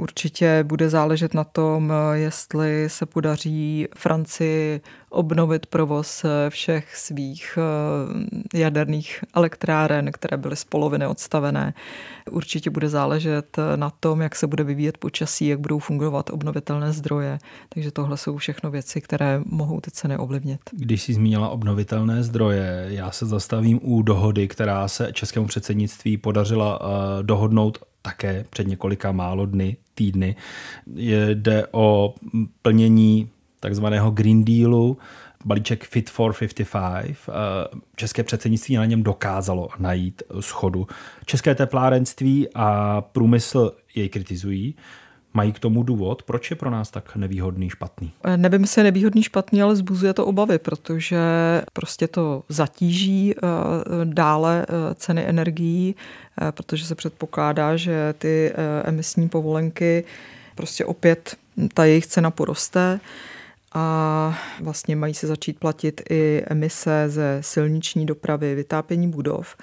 Určitě 0.00 0.64
bude 0.64 0.90
záležet 0.90 1.34
na 1.34 1.44
tom, 1.44 1.92
jestli 2.12 2.88
se 2.88 3.06
podaří 3.06 3.86
Francii 3.96 4.80
obnovit 5.10 5.66
provoz 5.66 6.24
všech 6.48 6.96
svých 6.96 7.58
eh, 7.58 8.58
jaderných 8.58 9.24
elektráren, 9.34 10.12
které 10.12 10.36
byly 10.36 10.56
z 10.56 10.64
poloviny 10.64 11.06
odstavené. 11.06 11.74
Určitě 12.30 12.70
bude 12.70 12.88
záležet 12.88 13.56
na 13.76 13.90
tom, 13.90 14.20
jak 14.20 14.36
se 14.36 14.46
bude 14.46 14.64
vyvíjet 14.64 14.98
počasí, 14.98 15.46
jak 15.46 15.60
budou 15.60 15.78
fungovat 15.78 16.30
obnovitelné 16.30 16.92
zdroje. 16.92 17.38
Takže 17.68 17.90
tohle 17.90 18.16
jsou 18.16 18.36
všechno 18.36 18.70
věci, 18.70 19.00
které 19.00 19.40
mohou 19.46 19.80
ty 19.80 19.90
ceny 19.90 20.16
ovlivnit. 20.16 20.60
Když 20.72 21.02
jsi 21.02 21.14
zmínila 21.14 21.48
obnovitelné 21.48 22.22
zdroje, 22.22 22.86
já 22.88 23.10
se 23.10 23.26
zastavím 23.26 23.80
u 23.82 24.02
dohody, 24.02 24.48
která 24.48 24.88
se 24.88 25.12
českému 25.12 25.46
předsednictví 25.46 26.16
podařila 26.16 26.78
eh, 26.82 27.22
dohodnout 27.22 27.78
také 28.02 28.44
před 28.50 28.66
několika 28.66 29.12
málo 29.12 29.46
dny, 29.46 29.76
týdny. 30.00 30.36
Jde 31.34 31.66
o 31.72 32.14
plnění 32.62 33.28
takzvaného 33.60 34.10
Green 34.10 34.44
Dealu, 34.44 34.98
balíček 35.44 35.84
Fit 35.84 36.10
for 36.10 36.32
55. 36.32 37.16
České 37.96 38.22
předsednictví 38.22 38.76
na 38.76 38.84
něm 38.84 39.02
dokázalo 39.02 39.68
najít 39.78 40.22
schodu. 40.40 40.86
České 41.26 41.54
teplárenství 41.54 42.48
a 42.54 43.00
průmysl 43.00 43.72
jej 43.94 44.08
kritizují. 44.08 44.74
Mají 45.34 45.52
k 45.52 45.58
tomu 45.58 45.82
důvod, 45.82 46.22
proč 46.22 46.50
je 46.50 46.56
pro 46.56 46.70
nás 46.70 46.90
tak 46.90 47.16
nevýhodný, 47.16 47.70
špatný? 47.70 48.12
Eh, 48.24 48.36
nevím, 48.36 48.60
jestli 48.60 48.80
je 48.80 48.84
nevýhodný, 48.84 49.22
špatný, 49.22 49.62
ale 49.62 49.76
zbuzuje 49.76 50.14
to 50.14 50.26
obavy, 50.26 50.58
protože 50.58 51.18
prostě 51.72 52.08
to 52.08 52.42
zatíží 52.48 53.34
eh, 53.34 53.40
dále 54.04 54.66
eh, 54.68 54.94
ceny 54.94 55.28
energií, 55.28 55.94
protože 56.50 56.86
se 56.86 56.94
předpokládá, 56.94 57.76
že 57.76 58.14
ty 58.18 58.52
emisní 58.84 59.28
povolenky 59.28 60.04
prostě 60.54 60.84
opět 60.84 61.36
ta 61.74 61.84
jejich 61.84 62.06
cena 62.06 62.30
poroste 62.30 63.00
a 63.74 64.38
vlastně 64.60 64.96
mají 64.96 65.14
se 65.14 65.26
začít 65.26 65.58
platit 65.58 66.00
i 66.10 66.42
emise 66.46 67.04
ze 67.08 67.38
silniční 67.40 68.06
dopravy, 68.06 68.54
vytápění 68.54 69.10
budov. 69.10 69.56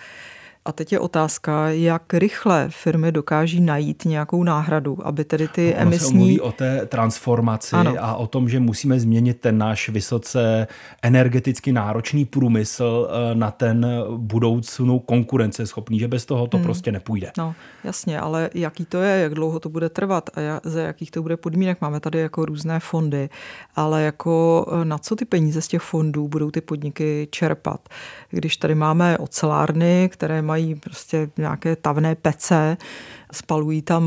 A 0.67 0.71
teď 0.71 0.91
je 0.91 0.99
otázka, 0.99 1.69
jak 1.69 2.13
rychle 2.13 2.67
firmy 2.69 3.11
dokáží 3.11 3.61
najít 3.61 4.05
nějakou 4.05 4.43
náhradu, 4.43 4.97
aby 5.03 5.23
tedy 5.23 5.47
ty 5.47 5.73
ono 5.73 5.81
emisní... 5.81 6.07
Se 6.07 6.15
mluví 6.15 6.41
o 6.41 6.51
té 6.51 6.85
transformaci 6.85 7.75
ano. 7.75 7.95
a 7.99 8.15
o 8.15 8.27
tom, 8.27 8.49
že 8.49 8.59
musíme 8.59 8.99
změnit 8.99 9.39
ten 9.39 9.57
náš 9.57 9.89
vysoce 9.89 10.67
energeticky 11.01 11.71
náročný 11.71 12.25
průmysl 12.25 13.09
eh, 13.09 13.35
na 13.35 13.51
ten 13.51 13.85
budoucnu 14.17 14.99
konkurenceschopný, 14.99 15.99
že 15.99 16.07
bez 16.07 16.25
toho 16.25 16.47
to 16.47 16.57
hmm. 16.57 16.63
prostě 16.63 16.91
nepůjde. 16.91 17.31
No, 17.37 17.55
jasně, 17.83 18.19
ale 18.19 18.49
jaký 18.53 18.85
to 18.85 19.01
je, 19.01 19.19
jak 19.19 19.33
dlouho 19.33 19.59
to 19.59 19.69
bude 19.69 19.89
trvat 19.89 20.29
a 20.37 20.61
za 20.63 20.81
jakých 20.81 21.11
to 21.11 21.21
bude 21.21 21.37
podmínek. 21.37 21.81
Máme 21.81 21.99
tady 21.99 22.19
jako 22.19 22.45
různé 22.45 22.79
fondy, 22.79 23.29
ale 23.75 24.03
jako 24.03 24.65
eh, 24.81 24.85
na 24.85 24.97
co 24.97 25.15
ty 25.15 25.25
peníze 25.25 25.61
z 25.61 25.67
těch 25.67 25.81
fondů 25.81 26.27
budou 26.27 26.51
ty 26.51 26.61
podniky 26.61 27.27
čerpat? 27.31 27.89
Když 28.29 28.57
tady 28.57 28.75
máme 28.75 29.17
ocelárny, 29.17 30.09
které 30.11 30.41
mají 30.41 30.56
prostě 30.75 31.29
nějaké 31.37 31.75
tavné 31.75 32.15
pece, 32.15 32.77
spalují 33.31 33.81
tam 33.81 34.03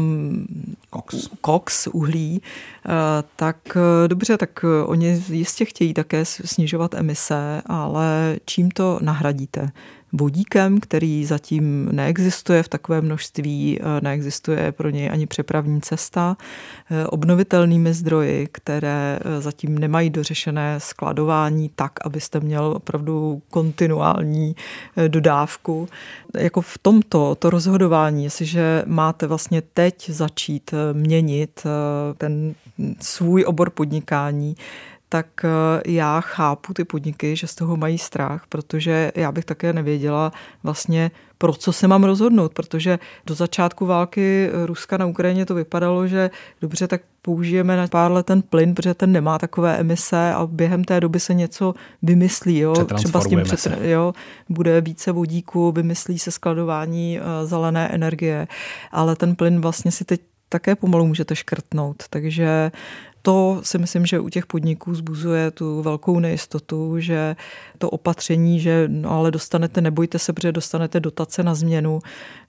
koks, 0.91 1.29
koks 1.41 1.87
uhlí, 1.87 2.43
eh, 2.87 2.91
tak 3.37 3.57
eh, 3.77 4.09
dobře, 4.09 4.37
tak 4.37 4.65
oni 4.85 5.25
jistě 5.29 5.65
chtějí 5.65 5.95
také 5.95 6.25
snižovat 6.25 6.95
emise, 6.95 7.63
ale 7.67 8.37
čím 8.45 8.71
to 8.71 8.99
nahradíte? 9.03 9.71
Vodíkem, 10.13 10.81
který 10.81 11.25
zatím 11.25 11.89
neexistuje 11.93 12.63
v 12.63 12.69
takové 12.69 13.01
množství, 13.01 13.79
eh, 13.81 14.01
neexistuje 14.03 14.73
pro 14.73 14.91
něj 14.91 15.11
ani 15.11 15.27
přepravní 15.27 15.81
cesta, 15.81 16.37
eh, 16.91 17.07
obnovitelnými 17.07 17.95
zdroji, 17.95 18.49
které 18.53 19.19
eh, 19.21 19.41
zatím 19.41 19.79
nemají 19.79 20.11
dořešené 20.11 20.81
skladování 20.81 21.71
tak, 21.75 21.93
abyste 22.05 22.41
měl 22.41 22.65
opravdu 22.65 23.43
kontinuální 23.51 24.57
dodávku. 25.09 25.89
Jako 26.39 26.61
v 26.61 26.79
tomto 26.79 27.35
to 27.35 27.51
rozhodování, 27.51 28.25
jestliže 28.25 28.83
máte 28.87 29.27
vlastně 29.27 29.63
teď 29.75 30.11
začít 30.11 30.71
měnit 30.93 31.65
ten 32.19 32.55
svůj 33.01 33.45
obor 33.47 33.71
podnikání, 33.71 34.57
tak 35.13 35.45
eh, 35.45 35.49
já 35.87 36.21
chápu 36.21 36.75
ty 36.75 36.85
podniky, 36.85 37.37
že 37.37 37.47
z 37.47 37.55
toho 37.55 37.77
mají 37.77 37.99
strach, 37.99 38.45
protože 38.49 39.13
já 39.15 39.33
bych 39.33 39.45
také 39.45 39.73
nevěděla 39.73 40.33
vlastně, 40.63 41.11
pro 41.39 41.53
co 41.53 41.73
se 41.73 41.89
mám 41.89 42.05
rozhodnout, 42.05 42.55
protože 42.55 42.99
do 43.27 43.35
začátku 43.35 43.87
války 43.87 44.51
Ruska 44.67 44.97
na 44.97 45.07
Ukrajině 45.07 45.47
to 45.47 45.55
vypadalo, 45.55 46.09
že 46.09 46.31
dobře, 46.61 46.89
tak 46.89 47.01
použijeme 47.23 47.77
na 47.77 47.87
pár 47.87 48.13
let 48.13 48.27
ten 48.27 48.43
plyn, 48.43 48.75
protože 48.75 48.95
ten 48.95 49.13
nemá 49.13 49.39
takové 49.39 49.77
emise 49.77 50.33
a 50.35 50.47
během 50.47 50.85
té 50.85 51.01
doby 51.01 51.21
se 51.21 51.35
něco 51.35 51.75
vymyslí. 52.03 52.59
Jo? 52.59 52.75
Třeba 52.95 53.21
s 53.21 53.27
tím 53.27 53.43
před, 53.43 53.79
jo? 53.83 54.13
bude 54.49 54.81
více 54.81 55.13
vodíku, 55.13 55.73
vymyslí 55.73 56.19
se 56.19 56.31
skladování 56.31 57.19
eh, 57.19 57.47
zelené 57.47 57.89
energie, 57.89 58.49
ale 58.93 59.17
ten 59.17 59.37
plyn 59.37 59.61
vlastně 59.61 59.93
si 59.93 60.05
teď 60.05 60.21
také 60.51 60.77
pomalu 60.77 61.07
můžete 61.07 61.37
škrtnout. 61.37 62.05
Takže 62.11 62.71
to 63.23 63.61
si 63.63 63.79
myslím, 63.79 64.07
že 64.07 64.21
u 64.21 64.29
těch 64.29 64.47
podniků 64.47 64.95
zbuzuje 64.95 65.51
tu 65.51 65.83
velkou 65.83 66.21
nejistotu, 66.21 67.01
že 67.01 67.37
to 67.79 67.91
opatření, 67.91 68.61
že 68.61 68.85
no 68.89 69.11
ale 69.11 69.31
dostanete, 69.31 69.81
nebojte 69.81 70.19
se, 70.19 70.33
protože 70.33 70.53
dostanete 70.53 71.01
dotace 71.01 71.43
na 71.43 71.55
změnu, 71.55 72.01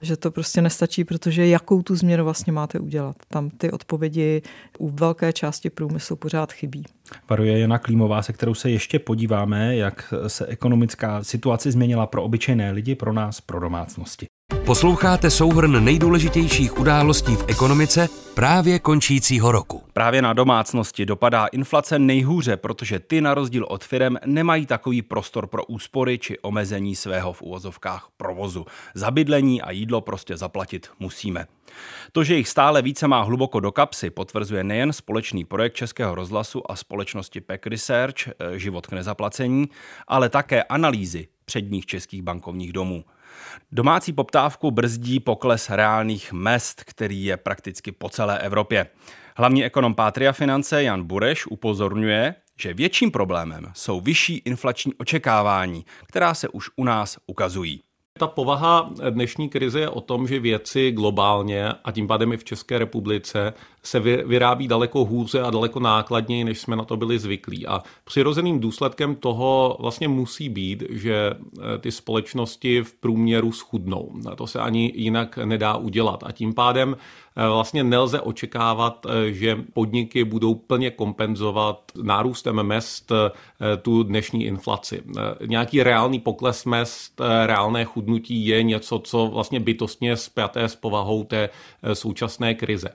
že 0.02 0.16
to 0.16 0.30
prostě 0.30 0.62
nestačí, 0.62 1.04
protože 1.04 1.46
jakou 1.46 1.82
tu 1.82 1.96
změnu 1.96 2.24
vlastně 2.24 2.52
máte 2.52 2.78
udělat. 2.78 3.16
Tam 3.28 3.50
ty 3.50 3.70
odpovědi 3.70 4.42
u 4.78 4.88
velké 4.90 5.32
části 5.32 5.70
průmyslu 5.70 6.16
pořád 6.16 6.52
chybí. 6.52 6.84
Varuje 7.30 7.58
Jana 7.58 7.78
Klímová, 7.78 8.22
se 8.22 8.32
kterou 8.32 8.54
se 8.54 8.70
ještě 8.70 8.98
podíváme, 8.98 9.76
jak 9.76 10.14
se 10.26 10.46
ekonomická 10.46 11.24
situace 11.24 11.72
změnila 11.72 12.06
pro 12.06 12.22
obyčejné 12.22 12.70
lidi, 12.70 12.94
pro 12.94 13.12
nás, 13.12 13.40
pro 13.40 13.60
domácnosti. 13.60 14.26
Posloucháte 14.66 15.30
souhrn 15.30 15.84
nejdůležitějších 15.84 16.78
událostí 16.78 17.36
v 17.36 17.44
ekonomice 17.48 18.08
právě 18.34 18.78
končícího 18.78 19.52
roku. 19.52 19.82
Právě 19.92 20.22
na 20.22 20.32
domácnosti 20.32 21.06
dopadá 21.06 21.46
inflace 21.46 21.98
nejhůře, 21.98 22.56
protože 22.56 22.98
ty 22.98 23.20
na 23.20 23.34
rozdíl 23.34 23.66
od 23.68 23.84
firem 23.84 24.18
nemají 24.26 24.66
takový 24.66 25.02
prostor 25.02 25.46
pro 25.46 25.64
úspory 25.64 26.18
či 26.18 26.38
omezení 26.38 26.96
svého 26.96 27.32
v 27.32 27.42
úvozovkách 27.42 28.08
provozu. 28.16 28.66
Za 28.94 29.10
bydlení 29.10 29.62
a 29.62 29.70
jídlo 29.70 30.00
prostě 30.00 30.36
zaplatit 30.36 30.90
musíme. 30.98 31.46
To, 32.12 32.24
že 32.24 32.34
jich 32.34 32.48
stále 32.48 32.82
více 32.82 33.08
má 33.08 33.22
hluboko 33.22 33.60
do 33.60 33.72
kapsy, 33.72 34.10
potvrzuje 34.10 34.64
nejen 34.64 34.92
společný 34.92 35.44
projekt 35.44 35.74
Českého 35.74 36.14
rozhlasu 36.14 36.70
a 36.70 36.76
společnosti 36.76 37.40
PEC 37.40 37.60
Research 37.66 38.28
eh, 38.28 38.58
Život 38.58 38.86
k 38.86 38.92
nezaplacení, 38.92 39.68
ale 40.08 40.28
také 40.28 40.62
analýzy 40.62 41.28
předních 41.44 41.86
českých 41.86 42.22
bankovních 42.22 42.72
domů. 42.72 43.04
Domácí 43.72 44.12
poptávku 44.12 44.70
brzdí 44.70 45.20
pokles 45.20 45.70
reálných 45.70 46.32
mest, 46.32 46.84
který 46.84 47.24
je 47.24 47.36
prakticky 47.36 47.92
po 47.92 48.08
celé 48.08 48.38
Evropě. 48.38 48.86
Hlavní 49.36 49.64
ekonom 49.64 49.94
Pátria 49.94 50.32
Finance 50.32 50.82
Jan 50.82 51.04
Bureš 51.04 51.46
upozorňuje, 51.46 52.34
že 52.58 52.74
větším 52.74 53.10
problémem 53.10 53.66
jsou 53.74 54.00
vyšší 54.00 54.36
inflační 54.36 54.94
očekávání, 54.94 55.84
která 56.06 56.34
se 56.34 56.48
už 56.48 56.70
u 56.76 56.84
nás 56.84 57.18
ukazují. 57.26 57.82
Ta 58.18 58.26
povaha 58.26 58.90
dnešní 59.10 59.48
krize 59.48 59.80
je 59.80 59.88
o 59.88 60.00
tom, 60.00 60.28
že 60.28 60.40
věci 60.40 60.90
globálně 60.90 61.68
a 61.84 61.92
tím 61.92 62.08
pádem 62.08 62.32
i 62.32 62.36
v 62.36 62.44
České 62.44 62.78
republice 62.78 63.54
se 63.82 64.00
vyrábí 64.00 64.68
daleko 64.68 65.04
hůře 65.04 65.40
a 65.40 65.50
daleko 65.50 65.80
nákladněji, 65.80 66.44
než 66.44 66.60
jsme 66.60 66.76
na 66.76 66.84
to 66.84 66.96
byli 66.96 67.18
zvyklí. 67.18 67.66
A 67.66 67.82
přirozeným 68.04 68.60
důsledkem 68.60 69.14
toho 69.14 69.76
vlastně 69.80 70.08
musí 70.08 70.48
být, 70.48 70.84
že 70.90 71.30
eh, 71.34 71.78
ty 71.78 71.92
společnosti 71.92 72.82
v 72.82 72.94
průměru 72.94 73.52
schudnou. 73.52 74.12
A 74.30 74.36
to 74.36 74.46
se 74.46 74.60
ani 74.60 74.92
jinak 74.94 75.38
nedá 75.38 75.76
udělat. 75.76 76.24
A 76.26 76.32
tím 76.32 76.54
pádem 76.54 76.96
eh, 77.36 77.48
vlastně 77.48 77.84
nelze 77.84 78.20
očekávat, 78.20 79.06
eh, 79.06 79.32
že 79.32 79.58
podniky 79.72 80.24
budou 80.24 80.54
plně 80.54 80.90
kompenzovat 80.90 81.92
nárůstem 82.02 82.62
mest 82.62 83.12
tu 83.82 84.02
dnešní 84.02 84.44
inflaci. 84.44 85.02
Nějaký 85.46 85.82
reálný 85.82 86.20
pokles 86.20 86.64
mest, 86.64 87.20
reálné 87.46 87.84
chudnutí 87.84 88.46
je 88.46 88.62
něco, 88.62 88.98
co 88.98 89.26
vlastně 89.26 89.60
bytostně 89.60 90.16
spjaté 90.16 90.64
s 90.64 90.76
povahou 90.76 91.24
té 91.24 91.48
současné 91.92 92.54
krize. 92.54 92.88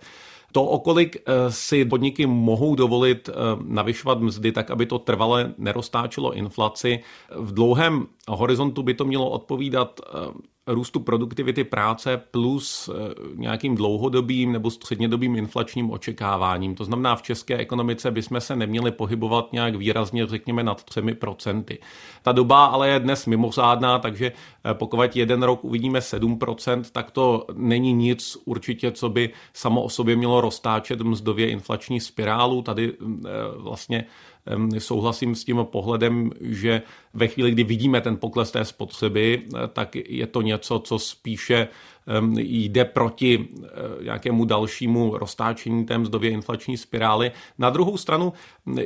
To, 0.52 0.64
okolik 0.64 1.16
eh, 1.16 1.52
si 1.52 1.86
podniky 1.86 2.26
mohou 2.26 2.76
dovolit 2.76 3.30
eh, 3.30 3.34
navyšovat 3.64 4.20
mzdy 4.22 4.52
tak, 4.52 4.72
aby 4.72 4.86
to 4.86 5.00
trvale 5.00 5.54
neroztáčelo 5.58 6.34
inflaci, 6.34 7.00
v 7.36 7.54
dlouhém 7.54 8.08
horizontu 8.28 8.84
by 8.84 8.94
to 8.94 9.06
mělo 9.06 9.30
odpovídat 9.30 10.00
eh, 10.00 10.57
růstu 10.68 11.00
produktivity 11.00 11.64
práce 11.64 12.22
plus 12.32 12.90
eh, 12.90 13.14
nějakým 13.36 13.76
dlouhodobým 13.76 14.52
nebo 14.52 14.72
střednědobým 14.72 15.36
inflačním 15.36 15.92
očekáváním. 15.92 16.76
To 16.76 16.86
znamená, 16.86 17.16
v 17.16 17.22
české 17.22 17.58
ekonomice 17.58 18.12
bychom 18.12 18.42
se 18.42 18.56
neměli 18.56 18.92
pohybovat 18.92 19.54
nějak 19.54 19.76
výrazně, 19.76 20.28
řekněme, 20.28 20.64
nad 20.64 20.82
3%. 20.82 21.78
Ta 22.22 22.32
doba 22.32 22.66
ale 22.66 22.90
je 22.90 23.00
dnes 23.00 23.26
mimořádná, 23.26 24.00
takže 24.00 24.32
eh, 24.66 24.74
pokud 24.74 25.16
jeden 25.16 25.44
rok 25.44 25.64
uvidíme 25.64 26.00
7%, 26.00 26.84
tak 26.92 27.12
to 27.12 27.46
není 27.54 27.94
nic 27.94 28.38
určitě, 28.46 28.92
co 28.92 29.10
by 29.10 29.30
samo 29.54 29.84
o 29.84 29.90
sobě 29.90 30.16
mělo 30.16 30.42
roztáčet 30.42 31.02
mzdově 31.02 31.50
inflační 31.50 32.00
spirálu. 32.00 32.62
Tady 32.62 32.94
vlastně 33.58 34.06
souhlasím 34.78 35.36
s 35.36 35.44
tím 35.44 35.60
pohledem, 35.64 36.30
že 36.42 36.82
ve 37.14 37.28
chvíli, 37.28 37.52
kdy 37.52 37.64
vidíme 37.64 38.02
ten 38.02 38.18
pokles 38.18 38.52
té 38.52 38.66
spotřeby, 38.66 39.42
eh, 39.44 39.68
tak 39.68 39.96
je 39.96 40.28
to 40.28 40.42
něco, 40.42 40.80
co 40.80 41.00
spíše 41.00 41.68
jde 42.38 42.86
proti 42.86 43.48
eh, 43.64 44.04
nějakému 44.04 44.46
dalšímu 44.46 45.18
roztáčení 45.18 45.86
té 45.86 45.98
mzdově 45.98 46.32
inflační 46.32 46.78
spirály. 46.78 47.32
Na 47.58 47.70
druhou 47.70 47.98
stranu 47.98 48.34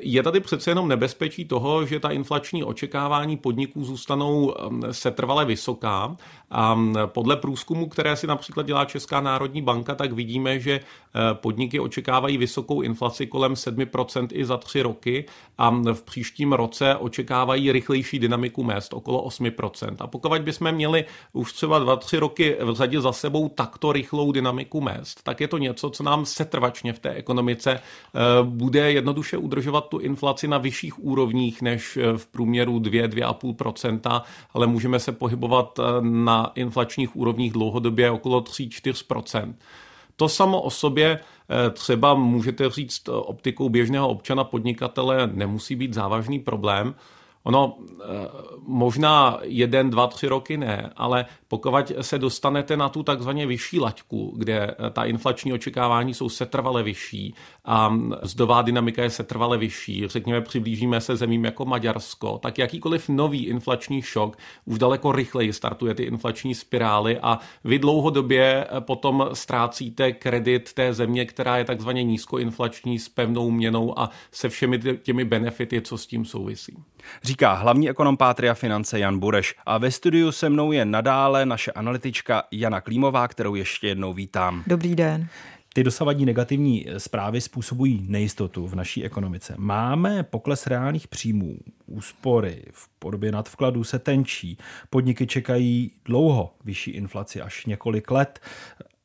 je 0.01 0.23
tady 0.23 0.39
přece 0.39 0.71
jenom 0.71 0.87
nebezpečí 0.87 1.45
toho, 1.45 1.85
že 1.85 1.99
ta 1.99 2.09
inflační 2.09 2.63
očekávání 2.63 3.37
podniků 3.37 3.83
zůstanou 3.83 4.53
setrvale 4.91 5.45
vysoká. 5.45 6.15
A 6.51 6.79
podle 7.05 7.35
průzkumu, 7.37 7.89
které 7.89 8.15
si 8.15 8.27
například 8.27 8.65
dělá 8.65 8.85
Česká 8.85 9.21
národní 9.21 9.61
banka, 9.61 9.95
tak 9.95 10.11
vidíme, 10.11 10.59
že 10.59 10.71
eh, 10.71 11.19
podniky 11.33 11.79
očekávají 11.79 12.37
vysokou 12.37 12.81
inflaci 12.81 13.27
kolem 13.27 13.53
7% 13.53 14.27
i 14.31 14.45
za 14.45 14.57
tři 14.57 14.81
roky 14.81 15.25
a 15.57 15.69
v 15.93 16.01
příštím 16.01 16.53
roce 16.53 16.95
očekávají 16.95 17.71
rychlejší 17.71 18.19
dynamiku 18.19 18.63
mest 18.63 18.93
okolo 18.93 19.27
8%. 19.27 19.95
A 19.99 20.07
pokud 20.07 20.41
bychom 20.41 20.71
měli 20.71 21.05
už 21.33 21.53
třeba 21.53 21.79
2-3 21.79 22.19
roky 22.19 22.57
v 22.61 22.73
řadě 22.73 23.01
za 23.01 23.10
za 23.11 23.17
sebou 23.17 23.49
takto 23.49 23.91
rychlou 23.91 24.31
dynamiku 24.31 24.81
mest, 24.81 25.23
tak 25.23 25.41
je 25.41 25.47
to 25.47 25.57
něco, 25.57 25.89
co 25.89 26.03
nám 26.03 26.25
setrvačně 26.25 26.93
v 26.93 26.99
té 26.99 27.09
ekonomice 27.09 27.71
eh, 27.71 28.19
bude 28.43 28.91
jednoduše 28.91 29.37
udržovat 29.37 29.89
tu 29.89 29.97
inflaci 29.99 30.47
na 30.47 30.57
vyšších 30.57 31.03
úrovních 31.03 31.61
než 31.61 31.97
eh, 31.97 32.17
v 32.17 32.27
průměru 32.27 32.79
2-2,5%, 32.79 34.21
ale 34.53 34.67
můžeme 34.67 34.99
se 34.99 35.11
pohybovat 35.11 35.79
eh, 35.79 35.83
na 36.01 36.51
inflačních 36.55 37.15
úrovních 37.15 37.53
dlouhodobě 37.53 38.11
okolo 38.11 38.41
3-4%. 38.41 39.53
To 40.15 40.29
samo 40.29 40.61
o 40.61 40.69
sobě 40.69 41.19
třeba 41.73 42.13
můžete 42.13 42.69
říct 42.69 43.09
optikou 43.09 43.69
běžného 43.69 44.07
občana 44.09 44.43
podnikatele 44.43 45.27
nemusí 45.33 45.75
být 45.75 45.93
závažný 45.93 46.39
problém. 46.39 46.95
Ono 47.43 47.77
eh, 47.79 48.05
možná 48.67 49.39
jeden, 49.43 49.89
dva, 49.89 50.07
tři 50.07 50.27
roky 50.27 50.57
ne, 50.57 50.89
ale 50.95 51.25
pokud 51.47 51.91
se 52.01 52.19
dostanete 52.19 52.77
na 52.77 52.89
tu 52.89 53.03
takzvaně 53.03 53.47
vyšší 53.47 53.79
laťku, 53.79 54.33
kde 54.37 54.75
eh, 54.79 54.89
ta 54.89 55.03
inflační 55.03 55.53
očekávání 55.53 56.13
jsou 56.13 56.29
setrvale 56.29 56.83
vyšší 56.83 57.35
a 57.65 57.97
zdová 58.21 58.61
dynamika 58.61 59.03
je 59.03 59.09
setrvale 59.09 59.57
vyšší, 59.57 60.07
řekněme 60.07 60.41
přiblížíme 60.41 61.01
se 61.01 61.15
zemím 61.15 61.45
jako 61.45 61.65
Maďarsko, 61.65 62.37
tak 62.37 62.57
jakýkoliv 62.57 63.09
nový 63.09 63.45
inflační 63.45 64.01
šok 64.01 64.37
už 64.65 64.79
daleko 64.79 65.11
rychleji 65.11 65.53
startuje 65.53 65.93
ty 65.93 66.03
inflační 66.03 66.55
spirály 66.55 67.19
a 67.19 67.39
vy 67.63 67.79
dlouhodobě 67.79 68.67
eh, 68.69 68.81
potom 68.81 69.29
ztrácíte 69.33 70.11
kredit 70.11 70.73
té 70.73 70.93
země, 70.93 71.25
která 71.25 71.57
je 71.57 71.65
takzvaně 71.65 72.03
nízkoinflační 72.03 72.99
s 72.99 73.09
pevnou 73.09 73.51
měnou 73.51 73.99
a 73.99 74.09
se 74.31 74.49
všemi 74.49 74.79
těmi 75.03 75.25
benefity, 75.25 75.81
co 75.81 75.97
s 75.97 76.07
tím 76.07 76.25
souvisí. 76.25 76.77
Říká 77.23 77.53
hlavní 77.53 77.89
ekonom 77.89 78.17
Pátria 78.17 78.53
finance 78.53 78.99
Jan 78.99 79.19
Bureš. 79.19 79.55
A 79.65 79.77
ve 79.77 79.91
studiu 79.91 80.31
se 80.31 80.49
mnou 80.49 80.71
je 80.71 80.85
nadále 80.85 81.45
naše 81.45 81.71
analytička 81.71 82.43
Jana 82.51 82.81
Klímová, 82.81 83.27
kterou 83.27 83.55
ještě 83.55 83.87
jednou 83.87 84.13
vítám. 84.13 84.63
Dobrý 84.67 84.95
den. 84.95 85.27
Ty 85.73 85.83
dosavadní 85.83 86.25
negativní 86.25 86.85
zprávy 86.97 87.41
způsobují 87.41 88.05
nejistotu 88.09 88.67
v 88.67 88.75
naší 88.75 89.03
ekonomice. 89.03 89.53
Máme 89.57 90.23
pokles 90.23 90.67
reálných 90.67 91.07
příjmů, 91.07 91.57
úspory 91.85 92.63
v 92.71 92.89
podobě 92.99 93.31
nadvkladů 93.31 93.83
se 93.83 93.99
tenčí, 93.99 94.57
podniky 94.89 95.27
čekají 95.27 95.91
dlouho 96.05 96.53
vyšší 96.63 96.91
inflaci 96.91 97.41
až 97.41 97.65
několik 97.65 98.11
let 98.11 98.39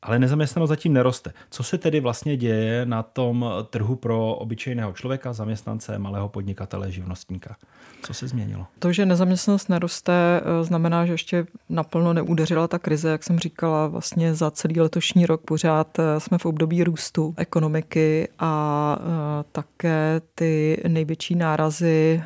ale 0.01 0.19
nezaměstnanost 0.19 0.69
zatím 0.69 0.93
neroste. 0.93 1.33
Co 1.49 1.63
se 1.63 1.77
tedy 1.77 1.99
vlastně 1.99 2.37
děje 2.37 2.85
na 2.85 3.03
tom 3.03 3.45
trhu 3.69 3.95
pro 3.95 4.35
obyčejného 4.35 4.93
člověka, 4.93 5.33
zaměstnance, 5.33 5.97
malého 5.97 6.29
podnikatele, 6.29 6.91
živnostníka? 6.91 7.55
Co 8.03 8.13
se 8.13 8.27
změnilo? 8.27 8.65
To, 8.79 8.91
že 8.91 9.05
nezaměstnanost 9.05 9.69
neroste, 9.69 10.13
eh, 10.13 10.63
znamená, 10.63 11.05
že 11.05 11.13
ještě 11.13 11.45
naplno 11.69 12.13
neudeřila 12.13 12.67
ta 12.67 12.79
krize, 12.79 13.09
jak 13.09 13.23
jsem 13.23 13.39
říkala, 13.39 13.87
vlastně 13.87 14.35
za 14.35 14.51
celý 14.51 14.79
letošní 14.79 15.25
rok 15.25 15.41
pořád 15.41 15.99
eh, 15.99 16.19
jsme 16.19 16.37
v 16.37 16.45
období 16.45 16.83
růstu 16.83 17.33
ekonomiky 17.37 18.27
a 18.39 18.97
eh, 18.99 19.43
také 19.51 20.21
ty 20.35 20.83
největší 20.87 21.35
nárazy 21.35 22.23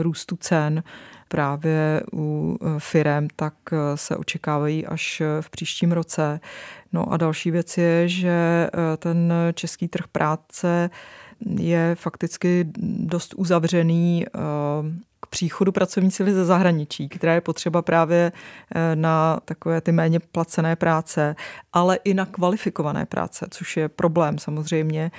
růstu 0.00 0.36
cen 0.36 0.82
právě 1.30 2.02
u 2.12 2.58
e, 2.60 2.80
firem, 2.80 3.28
tak 3.36 3.54
e, 3.72 3.96
se 3.96 4.16
očekávají 4.16 4.86
až 4.86 5.20
e, 5.20 5.24
v 5.42 5.50
příštím 5.50 5.92
roce. 5.92 6.40
No 6.92 7.12
a 7.12 7.16
další 7.16 7.50
věc 7.50 7.78
je, 7.78 8.08
že 8.08 8.68
ten 8.96 9.32
český 9.54 9.88
trh 9.88 10.08
práce 10.12 10.90
je 11.58 11.94
fakticky 11.94 12.66
dost 12.98 13.34
uzavřený 13.36 14.26
k 15.20 15.26
příchodu 15.26 15.72
pracovní 15.72 16.10
síly 16.10 16.34
ze 16.34 16.44
zahraničí, 16.44 17.08
která 17.08 17.34
je 17.34 17.40
potřeba 17.40 17.82
právě 17.82 18.32
na 18.94 19.40
takové 19.44 19.80
ty 19.80 19.92
méně 19.92 20.20
placené 20.20 20.76
práce, 20.76 21.36
ale 21.72 21.98
i 22.04 22.14
na 22.14 22.26
kvalifikované 22.26 23.06
práce, 23.06 23.46
což 23.50 23.76
je 23.76 23.88
problém 23.88 24.38
samozřejmě, 24.38 25.10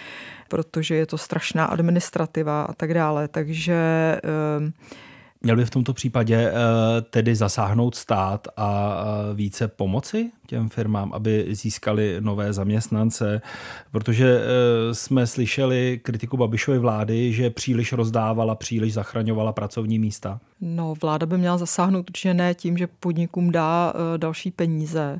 protože 0.47 0.95
je 0.95 1.05
to 1.05 1.17
strašná 1.17 1.65
administrativa 1.65 2.63
a 2.63 2.73
tak 2.73 2.93
dále. 2.93 3.27
Takže 3.27 3.81
Měl 5.43 5.55
by 5.55 5.65
v 5.65 5.69
tomto 5.69 5.93
případě 5.93 6.35
eh, 6.35 6.53
tedy 7.01 7.35
zasáhnout 7.35 7.95
stát 7.95 8.47
a 8.57 8.95
více 9.33 9.67
pomoci 9.67 10.31
těm 10.47 10.69
firmám, 10.69 11.13
aby 11.13 11.47
získali 11.49 12.17
nové 12.19 12.53
zaměstnance, 12.53 13.41
protože 13.91 14.41
eh, 14.41 14.95
jsme 14.95 15.27
slyšeli 15.27 15.99
kritiku 16.03 16.37
Babišovy 16.37 16.79
vlády, 16.79 17.33
že 17.33 17.49
příliš 17.49 17.93
rozdávala, 17.93 18.55
příliš 18.55 18.93
zachraňovala 18.93 19.53
pracovní 19.53 19.99
místa. 19.99 20.39
No, 20.61 20.93
vláda 21.01 21.25
by 21.25 21.37
měla 21.37 21.57
zasáhnout 21.57 22.09
určitě 22.09 22.33
ne 22.33 22.53
tím, 22.53 22.77
že 22.77 22.87
podnikům 22.87 23.51
dá 23.51 23.93
eh, 23.95 24.17
další 24.17 24.51
peníze, 24.51 25.19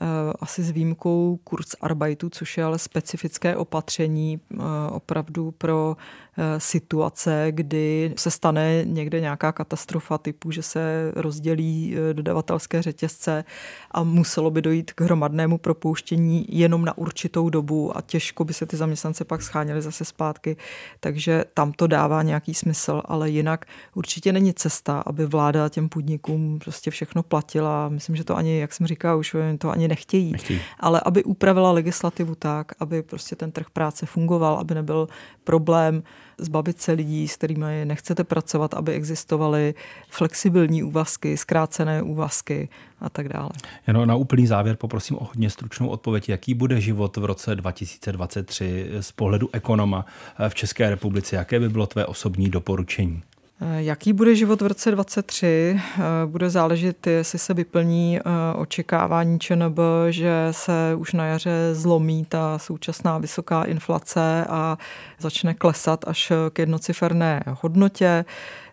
Eh, 0.00 0.32
asi 0.40 0.62
s 0.62 0.70
výjimkou 0.70 1.38
Kurzarbeitu, 1.44 2.30
což 2.30 2.58
je 2.58 2.64
ale 2.64 2.78
specifické 2.78 3.56
opatření 3.56 4.40
eh, 4.40 4.56
opravdu 4.90 5.50
pro 5.50 5.96
eh, 5.98 6.25
situace, 6.58 7.46
kdy 7.50 8.14
se 8.16 8.30
stane 8.30 8.84
někde 8.84 9.20
nějaká 9.20 9.52
katastrofa 9.52 10.18
typu, 10.18 10.50
že 10.50 10.62
se 10.62 11.12
rozdělí 11.16 11.96
dodavatelské 12.12 12.82
řetězce 12.82 13.44
a 13.90 14.02
muselo 14.02 14.50
by 14.50 14.62
dojít 14.62 14.92
k 14.92 15.00
hromadnému 15.00 15.58
propouštění 15.58 16.46
jenom 16.48 16.84
na 16.84 16.98
určitou 16.98 17.50
dobu 17.50 17.96
a 17.96 18.00
těžko 18.00 18.44
by 18.44 18.54
se 18.54 18.66
ty 18.66 18.76
zaměstnance 18.76 19.24
pak 19.24 19.42
scháněli 19.42 19.82
zase 19.82 20.04
zpátky. 20.04 20.56
Takže 21.00 21.44
tam 21.54 21.72
to 21.72 21.86
dává 21.86 22.22
nějaký 22.22 22.54
smysl, 22.54 23.02
ale 23.04 23.30
jinak 23.30 23.64
určitě 23.94 24.32
není 24.32 24.54
cesta, 24.54 25.02
aby 25.06 25.26
vláda 25.26 25.68
těm 25.68 25.88
podnikům 25.88 26.58
prostě 26.58 26.90
všechno 26.90 27.22
platila. 27.22 27.88
Myslím, 27.88 28.16
že 28.16 28.24
to 28.24 28.36
ani, 28.36 28.58
jak 28.58 28.72
jsem 28.72 28.86
říkal, 28.86 29.18
už 29.18 29.36
to 29.58 29.70
ani 29.70 29.88
nechtějí, 29.88 30.32
nechtějí. 30.32 30.60
ale 30.80 31.00
aby 31.04 31.24
upravila 31.24 31.72
legislativu 31.72 32.34
tak, 32.34 32.72
aby 32.80 33.02
prostě 33.02 33.36
ten 33.36 33.52
trh 33.52 33.66
práce 33.72 34.06
fungoval, 34.06 34.58
aby 34.58 34.74
nebyl 34.74 35.08
problém 35.44 36.02
zbavit 36.38 36.80
se 36.80 36.92
lidí, 36.92 37.28
s 37.28 37.36
kterými 37.36 37.84
nechcete 37.84 38.24
pracovat, 38.24 38.74
aby 38.74 38.92
existovaly 38.92 39.74
flexibilní 40.08 40.82
úvazky, 40.82 41.36
zkrácené 41.36 42.02
úvazky 42.02 42.68
a 43.00 43.10
tak 43.10 43.28
dále. 43.28 43.50
Jenom 43.86 44.08
na 44.08 44.14
úplný 44.14 44.46
závěr 44.46 44.76
poprosím 44.76 45.16
o 45.16 45.24
hodně 45.24 45.50
stručnou 45.50 45.88
odpověď. 45.88 46.28
Jaký 46.28 46.54
bude 46.54 46.80
život 46.80 47.16
v 47.16 47.24
roce 47.24 47.54
2023 47.54 48.90
z 49.00 49.12
pohledu 49.12 49.48
ekonoma 49.52 50.06
v 50.48 50.54
České 50.54 50.90
republice? 50.90 51.36
Jaké 51.36 51.60
by 51.60 51.68
bylo 51.68 51.86
tvé 51.86 52.06
osobní 52.06 52.50
doporučení? 52.50 53.22
Jaký 53.60 54.12
bude 54.12 54.34
život 54.34 54.62
v 54.62 54.66
roce 54.66 54.90
2023? 54.90 55.80
Bude 56.26 56.50
záležet, 56.50 57.06
jestli 57.06 57.38
se 57.38 57.54
vyplní 57.54 58.18
eh, 58.18 58.22
očekávání 58.56 59.38
ČNB, 59.38 59.78
že 60.10 60.48
se 60.50 60.94
už 60.96 61.12
na 61.12 61.26
jaře 61.26 61.70
zlomí 61.72 62.24
ta 62.24 62.58
současná 62.58 63.18
vysoká 63.18 63.62
inflace 63.62 64.46
a 64.48 64.78
začne 65.18 65.54
klesat 65.54 66.04
až 66.08 66.32
k 66.52 66.58
jednociferné 66.58 67.42
hodnotě 67.62 68.24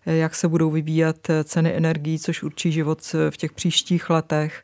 jak 0.05 0.35
se 0.35 0.47
budou 0.47 0.71
vyvíjet 0.71 1.27
ceny 1.43 1.73
energií, 1.75 2.19
což 2.19 2.43
určí 2.43 2.71
život 2.71 2.99
v 3.29 3.37
těch 3.37 3.51
příštích 3.51 4.09
letech. 4.09 4.63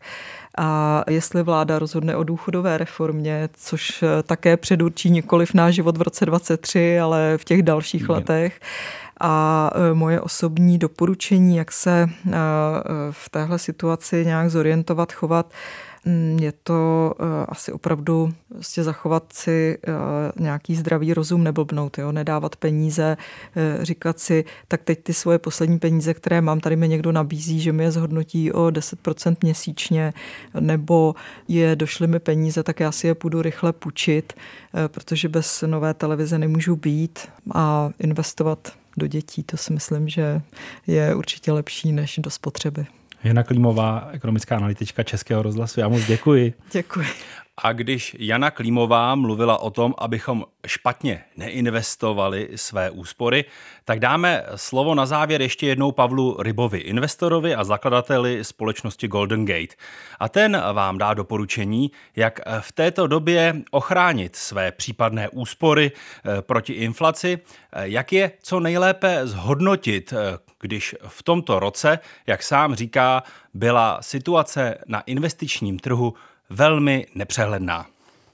A 0.58 1.04
jestli 1.10 1.44
vláda 1.44 1.80
rozhodne 1.80 2.16
o 2.16 2.24
důchodové 2.24 2.78
reformě, 2.78 3.50
což 3.54 4.04
také 4.24 4.58
předurčí 4.58 5.10
nikoliv 5.10 5.54
náš 5.54 5.76
život 5.76 5.98
v 5.98 6.02
roce 6.02 6.26
2023, 6.26 7.00
ale 7.00 7.38
v 7.38 7.46
těch 7.46 7.64
dalších 7.64 8.10
letech. 8.10 8.60
A 9.20 9.70
e, 9.74 9.94
moje 9.94 10.22
osobní 10.22 10.78
doporučení, 10.78 11.58
jak 11.58 11.72
se 11.72 12.02
e, 12.02 12.10
v 13.12 13.30
téhle 13.30 13.60
situaci 13.60 14.26
nějak 14.26 14.50
zorientovat, 14.50 15.14
chovat, 15.14 15.54
je 16.40 16.54
to 16.64 17.14
asi 17.48 17.72
opravdu 17.72 18.34
prostě 18.50 18.84
zachovat 18.84 19.24
si 19.34 19.78
nějaký 20.40 20.76
zdravý 20.76 21.14
rozum, 21.14 21.44
neblbnout, 21.44 21.98
jo? 21.98 22.12
nedávat 22.12 22.56
peníze, 22.56 23.18
říkat 23.82 24.20
si, 24.20 24.46
tak 24.68 24.82
teď 24.84 25.04
ty 25.04 25.14
svoje 25.14 25.40
poslední 25.40 25.80
peníze, 25.80 26.14
které 26.14 26.42
mám, 26.42 26.60
tady 26.60 26.76
mi 26.76 26.88
někdo 26.88 27.12
nabízí, 27.12 27.60
že 27.60 27.72
mi 27.72 27.84
je 27.84 27.92
zhodnotí 27.92 28.52
o 28.52 28.68
10% 28.68 29.36
měsíčně, 29.44 30.14
nebo 30.60 31.16
je 31.48 31.76
došly 31.76 32.08
mi 32.08 32.20
peníze, 32.20 32.64
tak 32.64 32.80
já 32.80 32.92
si 32.92 33.08
je 33.08 33.16
půjdu 33.16 33.42
rychle 33.42 33.74
půjčit, 33.74 34.34
protože 34.88 35.30
bez 35.30 35.64
nové 35.68 35.94
televize 35.94 36.40
nemůžu 36.40 36.76
být 36.76 37.20
a 37.54 37.90
investovat 38.00 38.72
do 39.00 39.08
dětí, 39.08 39.44
to 39.44 39.58
si 39.58 39.74
myslím, 39.74 40.10
že 40.10 40.42
je 40.88 41.16
určitě 41.16 41.52
lepší 41.52 41.92
než 41.92 42.20
do 42.24 42.30
spotřeby. 42.30 42.86
Jana 43.24 43.44
Klímová, 43.44 44.10
ekonomická 44.12 44.56
analytička 44.56 45.04
Českého 45.04 45.42
rozhlasu. 45.42 45.80
Já 45.80 45.88
moc 45.88 46.06
děkuji. 46.06 46.54
Děkuji. 46.72 47.06
A 47.62 47.74
když 47.74 48.16
Jana 48.20 48.52
Klímová 48.52 49.16
mluvila 49.16 49.58
o 49.58 49.70
tom, 49.70 49.94
abychom 49.98 50.46
špatně 50.68 51.24
neinvestovali 51.38 52.50
své 52.56 52.90
úspory, 52.90 53.46
tak 53.86 54.00
dáme 54.00 54.46
slovo 54.56 54.96
na 54.96 55.06
závěr 55.06 55.42
ještě 55.42 55.68
jednou 55.68 55.92
Pavlu 55.92 56.38
Rybovi, 56.40 56.80
investorovi 56.80 57.56
a 57.56 57.64
zakladateli 57.64 58.44
společnosti 58.44 59.08
Golden 59.08 59.46
Gate. 59.46 59.76
A 60.20 60.30
ten 60.30 60.64
vám 60.74 60.98
dá 60.98 61.14
doporučení, 61.14 61.92
jak 62.16 62.40
v 62.60 62.72
této 62.72 63.08
době 63.08 63.56
ochránit 63.72 64.36
své 64.36 64.72
případné 64.72 65.30
úspory 65.30 65.92
eh, 65.92 66.42
proti 66.42 66.74
inflaci, 66.74 67.40
eh, 67.74 67.88
jak 67.88 68.14
je 68.14 68.32
co 68.42 68.60
nejlépe 68.60 69.28
zhodnotit, 69.28 70.14
eh, 70.14 70.38
když 70.62 70.96
v 71.08 71.24
tomto 71.24 71.60
roce, 71.60 72.00
jak 72.28 72.44
sám 72.44 72.76
říká, 72.76 73.24
byla 73.54 73.98
situace 74.02 74.78
na 74.88 75.02
investičním 75.02 75.80
trhu 75.80 76.14
velmi 76.50 77.06
nepřehledná. 77.16 77.86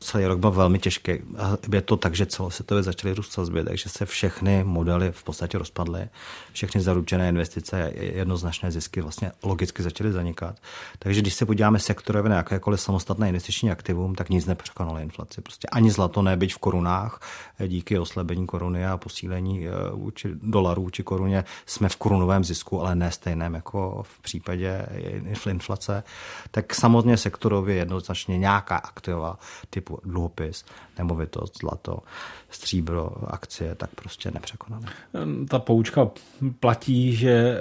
Celý 0.05 0.25
rok 0.25 0.39
byl 0.39 0.51
velmi 0.51 0.79
těžký. 0.79 1.11
A 1.37 1.57
je 1.73 1.81
to 1.81 1.97
tak, 1.97 2.15
že 2.15 2.25
celosvětově 2.25 2.83
začaly 2.83 3.13
růst 3.13 3.31
sazby, 3.31 3.63
takže 3.63 3.89
se 3.89 4.05
všechny 4.05 4.63
modely 4.63 5.11
v 5.11 5.23
podstatě 5.23 5.57
rozpadly. 5.57 6.09
Všechny 6.53 6.81
zaručené 6.81 7.29
investice, 7.29 7.91
jednoznačné 7.95 8.71
zisky 8.71 9.01
vlastně 9.01 9.31
logicky 9.43 9.83
začaly 9.83 10.11
zanikat. 10.11 10.55
Takže 10.99 11.21
když 11.21 11.33
se 11.33 11.45
podíváme 11.45 11.79
sektorově 11.79 12.29
na 12.29 12.35
jakékoliv 12.35 12.81
samostatné 12.81 13.27
investiční 13.27 13.71
aktivum, 13.71 14.15
tak 14.15 14.29
nic 14.29 14.45
nepřekonalo 14.45 14.99
inflaci. 14.99 15.41
Prostě 15.41 15.67
ani 15.67 15.91
zlato 15.91 16.21
nebyť 16.21 16.53
v 16.53 16.57
korunách, 16.57 17.21
díky 17.67 17.99
oslabení 17.99 18.47
koruny 18.47 18.85
a 18.85 18.97
posílení 18.97 19.67
vůči 19.91 20.29
dolarů 20.41 20.89
či 20.89 21.03
koruně 21.03 21.43
jsme 21.65 21.89
v 21.89 21.95
korunovém 21.95 22.43
zisku, 22.43 22.81
ale 22.81 22.95
ne 22.95 23.11
stejném 23.11 23.53
jako 23.53 24.03
v 24.03 24.19
případě 24.21 24.85
inflace. 25.49 26.03
Tak 26.51 26.75
samozřejmě 26.75 27.17
sektorově 27.17 27.75
jednoznačně 27.75 28.37
nějaká 28.37 28.77
aktiva 28.77 29.39
typu 29.69 29.94
dluhopis, 30.03 30.65
nemovitost, 30.97 31.59
zlato, 31.61 31.99
stříbro, 32.49 33.33
akcie, 33.33 33.75
tak 33.75 33.89
prostě 33.95 34.31
nepřekonané. 34.31 34.87
Ta 35.49 35.59
poučka 35.59 36.09
platí, 36.59 37.15
že 37.15 37.59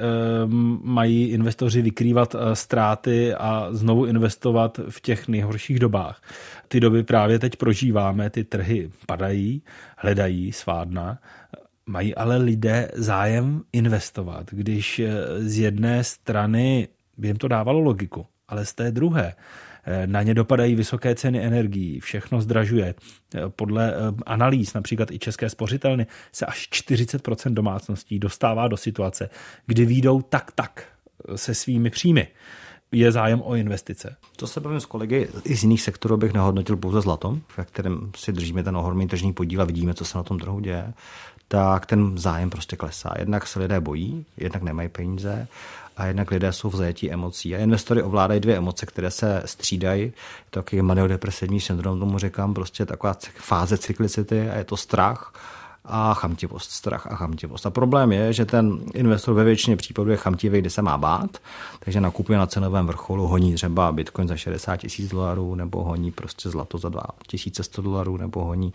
mají 0.82 1.24
investoři 1.24 1.82
vykrývat 1.82 2.34
e, 2.34 2.56
ztráty 2.56 3.34
a 3.34 3.68
znovu 3.70 4.06
investovat 4.06 4.80
v 4.88 5.00
těch 5.00 5.28
nejhorších 5.28 5.78
dobách. 5.78 6.22
Ty 6.68 6.80
doby 6.80 7.02
právě 7.02 7.38
teď 7.38 7.56
prožíváme, 7.56 8.30
ty 8.30 8.44
trhy 8.44 8.90
padají, 9.06 9.62
hledají 9.96 10.52
svádna, 10.52 11.18
mají 11.86 12.14
ale 12.14 12.36
lidé 12.36 12.90
zájem 12.94 13.62
investovat, 13.72 14.46
když 14.50 14.98
e, 14.98 15.10
z 15.40 15.58
jedné 15.58 16.04
strany 16.04 16.88
by 17.16 17.28
jim 17.28 17.36
to 17.36 17.48
dávalo 17.48 17.80
logiku, 17.80 18.26
ale 18.48 18.64
z 18.64 18.74
té 18.74 18.90
druhé 18.90 19.34
Eh, 19.34 19.63
na 20.06 20.22
ně 20.22 20.34
dopadají 20.34 20.74
vysoké 20.74 21.14
ceny 21.14 21.44
energií, 21.44 22.00
všechno 22.00 22.40
zdražuje. 22.40 22.94
Eh, 23.34 23.40
podle 23.48 23.92
eh, 23.92 23.96
analýz, 24.26 24.74
například 24.74 25.10
i 25.10 25.18
České 25.18 25.50
spořitelny, 25.50 26.06
se 26.32 26.46
až 26.46 26.68
40% 26.72 27.54
domácností 27.54 28.18
dostává 28.18 28.68
do 28.68 28.76
situace, 28.76 29.30
kdy 29.66 29.86
výjdou 29.86 30.22
tak 30.22 30.52
tak 30.52 30.84
se 31.36 31.54
svými 31.54 31.90
příjmy 31.90 32.28
je 32.92 33.12
zájem 33.12 33.42
o 33.42 33.54
investice. 33.54 34.16
To 34.36 34.46
se 34.46 34.60
bavím 34.60 34.80
s 34.80 34.86
kolegy 34.86 35.28
i 35.44 35.56
z 35.56 35.62
jiných 35.62 35.82
sektorů, 35.82 36.16
bych 36.16 36.32
nehodnotil 36.32 36.76
pouze 36.76 37.00
zlatom, 37.00 37.40
ve 37.56 37.64
kterém 37.64 38.10
si 38.16 38.32
držíme 38.32 38.62
ten 38.62 38.76
ohromný 38.76 39.08
tržní 39.08 39.32
podíl 39.32 39.62
a 39.62 39.64
vidíme, 39.64 39.94
co 39.94 40.04
se 40.04 40.18
na 40.18 40.24
tom 40.24 40.38
trhu 40.38 40.60
děje, 40.60 40.92
tak 41.48 41.86
ten 41.86 42.18
zájem 42.18 42.50
prostě 42.50 42.76
klesá. 42.76 43.14
Jednak 43.18 43.46
se 43.46 43.60
lidé 43.60 43.80
bojí, 43.80 44.26
jednak 44.36 44.62
nemají 44.62 44.88
peníze 44.88 45.48
a 45.96 46.06
jednak 46.06 46.30
lidé 46.30 46.52
jsou 46.52 46.70
v 46.70 46.76
zajetí 46.76 47.12
emocí. 47.12 47.54
A 47.54 47.58
investory 47.58 48.02
ovládají 48.02 48.40
dvě 48.40 48.56
emoce, 48.56 48.86
které 48.86 49.10
se 49.10 49.42
střídají. 49.44 50.12
Takový 50.50 50.82
maniodepresivní 50.82 51.60
syndrom, 51.60 52.00
tomu 52.00 52.18
říkám, 52.18 52.54
prostě 52.54 52.86
taková 52.86 53.16
fáze 53.36 53.78
cyklicity 53.78 54.50
a 54.50 54.54
je 54.54 54.64
to 54.64 54.76
strach 54.76 55.32
a 55.84 56.14
chamtivost, 56.14 56.70
strach 56.70 57.06
a 57.06 57.16
chamtivost. 57.16 57.66
A 57.66 57.70
problém 57.70 58.12
je, 58.12 58.32
že 58.32 58.44
ten 58.44 58.78
investor 58.94 59.34
ve 59.34 59.44
většině 59.44 59.76
případů 59.76 60.10
je 60.10 60.16
chamtivý, 60.16 60.58
kde 60.58 60.70
se 60.70 60.82
má 60.82 60.98
bát, 60.98 61.38
takže 61.78 62.00
nakupuje 62.00 62.38
na 62.38 62.46
cenovém 62.46 62.86
vrcholu, 62.86 63.26
honí 63.26 63.54
třeba 63.54 63.92
bitcoin 63.92 64.28
za 64.28 64.36
60 64.36 64.76
tisíc 64.76 65.10
dolarů, 65.10 65.54
nebo 65.54 65.84
honí 65.84 66.10
prostě 66.10 66.50
zlato 66.50 66.78
za 66.78 66.88
2100 66.88 67.82
dolarů, 67.82 68.16
nebo 68.16 68.44
honí 68.44 68.72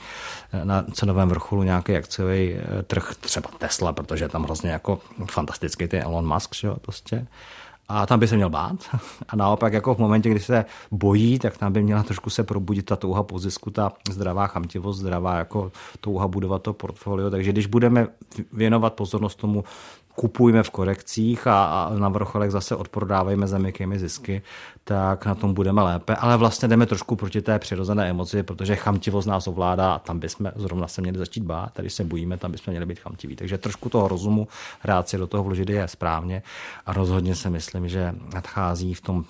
eh, 0.53 0.66
na 0.66 0.84
cenovém 0.93 1.30
vrcholu 1.30 1.64
nějaký 1.64 1.95
akciový 1.95 2.53
eh, 2.53 2.84
trh, 2.84 3.16
třeba 3.20 3.49
Tesla, 3.57 3.93
protože 3.93 4.26
je 4.26 4.30
tam 4.30 4.43
hrozně 4.43 4.72
jako 4.72 4.99
fantastický 5.32 5.88
ten 5.88 6.01
Elon 6.03 6.34
Musk, 6.34 6.55
že 6.55 6.68
jo, 6.68 6.78
prostě 6.82 7.28
a 7.90 8.06
tam 8.06 8.20
by 8.20 8.28
se 8.28 8.36
měl 8.36 8.50
bát. 8.50 8.76
A 9.30 9.36
naopak 9.36 9.74
jako 9.74 9.96
v 9.96 9.98
momentě, 9.98 10.30
kdy 10.30 10.40
se 10.40 10.66
bojí, 10.92 11.40
tak 11.40 11.58
tam 11.58 11.74
by 11.74 11.84
měla 11.84 12.04
trošku 12.04 12.30
se 12.30 12.44
probudit 12.44 12.86
ta 12.86 12.96
touha 12.96 13.24
po 13.24 13.40
zisku, 13.40 13.72
ta 13.72 13.92
zdravá 14.12 14.48
chamtivost, 14.48 15.00
zdravá 15.00 15.38
jako 15.38 15.72
touha 16.00 16.28
budovat 16.28 16.62
to 16.62 16.74
portfolio. 16.74 17.30
Takže 17.30 17.52
když 17.52 17.66
budeme 17.66 18.08
věnovat 18.54 18.94
pozornost 18.94 19.36
tomu, 19.36 19.64
kupujme 20.20 20.63
v 20.63 20.70
korekcích 20.70 21.47
a, 21.47 21.63
a 21.63 21.95
na 21.95 22.09
vrcholech 22.09 22.51
zase 22.51 22.76
odprodávejme 22.76 23.47
za 23.47 23.57
měkkými 23.57 23.99
zisky, 23.99 24.41
tak 24.84 25.26
na 25.26 25.36
tom 25.36 25.53
budeme 25.53 25.82
lépe. 25.82 26.15
Ale 26.15 26.38
vlastně 26.38 26.67
jdeme 26.67 26.86
trošku 26.86 27.15
proti 27.15 27.41
té 27.41 27.59
přirozené 27.59 28.09
emoci, 28.09 28.43
protože 28.43 28.76
chamtivost 28.76 29.28
nás 29.28 29.47
ovládá 29.47 29.93
a 29.93 29.99
tam 29.99 30.20
bychom 30.20 30.51
zrovna 30.55 30.88
se 30.88 31.01
měli 31.01 31.17
začít 31.17 31.43
bát. 31.43 31.74
Tady 31.74 31.89
se 31.89 32.03
bojíme, 32.03 32.38
tam 32.38 32.51
bychom 32.51 32.72
měli 32.72 32.86
být 32.86 32.99
chamtiví. 32.99 33.36
Takže 33.36 33.57
trošku 33.57 33.89
toho 33.89 34.07
rozumu 34.07 34.47
rád 34.84 35.09
si 35.09 35.17
do 35.17 35.28
toho 35.28 35.43
vložit 35.43 35.70
je 35.70 35.88
správně 35.88 36.43
a 36.86 36.93
rozhodně 36.93 37.36
si 37.36 37.49
myslím, 37.49 37.89
že 37.89 38.15
nadchází 38.34 38.93
v 38.93 39.01
tom, 39.01 39.26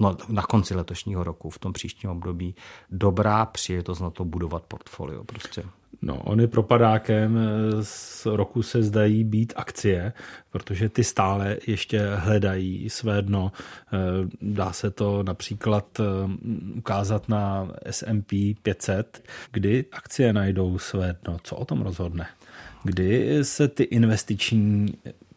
no, 0.00 0.16
na 0.28 0.42
konci 0.42 0.74
letošního 0.74 1.24
roku, 1.24 1.50
v 1.50 1.58
tom 1.58 1.72
příštím 1.72 2.10
období 2.10 2.54
dobrá 2.90 3.46
příležitost 3.46 4.00
na 4.00 4.10
to 4.10 4.24
budovat 4.24 4.62
portfolio. 4.62 5.24
Prostě. 5.24 5.79
No, 6.02 6.22
ony 6.22 6.46
propadákem 6.46 7.38
z 7.82 8.26
roku 8.26 8.62
se 8.62 8.82
zdají 8.82 9.24
být 9.24 9.52
akcie, 9.56 10.12
protože 10.50 10.88
ty 10.88 11.04
stále 11.04 11.56
ještě 11.66 12.00
hledají 12.14 12.90
své 12.90 13.22
dno. 13.22 13.52
Eh, 13.92 13.98
dá 14.42 14.72
se 14.72 14.90
to 14.90 15.22
například 15.22 16.00
eh, 16.00 16.04
ukázat 16.74 17.28
na 17.28 17.72
S&P 17.86 18.54
500, 18.62 19.22
kdy 19.52 19.84
akcie 19.92 20.32
najdou 20.32 20.78
své 20.78 21.16
dno. 21.24 21.36
Co 21.42 21.56
o 21.56 21.64
tom 21.64 21.82
rozhodne? 21.82 22.26
Kdy 22.84 23.38
se 23.44 23.68
ty 23.68 23.82
investiční 23.82 24.94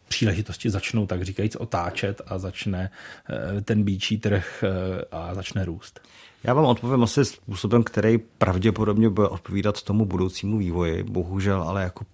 příležitosti 0.08 0.70
začnou, 0.70 1.06
tak 1.06 1.22
říkajíc, 1.22 1.56
otáčet 1.56 2.22
a 2.26 2.38
začne 2.38 2.90
eh, 3.30 3.60
ten 3.60 3.82
býčí 3.82 4.18
trh 4.18 4.64
a 5.12 5.34
začne 5.34 5.64
růst? 5.64 6.00
Já 6.44 6.54
vám 6.54 6.64
odpovím 6.64 7.02
asi 7.02 7.24
způsobem, 7.24 7.82
který 7.84 8.18
pravděpodobně 8.18 9.08
bude 9.10 9.28
odpovídat 9.28 9.82
tomu 9.82 10.04
budoucímu 10.04 10.58
vývoji. 10.58 11.02
Bohužel, 11.02 11.62
ale 11.62 11.82
jako 11.82 12.04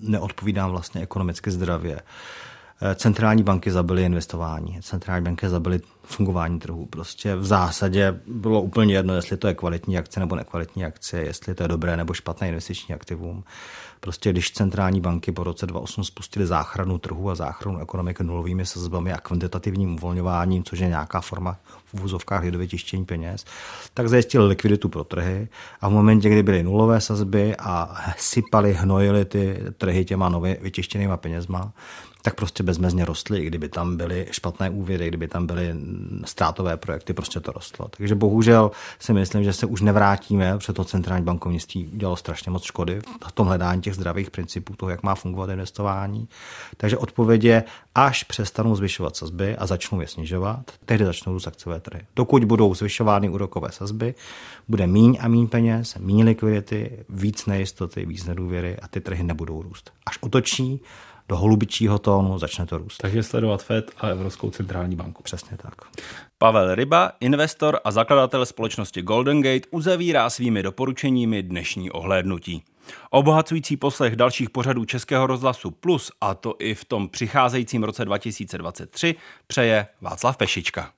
neodpovídám 0.00 0.70
vlastně 0.70 1.00
ekonomicky 1.00 1.50
zdravě. 1.50 2.00
Eh, 2.82 2.94
centrální 2.94 3.42
banky 3.42 3.70
zabily 3.70 4.04
investování, 4.04 4.78
centrální 4.82 5.24
banky 5.24 5.48
zabily 5.48 5.80
fungování 6.10 6.58
trhu. 6.58 6.86
Prostě 6.86 7.36
v 7.36 7.44
zásadě 7.44 8.20
bylo 8.26 8.62
úplně 8.62 8.94
jedno, 8.94 9.14
jestli 9.14 9.36
to 9.36 9.48
je 9.48 9.54
kvalitní 9.54 9.98
akce 9.98 10.20
nebo 10.20 10.36
nekvalitní 10.36 10.84
akce, 10.84 11.20
jestli 11.20 11.54
to 11.54 11.62
je 11.62 11.68
dobré 11.68 11.96
nebo 11.96 12.14
špatné 12.14 12.48
investiční 12.48 12.94
aktivum. 12.94 13.44
Prostě 14.00 14.30
když 14.32 14.50
centrální 14.50 15.00
banky 15.00 15.32
po 15.32 15.44
roce 15.44 15.66
2008 15.66 16.04
spustily 16.04 16.46
záchranu 16.46 16.98
trhu 16.98 17.30
a 17.30 17.34
záchranu 17.34 17.80
ekonomiky 17.80 18.24
nulovými 18.24 18.66
sazbami 18.66 19.12
a 19.12 19.20
kvantitativním 19.20 19.94
uvolňováním, 19.94 20.64
což 20.64 20.78
je 20.78 20.88
nějaká 20.88 21.20
forma 21.20 21.56
v 21.84 21.94
úvozovkách 21.94 22.42
lidově 22.42 22.66
tištění 22.66 23.04
peněz, 23.04 23.44
tak 23.94 24.08
zajistili 24.08 24.46
likviditu 24.46 24.88
pro 24.88 25.04
trhy 25.04 25.48
a 25.80 25.88
v 25.88 25.92
momentě, 25.92 26.28
kdy 26.28 26.42
byly 26.42 26.62
nulové 26.62 27.00
sazby 27.00 27.56
a 27.56 27.96
sypali, 28.16 28.72
hnojili 28.72 29.24
ty 29.24 29.58
trhy 29.78 30.04
těma 30.04 30.28
nově 30.28 30.58
vytištěnýma 30.60 31.16
penězma, 31.16 31.72
tak 32.22 32.34
prostě 32.34 32.62
bezmezně 32.62 33.04
rostly, 33.04 33.38
i 33.38 33.46
kdyby 33.46 33.68
tam 33.68 33.96
byly 33.96 34.26
špatné 34.30 34.70
úvěry, 34.70 35.08
kdyby 35.08 35.28
tam 35.28 35.46
byly 35.46 35.74
ztrátové 36.24 36.76
projekty, 36.76 37.12
prostě 37.12 37.40
to 37.40 37.52
rostlo. 37.52 37.88
Takže 37.96 38.14
bohužel 38.14 38.70
si 38.98 39.12
myslím, 39.12 39.44
že 39.44 39.52
se 39.52 39.66
už 39.66 39.80
nevrátíme, 39.80 40.58
protože 40.58 40.72
to 40.72 40.84
centrální 40.84 41.24
bankovnictví 41.24 41.90
dělalo 41.92 42.16
strašně 42.16 42.50
moc 42.50 42.62
škody 42.62 43.00
v 43.28 43.32
tom 43.32 43.46
hledání 43.46 43.82
těch 43.82 43.94
zdravých 43.94 44.30
principů 44.30 44.76
toho, 44.76 44.90
jak 44.90 45.02
má 45.02 45.14
fungovat 45.14 45.50
investování. 45.50 46.28
Takže 46.76 46.98
odpověď 46.98 47.44
je, 47.44 47.64
až 47.94 48.24
přestanou 48.24 48.76
zvyšovat 48.76 49.16
sazby 49.16 49.56
a 49.56 49.66
začnou 49.66 50.00
je 50.00 50.08
snižovat, 50.08 50.70
tehdy 50.84 51.04
začnou 51.04 51.32
růst 51.32 51.46
akciové 51.46 51.80
trhy. 51.80 52.02
Dokud 52.16 52.44
budou 52.44 52.74
zvyšovány 52.74 53.28
úrokové 53.28 53.72
sazby, 53.72 54.14
bude 54.68 54.86
míň 54.86 55.18
a 55.20 55.28
míň 55.28 55.46
peněz, 55.46 55.96
míň 55.98 56.24
likvidity, 56.24 57.04
víc 57.08 57.46
nejistoty, 57.46 58.06
víc 58.06 58.26
nedůvěry 58.26 58.76
a 58.82 58.88
ty 58.88 59.00
trhy 59.00 59.22
nebudou 59.22 59.62
růst. 59.62 59.92
Až 60.06 60.18
otočí, 60.20 60.80
do 61.30 61.36
holubičího 61.36 61.98
tónu, 61.98 62.38
začne 62.38 62.66
to 62.66 62.78
růst. 62.78 62.96
Takže 62.96 63.22
sledovat 63.22 63.62
FED 63.62 63.90
a 64.00 64.08
Evropskou 64.08 64.50
centrální 64.50 64.96
banku. 64.96 65.22
Přesně 65.22 65.56
tak. 65.56 65.74
Pavel 66.38 66.74
Ryba, 66.74 67.12
investor 67.20 67.80
a 67.84 67.90
zakladatel 67.90 68.46
společnosti 68.46 69.02
Golden 69.02 69.42
Gate, 69.42 69.68
uzavírá 69.70 70.30
svými 70.30 70.62
doporučeními 70.62 71.42
dnešní 71.42 71.90
ohlédnutí. 71.90 72.62
Obohacující 73.10 73.76
poslech 73.76 74.16
dalších 74.16 74.50
pořadů 74.50 74.84
Českého 74.84 75.26
rozhlasu 75.26 75.70
Plus, 75.70 76.12
a 76.20 76.34
to 76.34 76.54
i 76.58 76.74
v 76.74 76.84
tom 76.84 77.08
přicházejícím 77.08 77.84
roce 77.84 78.04
2023, 78.04 79.14
přeje 79.46 79.86
Václav 80.00 80.36
Pešička. 80.36 80.90